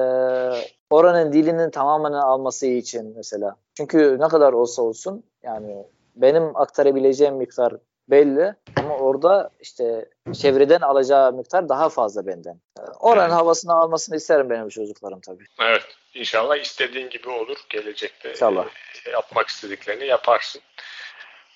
oranın 0.90 1.32
dilinin 1.32 1.70
tamamını 1.70 2.24
alması 2.24 2.66
için 2.66 3.12
mesela. 3.16 3.56
Çünkü 3.76 4.16
ne 4.20 4.28
kadar 4.28 4.52
olsa 4.52 4.82
olsun 4.82 5.24
yani 5.42 5.84
benim 6.16 6.56
aktarabileceğim 6.56 7.34
miktar 7.34 7.72
belli 8.08 8.54
ama 8.76 8.96
orada 8.96 9.50
işte 9.60 10.08
çevreden 10.32 10.80
alacağı 10.80 11.32
miktar 11.32 11.68
daha 11.68 11.88
fazla 11.88 12.26
benden. 12.26 12.60
Oranın 13.00 13.28
evet. 13.28 13.32
havasını 13.32 13.72
almasını 13.72 14.16
isterim 14.16 14.50
benim 14.50 14.68
çocuklarım 14.68 15.20
tabii. 15.20 15.44
Evet. 15.60 15.82
İnşallah 16.14 16.56
istediğin 16.56 17.10
gibi 17.10 17.28
olur 17.28 17.56
gelecekte. 17.68 18.30
İnşallah. 18.30 18.66
E, 19.06 19.10
yapmak 19.10 19.48
istediklerini 19.48 20.06
yaparsın. 20.06 20.62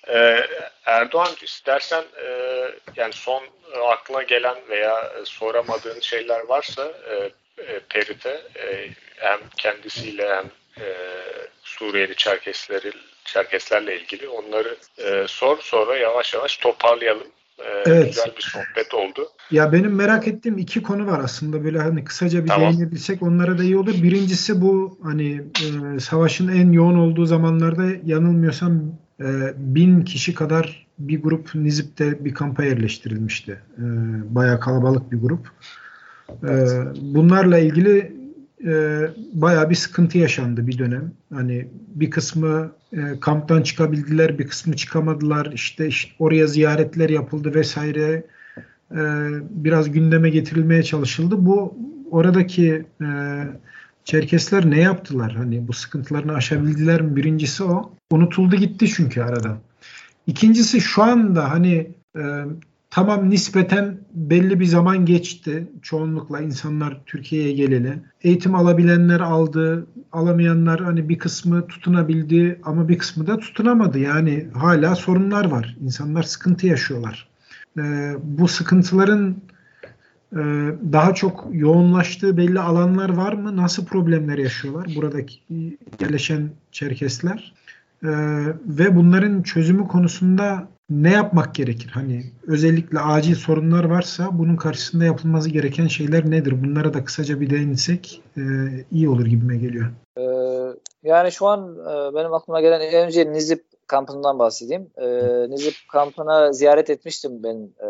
Ee, 0.07 0.39
Erdoğan 0.85 1.31
istersen 1.41 2.03
e, 2.23 2.27
yani 2.95 3.13
son 3.13 3.43
aklına 3.85 4.23
gelen 4.23 4.55
veya 4.69 5.11
e, 5.21 5.25
soramadığın 5.25 5.99
şeyler 5.99 6.47
varsa 6.47 6.85
e, 6.85 7.31
e, 7.57 7.79
Perit'e 7.89 8.41
e, 8.55 8.89
hem 9.15 9.39
kendisiyle 9.57 10.35
hem 10.35 10.45
e, 10.85 10.87
Suriyeli 11.63 12.15
Çerkesleri 12.15 12.91
Çerkeslerle 13.25 14.01
ilgili 14.01 14.27
onları 14.27 14.77
e, 14.97 15.25
sor 15.27 15.57
sonra 15.61 15.97
yavaş 15.97 16.33
yavaş 16.33 16.57
toparlayalım. 16.57 17.27
E, 17.59 17.83
evet. 17.85 18.07
Güzel 18.07 18.33
bir 18.37 18.41
sohbet 18.41 18.93
oldu. 18.93 19.29
Ya 19.51 19.71
benim 19.71 19.95
merak 19.95 20.27
ettiğim 20.27 20.57
iki 20.57 20.83
konu 20.83 21.07
var 21.07 21.19
aslında 21.23 21.63
böyle 21.63 21.79
hani 21.79 22.03
kısaca 22.03 22.43
bir 22.43 22.47
tamam. 22.47 22.73
değinebilsek 22.73 23.21
onlara 23.23 23.57
da 23.57 23.63
iyi 23.63 23.77
olur. 23.77 23.93
Birincisi 23.93 24.61
bu 24.61 24.99
hani 25.03 25.41
e, 25.95 25.99
savaşın 25.99 26.47
en 26.47 26.71
yoğun 26.71 26.97
olduğu 26.97 27.25
zamanlarda 27.25 27.83
yanılmıyorsam 28.05 28.81
e, 29.19 29.25
bin 29.55 30.01
kişi 30.01 30.33
kadar 30.33 30.87
bir 30.99 31.21
grup 31.21 31.55
Nizip'te 31.55 32.25
bir 32.25 32.33
kampa 32.33 32.63
yerleştirilmişti. 32.63 33.51
E, 33.51 33.83
bayağı 34.35 34.59
kalabalık 34.59 35.11
bir 35.11 35.17
grup. 35.17 35.51
E, 36.29 36.51
bunlarla 37.01 37.59
ilgili 37.59 38.15
e, 38.65 39.01
bayağı 39.33 39.69
bir 39.69 39.75
sıkıntı 39.75 40.17
yaşandı 40.17 40.67
bir 40.67 40.77
dönem. 40.77 41.11
Hani 41.33 41.67
bir 41.95 42.11
kısmı 42.11 42.71
e, 42.93 43.19
kamptan 43.21 43.61
çıkabildiler, 43.61 44.39
bir 44.39 44.47
kısmı 44.47 44.75
çıkamadılar. 44.75 45.51
İşte, 45.53 45.87
işte 45.87 46.11
oraya 46.19 46.47
ziyaretler 46.47 47.09
yapıldı 47.09 47.55
vesaire. 47.55 48.25
E, 48.91 49.01
biraz 49.49 49.91
gündeme 49.91 50.29
getirilmeye 50.29 50.83
çalışıldı. 50.83 51.45
Bu 51.45 51.77
oradaki 52.11 52.85
e, 53.01 53.07
Çerkesler 54.05 54.69
ne 54.69 54.79
yaptılar? 54.79 55.33
Hani 55.33 55.67
bu 55.67 55.73
sıkıntılarını 55.73 56.33
aşabildiler 56.33 57.01
mi? 57.01 57.15
Birincisi 57.15 57.63
o. 57.63 57.91
Unutuldu 58.11 58.55
gitti 58.55 58.87
çünkü 58.87 59.21
arada. 59.21 59.57
İkincisi 60.27 60.81
şu 60.81 61.03
anda 61.03 61.51
hani 61.51 61.91
e, 62.17 62.21
Tamam 62.95 63.29
nispeten 63.29 63.97
belli 64.13 64.59
bir 64.59 64.65
zaman 64.65 65.05
geçti. 65.05 65.67
Çoğunlukla 65.81 66.41
insanlar 66.41 67.01
Türkiye'ye 67.05 67.53
geleli. 67.53 67.99
Eğitim 68.21 68.55
alabilenler 68.55 69.19
aldı, 69.19 69.87
alamayanlar 70.11 70.79
hani 70.79 71.09
bir 71.09 71.19
kısmı 71.19 71.67
tutunabildi 71.67 72.59
ama 72.63 72.89
bir 72.89 72.97
kısmı 72.97 73.27
da 73.27 73.37
tutunamadı. 73.37 73.99
Yani 73.99 74.47
hala 74.53 74.95
sorunlar 74.95 75.45
var. 75.45 75.77
İnsanlar 75.81 76.23
sıkıntı 76.23 76.67
yaşıyorlar. 76.67 77.27
Ee, 77.77 78.13
bu 78.23 78.47
sıkıntıların 78.47 79.35
e, 80.33 80.41
daha 80.93 81.13
çok 81.13 81.47
yoğunlaştığı 81.51 82.37
belli 82.37 82.59
alanlar 82.59 83.09
var 83.09 83.33
mı? 83.33 83.57
Nasıl 83.57 83.85
problemler 83.85 84.37
yaşıyorlar 84.37 84.87
buradaki 84.95 85.39
yerleşen 86.01 86.49
Çerkesler? 86.71 87.53
E, 88.03 88.09
ve 88.65 88.95
bunların 88.95 89.41
çözümü 89.41 89.87
konusunda 89.87 90.74
ne 90.89 91.11
yapmak 91.11 91.55
gerekir? 91.55 91.91
Hani 91.93 92.23
özellikle 92.47 92.99
acil 92.99 93.35
sorunlar 93.35 93.83
varsa 93.83 94.29
bunun 94.31 94.55
karşısında 94.55 95.05
yapılması 95.05 95.49
gereken 95.49 95.87
şeyler 95.87 96.31
nedir? 96.31 96.63
Bunlara 96.63 96.93
da 96.93 97.03
kısaca 97.03 97.41
bir 97.41 97.49
değinsek 97.49 98.21
e, 98.37 98.41
iyi 98.91 99.09
olur 99.09 99.25
gibime 99.25 99.57
geliyor. 99.57 99.85
Ee, 100.17 100.21
yani 101.03 101.31
şu 101.31 101.47
an 101.47 101.75
e, 101.79 102.15
benim 102.15 102.33
aklıma 102.33 102.61
gelen 102.61 102.81
en 102.81 103.05
önce 103.07 103.31
Nizip 103.31 103.65
kampından 103.87 104.39
bahsedeyim. 104.39 104.89
E, 104.97 105.07
Nizip 105.49 105.73
kampına 105.91 106.53
ziyaret 106.53 106.89
etmiştim 106.89 107.43
ben 107.43 107.55
e, 107.55 107.87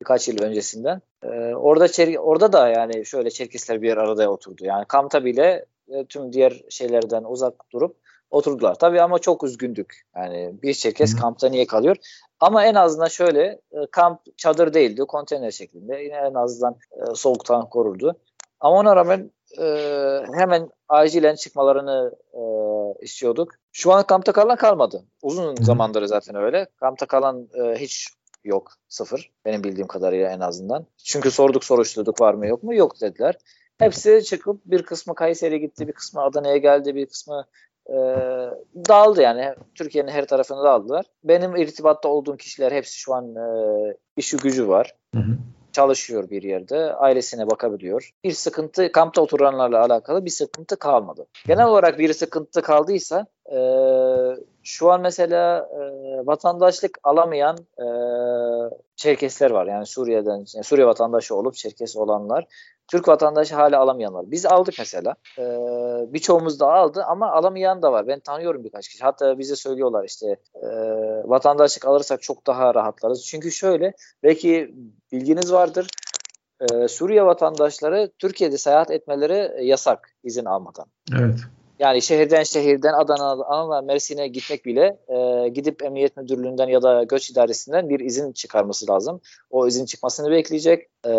birkaç 0.00 0.28
yıl 0.28 0.42
öncesinden. 0.42 1.02
E, 1.22 1.28
orada 1.54 1.88
Çer 1.88 2.16
orada 2.16 2.52
da 2.52 2.68
yani 2.68 3.06
şöyle 3.06 3.30
Çerkesler 3.30 3.82
bir 3.82 3.96
arada 3.96 4.30
oturdu. 4.30 4.64
Yani 4.64 4.84
kampta 4.88 5.24
bile 5.24 5.64
e, 5.88 6.04
tüm 6.04 6.32
diğer 6.32 6.62
şeylerden 6.68 7.24
uzak 7.24 7.54
durup 7.72 7.96
oturdular. 8.30 8.74
Tabii 8.74 9.02
ama 9.02 9.18
çok 9.18 9.44
üzgündük. 9.44 10.02
Yani 10.16 10.54
bir 10.62 10.74
Çerkes 10.74 11.16
kampta 11.16 11.48
niye 11.48 11.66
kalıyor? 11.66 11.96
Ama 12.40 12.64
en 12.64 12.74
azından 12.74 13.08
şöyle 13.08 13.44
e, 13.72 13.86
kamp 13.90 14.20
çadır 14.36 14.74
değildi, 14.74 15.00
konteyner 15.00 15.50
şeklinde. 15.50 15.96
Yine 15.96 16.16
en 16.16 16.34
azından 16.34 16.76
e, 16.92 17.14
soğuktan 17.14 17.68
korurdu. 17.68 18.16
Ama 18.60 18.76
ona 18.76 18.96
rağmen 18.96 19.30
e, 19.58 19.64
hemen 20.34 20.70
acilen 20.88 21.34
çıkmalarını 21.34 22.12
e, 22.32 22.40
istiyorduk. 23.04 23.52
Şu 23.72 23.92
an 23.92 24.02
kampta 24.02 24.32
kalan 24.32 24.56
kalmadı. 24.56 25.04
Uzun 25.22 25.56
Hı. 25.56 25.64
zamandır 25.64 26.04
zaten 26.04 26.34
öyle. 26.34 26.66
Kampta 26.76 27.06
kalan 27.06 27.48
e, 27.54 27.74
hiç 27.78 28.08
yok. 28.44 28.72
Sıfır. 28.88 29.30
Benim 29.44 29.64
bildiğim 29.64 29.88
kadarıyla 29.88 30.30
en 30.30 30.40
azından. 30.40 30.86
Çünkü 31.04 31.30
sorduk 31.30 31.64
soruşturduk 31.64 32.20
var 32.20 32.34
mı 32.34 32.46
yok 32.46 32.62
mu? 32.62 32.74
Yok 32.74 33.00
dediler. 33.00 33.36
Hepsi 33.78 34.24
çıkıp 34.24 34.60
bir 34.64 34.82
kısmı 34.82 35.14
Kayseri 35.14 35.60
gitti, 35.60 35.88
bir 35.88 35.92
kısmı 35.92 36.22
Adana'ya 36.22 36.56
geldi, 36.56 36.94
bir 36.94 37.06
kısmı 37.06 37.46
e, 37.88 37.96
dağıldı 38.88 39.22
yani. 39.22 39.54
Türkiye'nin 39.74 40.10
her 40.10 40.26
tarafını 40.26 40.64
dağıldılar. 40.64 41.06
Benim 41.24 41.56
irtibatta 41.56 42.08
olduğum 42.08 42.36
kişiler 42.36 42.72
hepsi 42.72 42.98
şu 42.98 43.14
an 43.14 43.34
e, 43.36 43.96
işi 44.16 44.36
gücü 44.36 44.68
var. 44.68 44.94
Hı 45.14 45.20
hı 45.20 45.36
çalışıyor 45.72 46.30
bir 46.30 46.42
yerde, 46.42 46.94
ailesine 46.94 47.50
bakabiliyor. 47.50 48.10
Bir 48.24 48.32
sıkıntı 48.32 48.92
kampta 48.92 49.22
oturanlarla 49.22 49.80
alakalı 49.80 50.24
bir 50.24 50.30
sıkıntı 50.30 50.76
kalmadı. 50.76 51.26
Genel 51.46 51.66
olarak 51.66 51.98
bir 51.98 52.12
sıkıntı 52.12 52.62
kaldıysa 52.62 53.26
e, 53.52 53.58
şu 54.62 54.90
an 54.90 55.00
mesela 55.00 55.68
e, 55.72 55.80
vatandaşlık 56.26 56.98
alamayan 57.02 57.58
e, 57.78 57.86
Çerkesler 58.96 59.50
var. 59.50 59.66
Yani 59.66 59.86
Suriye'den 59.86 60.44
yani 60.54 60.64
Suriye 60.64 60.86
vatandaşı 60.86 61.34
olup 61.34 61.54
Çerkes 61.54 61.96
olanlar 61.96 62.46
Türk 62.90 63.08
vatandaşı 63.08 63.54
hala 63.54 63.80
alamayanlar. 63.80 64.30
Biz 64.30 64.46
aldık 64.46 64.74
mesela. 64.78 65.14
Ee, 65.38 65.42
birçoğumuz 66.12 66.60
da 66.60 66.72
aldı 66.72 67.04
ama 67.04 67.32
alamayan 67.32 67.82
da 67.82 67.92
var. 67.92 68.06
Ben 68.06 68.20
tanıyorum 68.20 68.64
birkaç 68.64 68.88
kişi. 68.88 69.04
Hatta 69.04 69.38
bize 69.38 69.56
söylüyorlar 69.56 70.04
işte 70.04 70.36
e, 70.54 70.68
vatandaşlık 71.24 71.86
alırsak 71.86 72.22
çok 72.22 72.46
daha 72.46 72.74
rahatlarız. 72.74 73.24
Çünkü 73.26 73.52
şöyle 73.52 73.92
belki 74.22 74.74
bilginiz 75.12 75.52
vardır. 75.52 75.86
Ee, 76.60 76.88
Suriye 76.88 77.24
vatandaşları 77.24 78.10
Türkiye'de 78.18 78.58
seyahat 78.58 78.90
etmeleri 78.90 79.66
yasak 79.66 80.10
izin 80.24 80.44
almadan. 80.44 80.86
Evet. 81.18 81.38
Yani 81.80 82.02
şehirden 82.02 82.42
şehirden 82.42 82.92
Adana, 82.92 83.30
Adana 83.30 83.80
Mersin'e 83.80 84.28
gitmek 84.28 84.64
bile 84.64 84.98
e, 85.08 85.48
gidip 85.48 85.82
Emniyet 85.84 86.16
Müdürlüğü'nden 86.16 86.68
ya 86.68 86.82
da 86.82 87.02
Göç 87.02 87.30
İdaresi'nden 87.30 87.88
bir 87.88 88.00
izin 88.00 88.32
çıkarması 88.32 88.90
lazım. 88.90 89.20
O 89.50 89.66
izin 89.66 89.84
çıkmasını 89.84 90.30
bekleyecek. 90.30 90.88
E, 91.04 91.10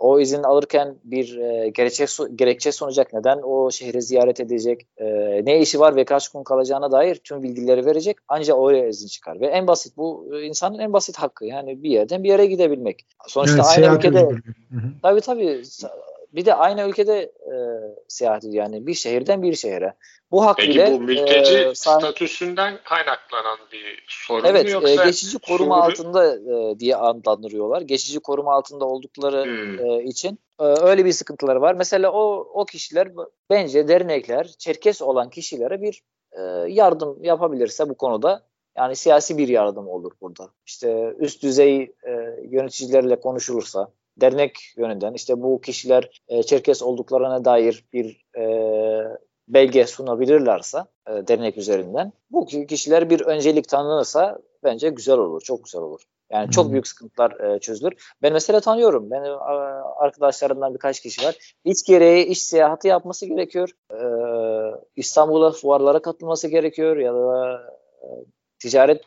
o 0.00 0.20
izin 0.20 0.42
alırken 0.42 0.94
bir 1.04 1.36
e, 1.38 1.68
gerekçe, 1.68 2.06
gerekçe 2.34 2.72
sunacak. 2.72 3.12
Neden 3.12 3.38
o 3.42 3.70
şehri 3.70 4.02
ziyaret 4.02 4.40
edecek? 4.40 4.86
E, 4.96 5.04
ne 5.44 5.60
işi 5.60 5.80
var 5.80 5.96
ve 5.96 6.04
kaç 6.04 6.28
gün 6.28 6.42
kalacağına 6.42 6.92
dair 6.92 7.14
tüm 7.14 7.42
bilgileri 7.42 7.86
verecek. 7.86 8.16
Ancak 8.28 8.58
oraya 8.58 8.88
izin 8.88 9.06
çıkar. 9.06 9.40
Ve 9.40 9.46
en 9.46 9.66
basit 9.66 9.96
bu 9.96 10.38
insanın 10.42 10.78
en 10.78 10.92
basit 10.92 11.16
hakkı. 11.16 11.46
Yani 11.46 11.82
bir 11.82 11.90
yerden 11.90 12.24
bir 12.24 12.28
yere 12.28 12.46
gidebilmek. 12.46 13.06
Sonuçta 13.26 13.56
evet, 13.56 13.86
aynı 13.86 13.96
ülkede. 13.96 14.28
Tabii 15.02 15.20
tabii 15.20 15.62
bir 16.32 16.44
de 16.44 16.54
aynı 16.54 16.88
ülkede 16.88 17.18
e, 17.22 17.54
seyahat 18.08 18.44
ediyor. 18.44 18.64
Yani 18.64 18.86
bir 18.86 18.94
şehirden 18.94 19.42
bir 19.42 19.54
şehre. 19.54 19.94
Bu 20.30 20.46
hak 20.46 20.56
Peki 20.56 20.70
bile 20.70 20.92
bu 20.92 21.00
mülteci 21.00 21.58
e, 21.58 21.74
statüsünden 21.74 22.78
kaynaklanan 22.84 23.58
bir 23.72 24.04
sorun 24.08 24.44
evet, 24.44 24.64
mu 24.64 24.70
yoksa? 24.70 24.88
Evet, 24.90 25.04
geçici 25.04 25.38
koruma 25.38 25.82
Suri... 25.82 25.92
altında 25.92 26.36
e, 26.36 26.78
diye 26.78 26.96
adlandırıyorlar. 26.96 27.80
Geçici 27.80 28.20
koruma 28.20 28.54
altında 28.54 28.84
oldukları 28.84 29.44
hmm. 29.44 29.86
e, 29.86 30.04
için 30.04 30.38
e, 30.60 30.64
öyle 30.64 31.04
bir 31.04 31.12
sıkıntıları 31.12 31.60
var. 31.60 31.74
Mesela 31.74 32.12
o 32.12 32.50
o 32.54 32.64
kişiler 32.64 33.08
bence 33.50 33.88
dernekler, 33.88 34.46
Çerkes 34.58 35.02
olan 35.02 35.30
kişilere 35.30 35.82
bir 35.82 36.02
e, 36.32 36.40
yardım 36.68 37.24
yapabilirse 37.24 37.88
bu 37.88 37.94
konuda 37.94 38.48
yani 38.76 38.96
siyasi 38.96 39.38
bir 39.38 39.48
yardım 39.48 39.88
olur 39.88 40.12
burada. 40.20 40.50
İşte 40.66 41.14
üst 41.18 41.42
düzey 41.42 41.82
e, 41.82 42.12
yöneticilerle 42.50 43.20
konuşulursa 43.20 43.88
dernek 44.20 44.58
yönünden 44.76 45.14
işte 45.14 45.42
bu 45.42 45.60
kişiler 45.60 46.22
e, 46.28 46.42
Çerkes 46.42 46.82
olduklarına 46.82 47.44
dair 47.44 47.84
bir 47.92 48.24
e, 48.38 48.44
belge 49.48 49.86
sunabilirlerse 49.86 50.78
e, 51.08 51.10
dernek 51.10 51.58
üzerinden 51.58 52.12
bu 52.30 52.46
kişiler 52.46 53.10
bir 53.10 53.20
öncelik 53.20 53.68
tanınırsa 53.68 54.38
bence 54.64 54.88
güzel 54.88 55.18
olur, 55.18 55.40
çok 55.40 55.64
güzel 55.64 55.82
olur. 55.82 56.02
Yani 56.30 56.44
hmm. 56.44 56.50
çok 56.50 56.72
büyük 56.72 56.86
sıkıntılar 56.86 57.40
e, 57.40 57.58
çözülür. 57.60 57.92
Ben 58.22 58.32
mesela 58.32 58.60
tanıyorum. 58.60 59.10
Benim 59.10 59.24
e, 59.24 59.36
arkadaşlarımdan 59.96 60.74
birkaç 60.74 61.00
kişi 61.00 61.26
var. 61.26 61.54
İç 61.64 61.86
gereği 61.86 62.24
iş 62.24 62.42
seyahati 62.44 62.88
yapması 62.88 63.26
gerekiyor. 63.26 63.70
E, 63.92 63.98
İstanbul'a 64.96 65.50
fuarlara 65.50 66.02
katılması 66.02 66.48
gerekiyor 66.48 66.96
ya 66.96 67.14
da 67.14 67.60
e, 68.02 68.06
ticaret 68.58 69.02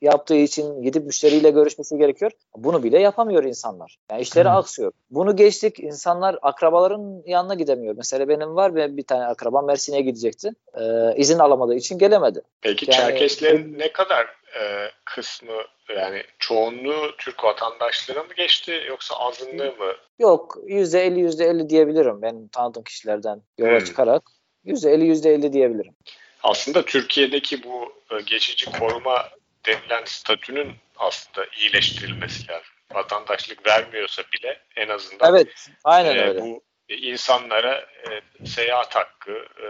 yaptığı 0.00 0.36
için 0.36 0.82
gidip 0.82 1.06
müşteriyle 1.06 1.50
görüşmesi 1.50 1.98
gerekiyor. 1.98 2.32
Bunu 2.56 2.82
bile 2.82 3.00
yapamıyor 3.00 3.44
insanlar. 3.44 3.96
Yani 4.10 4.22
işleri 4.22 4.48
hmm. 4.48 4.56
aksıyor. 4.56 4.92
Bunu 5.10 5.36
geçtik. 5.36 5.80
İnsanlar 5.80 6.38
akrabaların 6.42 7.22
yanına 7.26 7.54
gidemiyor. 7.54 7.94
Mesela 7.96 8.28
benim 8.28 8.56
var 8.56 8.74
ve 8.74 8.96
bir 8.96 9.06
tane 9.06 9.24
akrabam 9.24 9.66
Mersin'e 9.66 10.00
gidecekti. 10.00 10.50
Ee, 10.80 11.16
izin 11.16 11.38
alamadığı 11.38 11.74
için 11.74 11.98
gelemedi. 11.98 12.42
Peki 12.60 12.90
yani, 12.90 12.96
Çerkeslerin 12.96 13.78
ne 13.78 13.92
kadar 13.92 14.24
e, 14.60 14.90
kısmı 15.04 15.62
yani 15.96 16.22
çoğunluğu 16.38 17.16
Türk 17.18 17.44
vatandaşlığına 17.44 18.22
mı 18.22 18.34
geçti 18.36 18.84
yoksa 18.88 19.14
azınlığı 19.14 19.76
mı? 19.76 19.92
Yok 20.18 20.56
%50 20.66 21.20
%50 21.20 21.68
diyebilirim 21.68 22.22
ben 22.22 22.48
tanıdığım 22.48 22.82
kişilerden 22.82 23.42
yola 23.58 23.78
hmm. 23.78 23.84
çıkarak. 23.84 24.22
%50 24.66 25.04
%50 25.04 25.52
diyebilirim. 25.52 25.94
Aslında 26.42 26.84
Türkiye'deki 26.84 27.64
bu 27.64 27.92
e, 28.10 28.20
geçici 28.20 28.72
koruma 28.78 29.22
denilen 29.66 30.04
statünün 30.04 30.76
aslında 30.96 31.46
iyileştirilmesi 31.56 32.48
lazım. 32.48 32.72
Vatandaşlık 32.92 33.66
vermiyorsa 33.66 34.22
bile 34.32 34.60
en 34.76 34.88
azından 34.88 35.34
evet, 35.34 35.68
aynen 35.84 36.16
e, 36.16 36.20
öyle. 36.20 36.40
bu 36.40 36.62
insanlara 36.88 37.74
e, 37.76 38.22
seyahat 38.46 38.96
hakkı 38.96 39.46
e, 39.62 39.68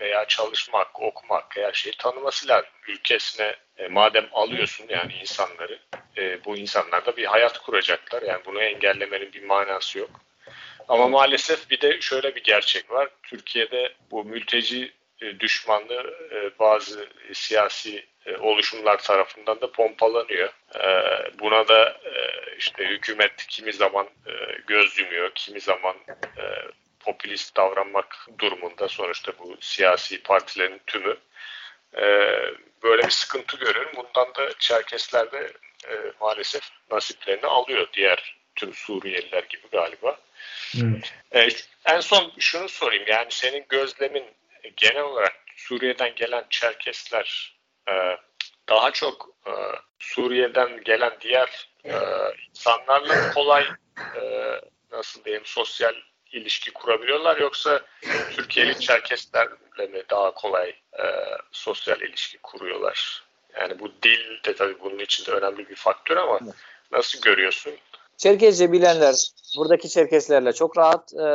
veya 0.00 0.24
çalışmak, 0.24 1.00
okumak 1.00 1.56
her 1.56 1.72
şeyi 1.72 1.96
tanıması 1.96 2.48
lazım. 2.48 2.70
Ülkesine 2.88 3.56
e, 3.76 3.88
madem 3.88 4.28
alıyorsun 4.32 4.86
yani 4.88 5.12
insanları, 5.12 5.78
e, 6.16 6.44
bu 6.44 6.56
insanlar 6.56 7.06
da 7.06 7.16
bir 7.16 7.24
hayat 7.24 7.58
kuracaklar. 7.58 8.22
Yani 8.22 8.42
bunu 8.46 8.62
engellemenin 8.62 9.32
bir 9.32 9.44
manası 9.44 9.98
yok. 9.98 10.10
Ama 10.88 11.08
maalesef 11.08 11.70
bir 11.70 11.80
de 11.80 12.00
şöyle 12.00 12.34
bir 12.34 12.42
gerçek 12.42 12.90
var. 12.90 13.08
Türkiye'de 13.22 13.92
bu 14.10 14.24
mülteci 14.24 14.92
e, 15.20 15.40
düşmanlığı 15.40 16.14
e, 16.32 16.58
bazı 16.58 17.08
siyasi 17.32 18.06
oluşumlar 18.38 18.98
tarafından 18.98 19.60
da 19.60 19.72
pompalanıyor. 19.72 20.50
Buna 21.38 21.68
da 21.68 22.00
işte 22.58 22.86
hükümet 22.86 23.46
kimi 23.46 23.72
zaman 23.72 24.08
göz 24.66 24.98
yumuyor, 24.98 25.30
kimi 25.34 25.60
zaman 25.60 25.96
popülist 27.00 27.56
davranmak 27.56 28.26
durumunda 28.38 28.88
sonuçta 28.88 29.32
bu 29.38 29.56
siyasi 29.60 30.22
partilerin 30.22 30.80
tümü 30.86 31.16
böyle 32.82 33.02
bir 33.02 33.10
sıkıntı 33.10 33.56
görüyorum. 33.56 33.92
Bundan 33.96 34.34
da 34.34 34.52
Çerkesler 34.58 35.32
de 35.32 35.52
maalesef 36.20 36.62
nasiplerini 36.90 37.46
alıyor 37.46 37.86
diğer 37.92 38.36
tüm 38.56 38.74
Suriyeliler 38.74 39.42
gibi 39.42 39.68
galiba. 39.72 40.20
Evet. 41.32 41.68
en 41.84 42.00
son 42.00 42.32
şunu 42.38 42.68
sorayım 42.68 43.04
yani 43.06 43.30
senin 43.30 43.64
gözlemin 43.68 44.24
genel 44.76 45.02
olarak 45.02 45.36
Suriye'den 45.56 46.14
gelen 46.14 46.44
Çerkesler 46.50 47.56
e, 47.88 48.16
daha 48.68 48.90
çok 48.90 49.28
e, 49.46 49.52
Suriye'den 49.98 50.84
gelen 50.84 51.12
diğer 51.20 51.68
e, 51.84 51.94
insanlarla 52.50 53.30
kolay 53.34 53.64
e, 54.16 54.22
nasıl 54.92 55.24
diyeyim 55.24 55.46
sosyal 55.46 55.94
ilişki 56.32 56.72
kurabiliyorlar 56.72 57.36
yoksa 57.36 57.80
Türkiye'li 58.36 58.80
Çerkeslerle 58.80 59.86
mi 59.92 60.02
daha 60.10 60.34
kolay 60.34 60.68
e, 60.98 61.04
sosyal 61.52 62.00
ilişki 62.00 62.38
kuruyorlar? 62.38 63.22
Yani 63.60 63.78
bu 63.78 63.92
dil 64.02 64.44
de 64.44 64.54
tabii 64.54 64.80
bunun 64.80 64.98
için 64.98 65.26
de 65.26 65.30
önemli 65.30 65.68
bir 65.68 65.74
faktör 65.74 66.16
ama 66.16 66.38
nasıl 66.92 67.20
görüyorsun? 67.20 67.72
Çerkezce 68.16 68.72
bilenler 68.72 69.14
buradaki 69.56 69.88
Çerkeslerle 69.88 70.52
çok 70.52 70.78
rahat 70.78 71.12
e, 71.14 71.28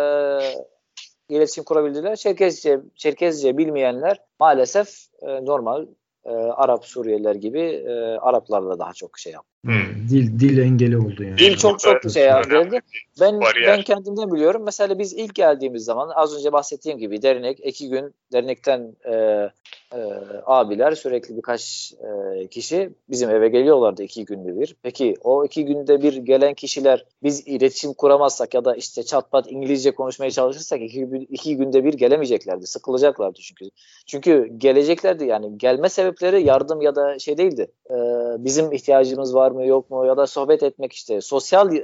iletişim 1.30 1.64
kurabildiler. 1.64 2.16
Çerkezce, 2.16 2.80
Çerkezce 2.96 3.58
bilmeyenler 3.58 4.18
maalesef 4.40 4.90
e, 5.22 5.46
normal 5.46 5.86
e, 6.28 6.32
Arap 6.32 6.86
Suriyeliler 6.86 7.36
gibi 7.36 7.86
Araplarla 8.22 8.80
daha 8.80 8.94
çok 8.94 9.20
şey 9.20 9.34
yaptı. 9.34 9.58
Hmm. 9.66 9.97
Dil 10.10 10.40
dil 10.40 10.58
engeli 10.58 10.98
oldu 10.98 11.24
yani. 11.24 11.38
Dil 11.38 11.58
çok 11.58 11.80
çok 11.80 12.04
bir 12.04 12.10
şey 12.10 12.24
geldi. 12.24 12.82
Ben 13.22 13.40
ben 13.68 13.82
kendimden 13.82 14.32
biliyorum. 14.32 14.62
Mesela 14.66 15.00
biz 15.00 15.14
ilk 15.14 15.36
geldiğimiz 15.36 15.84
zaman 15.84 16.10
az 16.16 16.38
önce 16.38 16.52
bahsettiğim 16.52 16.98
gibi 16.98 17.22
dernek 17.22 17.60
iki 17.66 17.90
gün 17.90 18.14
dernekten 18.32 18.96
e, 19.06 19.50
e, 19.94 20.00
abiler 20.46 20.92
sürekli 20.92 21.38
birkaç 21.38 21.94
e, 21.94 22.48
kişi 22.48 22.90
bizim 23.10 23.30
eve 23.30 23.50
geliyorlardı 23.50 24.04
iki 24.04 24.26
günde 24.26 24.60
bir. 24.60 24.76
Peki 24.84 25.16
o 25.24 25.46
iki 25.46 25.66
günde 25.66 26.02
bir 26.02 26.18
gelen 26.18 26.54
kişiler 26.54 27.06
biz 27.24 27.48
iletişim 27.48 27.94
kuramazsak 27.94 28.54
ya 28.54 28.66
da 28.66 28.76
işte 28.76 29.04
çatpat 29.04 29.52
İngilizce 29.52 29.92
konuşmaya 29.92 30.32
çalışırsak 30.32 30.82
iki, 30.82 31.28
iki 31.30 31.58
günde 31.58 31.84
bir 31.84 31.94
gelemeyeceklerdi. 31.94 32.68
Sıkılacaklardı 32.68 33.40
çünkü. 33.40 33.66
Çünkü 34.06 34.52
geleceklerdi 34.58 35.26
yani 35.26 35.58
gelme 35.58 35.90
sebepleri 35.90 36.44
yardım 36.44 36.82
ya 36.82 36.96
da 36.96 37.20
şey 37.20 37.38
değildi. 37.38 37.68
E, 37.90 37.96
bizim 38.38 38.72
ihtiyacımız 38.72 39.36
var 39.36 39.52
mı 39.52 39.66
yok 39.66 39.90
mu 39.90 39.97
ya 40.06 40.18
da 40.18 40.28
sohbet 40.28 40.64
etmek 40.64 40.94
işte 40.94 41.22
sosyal 41.22 41.76
e, 41.76 41.82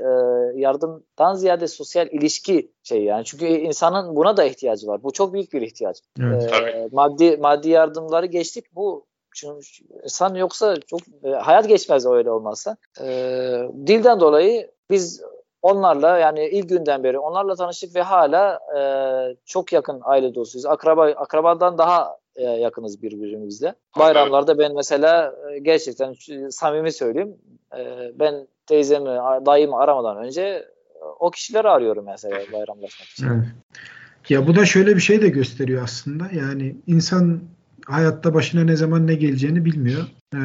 yardımdan 0.62 1.34
ziyade 1.34 1.68
sosyal 1.68 2.08
ilişki 2.08 2.72
şey 2.84 3.04
yani 3.04 3.26
çünkü 3.26 3.46
insanın 3.46 4.16
buna 4.16 4.38
da 4.38 4.44
ihtiyacı 4.44 4.88
var. 4.88 5.04
Bu 5.04 5.12
çok 5.12 5.34
büyük 5.34 5.54
bir 5.54 5.62
ihtiyaç. 5.62 5.98
Evet. 6.22 6.54
E, 6.54 6.90
maddi 6.92 7.38
maddi 7.38 7.70
yardımları 7.70 8.26
geçtik. 8.26 8.76
Bu 8.76 9.06
çünkü 9.36 9.60
insan 10.04 10.36
yoksa 10.36 10.76
çok 10.88 11.00
e, 11.24 11.30
hayat 11.30 11.68
geçmez 11.68 12.06
öyle 12.06 12.32
olmazsa. 12.32 12.78
E, 13.02 13.08
dilden 13.88 14.20
dolayı 14.20 14.72
biz 14.90 15.22
onlarla 15.62 16.18
yani 16.18 16.46
ilk 16.46 16.70
günden 16.70 17.04
beri 17.04 17.20
onlarla 17.20 17.56
tanıştık 17.56 17.96
ve 17.96 18.02
hala 18.02 18.60
e, 18.78 18.82
çok 19.46 19.74
yakın 19.74 20.02
aile 20.04 20.36
dostuyuz. 20.36 20.66
Akraba 20.66 21.06
akrabadan 21.06 21.78
daha 21.78 22.18
yakınız 22.42 23.02
birbirimizle. 23.02 23.76
Bayramlarda 24.00 24.58
ben 24.58 24.76
mesela 24.76 25.36
e, 25.52 25.60
gerçekten 25.60 26.16
samimi 26.50 26.92
söyleyeyim. 26.92 27.36
E, 27.78 28.12
ben 28.20 28.48
teyzemi, 28.66 29.06
dayımı 29.46 29.78
aramadan 29.78 30.18
önce 30.18 30.66
o 31.20 31.32
kişileri 31.32 31.68
arıyorum 31.68 32.06
mesela 32.06 32.40
bayramlaşmak 32.54 33.08
için. 33.08 33.28
Evet. 33.28 33.46
Ya 34.30 34.48
bu 34.48 34.56
da 34.56 34.66
şöyle 34.66 34.96
bir 34.96 35.02
şey 35.02 35.22
de 35.22 35.30
gösteriyor 35.30 35.84
aslında. 35.84 36.30
Yani 36.34 36.76
insan 36.88 37.42
hayatta 37.86 38.34
başına 38.34 38.64
ne 38.64 38.76
zaman 38.76 39.08
ne 39.08 39.16
geleceğini 39.16 39.66
bilmiyor. 39.66 40.02
Ee, 40.34 40.38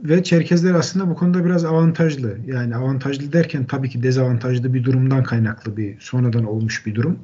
ve 0.00 0.22
Çerkezler 0.22 0.74
aslında 0.74 1.10
bu 1.10 1.14
konuda 1.14 1.44
biraz 1.44 1.64
avantajlı. 1.64 2.38
Yani 2.46 2.76
avantajlı 2.76 3.32
derken 3.32 3.64
tabii 3.64 3.90
ki 3.90 4.02
dezavantajlı 4.02 4.74
bir 4.74 4.84
durumdan 4.84 5.24
kaynaklı 5.24 5.76
bir 5.76 6.00
sonradan 6.00 6.44
olmuş 6.44 6.86
bir 6.86 6.94
durum 6.94 7.18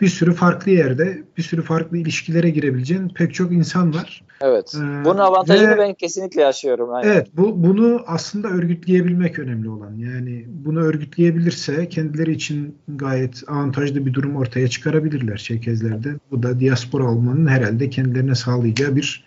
bir 0.00 0.08
sürü 0.08 0.34
farklı 0.34 0.70
yerde 0.70 1.22
bir 1.36 1.42
sürü 1.42 1.62
farklı 1.62 1.98
ilişkilere 1.98 2.50
girebileceğin 2.50 3.08
pek 3.08 3.34
çok 3.34 3.52
insan 3.52 3.94
var. 3.94 4.24
Evet. 4.40 4.74
Ee, 4.76 5.04
Bunun 5.04 5.18
avantajını 5.18 5.70
ve, 5.70 5.78
ben 5.78 5.94
kesinlikle 5.94 6.42
yaşıyorum. 6.42 6.94
Aynen. 6.94 7.08
Evet. 7.08 7.28
Bu, 7.36 7.64
bunu 7.64 8.02
aslında 8.06 8.48
örgütleyebilmek 8.48 9.38
önemli 9.38 9.68
olan. 9.68 9.94
Yani 9.94 10.44
bunu 10.48 10.80
örgütleyebilirse 10.80 11.88
kendileri 11.88 12.32
için 12.32 12.78
gayet 12.88 13.42
avantajlı 13.48 14.06
bir 14.06 14.14
durum 14.14 14.36
ortaya 14.36 14.68
çıkarabilirler 14.68 15.36
Çerkezlerde. 15.36 16.08
Bu 16.30 16.42
da 16.42 16.60
diaspora 16.60 17.04
olmanın 17.04 17.46
herhalde 17.46 17.90
kendilerine 17.90 18.34
sağlayacağı 18.34 18.96
bir 18.96 19.24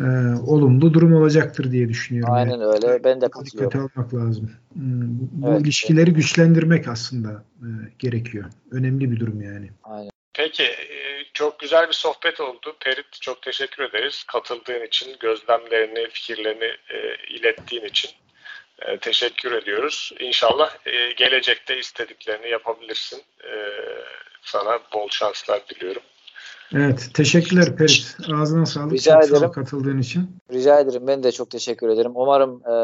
e, 0.00 0.04
olumlu 0.46 0.94
durum 0.94 1.14
olacaktır 1.14 1.72
diye 1.72 1.88
düşünüyorum. 1.88 2.34
Aynen 2.34 2.50
yani. 2.50 2.64
öyle. 2.64 3.04
Ben 3.04 3.20
de 3.20 3.28
katılıyorum. 3.28 3.70
Dikkate 3.70 4.00
almak 4.00 4.14
lazım. 4.14 4.50
Hmm, 4.72 5.18
bu 5.32 5.50
evet, 5.50 5.60
ilişkileri 5.60 6.10
evet. 6.10 6.16
güçlendirmek 6.16 6.88
aslında 6.88 7.44
e, 7.62 7.68
gerekiyor. 7.98 8.44
Önemli 8.70 9.10
bir 9.10 9.20
durum 9.20 9.42
yani. 9.42 9.70
Aynen. 9.84 10.10
Peki 10.34 10.62
e, 10.62 11.24
çok 11.34 11.58
güzel 11.58 11.88
bir 11.88 11.92
sohbet 11.92 12.40
oldu. 12.40 12.76
Perit 12.80 13.20
çok 13.20 13.42
teşekkür 13.42 13.82
ederiz. 13.82 14.24
Katıldığın 14.24 14.86
için, 14.86 15.16
gözlemlerini, 15.20 16.08
fikirlerini 16.10 16.76
e, 16.90 17.16
ilettiğin 17.28 17.84
için 17.84 18.10
e, 18.78 18.98
teşekkür 18.98 19.52
ediyoruz. 19.52 20.12
İnşallah 20.20 20.76
e, 20.86 21.12
gelecekte 21.12 21.78
istediklerini 21.78 22.48
yapabilirsin. 22.48 23.22
E, 23.44 23.52
sana 24.42 24.78
bol 24.94 25.08
şanslar 25.08 25.68
diliyorum. 25.68 26.02
Evet, 26.74 27.10
teşekkürler 27.14 27.76
Perit. 27.76 28.16
Ağzına 28.34 28.66
sağlık. 28.66 28.92
Rica 28.92 29.20
çok 29.20 29.30
ederim. 29.30 29.52
katıldığın 29.52 29.98
için. 29.98 30.30
Rica 30.52 30.80
ederim. 30.80 31.06
Ben 31.06 31.22
de 31.22 31.32
çok 31.32 31.50
teşekkür 31.50 31.88
ederim. 31.88 32.12
Umarım 32.14 32.62
e, 32.66 32.74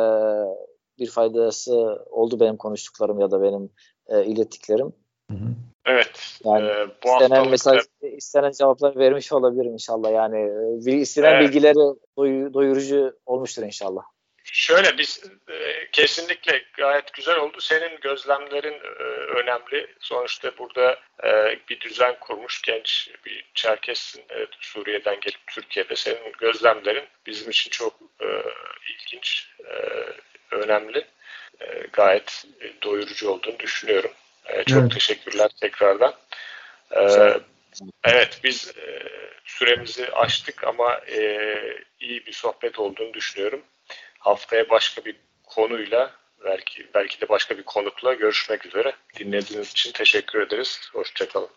bir 0.99 1.11
faydası 1.11 1.74
oldu 2.11 2.41
benim 2.41 2.57
konuştuklarım 2.57 3.20
ya 3.20 3.30
da 3.30 3.43
benim 3.43 3.70
e, 4.09 4.24
ilettiklerim. 4.24 4.93
Hı 5.30 5.37
hı. 5.37 5.49
Evet. 5.87 6.39
Yani 6.45 6.66
e, 6.66 6.89
bu 7.05 7.09
istenen 7.09 7.51
mesaj, 7.51 7.80
istenen 8.03 8.51
cevapları 8.51 8.99
vermiş 8.99 9.32
olabilirim 9.32 9.72
inşallah. 9.72 10.12
Yani 10.12 10.51
e, 10.87 10.97
istenen 10.97 11.32
evet. 11.35 11.49
bilgileri 11.49 11.74
doyurucu 12.55 13.12
olmuştur 13.26 13.62
inşallah. 13.62 14.03
Şöyle 14.45 14.99
biz 14.99 15.22
e, 15.49 15.88
kesinlikle 15.92 16.64
gayet 16.76 17.12
güzel 17.12 17.36
oldu. 17.36 17.61
Senin 17.61 18.01
gözlemlerin 18.01 18.74
e, 18.74 19.03
önemli. 19.40 19.95
Sonuçta 20.01 20.59
burada 20.59 21.01
e, 21.24 21.59
bir 21.68 21.80
düzen 21.80 22.16
kurmuş 22.20 22.62
genç 22.62 23.11
bir 23.26 23.45
Çerkessin 23.55 24.20
e, 24.30 24.47
Suriye'den 24.61 25.20
gelip 25.20 25.47
Türkiye'de. 25.47 25.97
Senin 25.97 26.32
gözlemlerin 26.38 27.05
bizim 27.26 27.51
için 27.51 27.70
çok 27.70 27.95
e, 28.20 28.26
ilginç, 28.92 29.49
e, 29.64 29.74
önemli. 30.51 31.07
E, 31.61 31.86
gayet 31.92 32.45
doyurucu 32.82 33.30
olduğunu 33.30 33.59
düşünüyorum. 33.59 34.12
E, 34.47 34.64
çok 34.64 34.82
evet. 34.82 34.92
teşekkürler 34.92 35.51
tekrardan. 35.61 36.14
E, 36.90 37.01
evet 38.05 38.40
biz 38.45 38.72
e, 38.78 39.03
süremizi 39.45 40.12
açtık 40.12 40.64
ama 40.64 41.01
e, 41.09 41.49
iyi 42.01 42.26
bir 42.26 42.32
sohbet 42.32 42.78
olduğunu 42.78 43.14
düşünüyorum. 43.14 43.62
Haftaya 44.24 44.70
başka 44.70 45.04
bir 45.04 45.16
konuyla 45.42 46.12
belki 46.44 46.86
belki 46.94 47.20
de 47.20 47.28
başka 47.28 47.58
bir 47.58 47.62
konukla 47.62 48.14
görüşmek 48.14 48.66
üzere. 48.66 48.92
Dinlediğiniz 49.18 49.70
için 49.70 49.92
teşekkür 49.92 50.40
ederiz. 50.40 50.90
Hoşçakalın. 50.92 51.48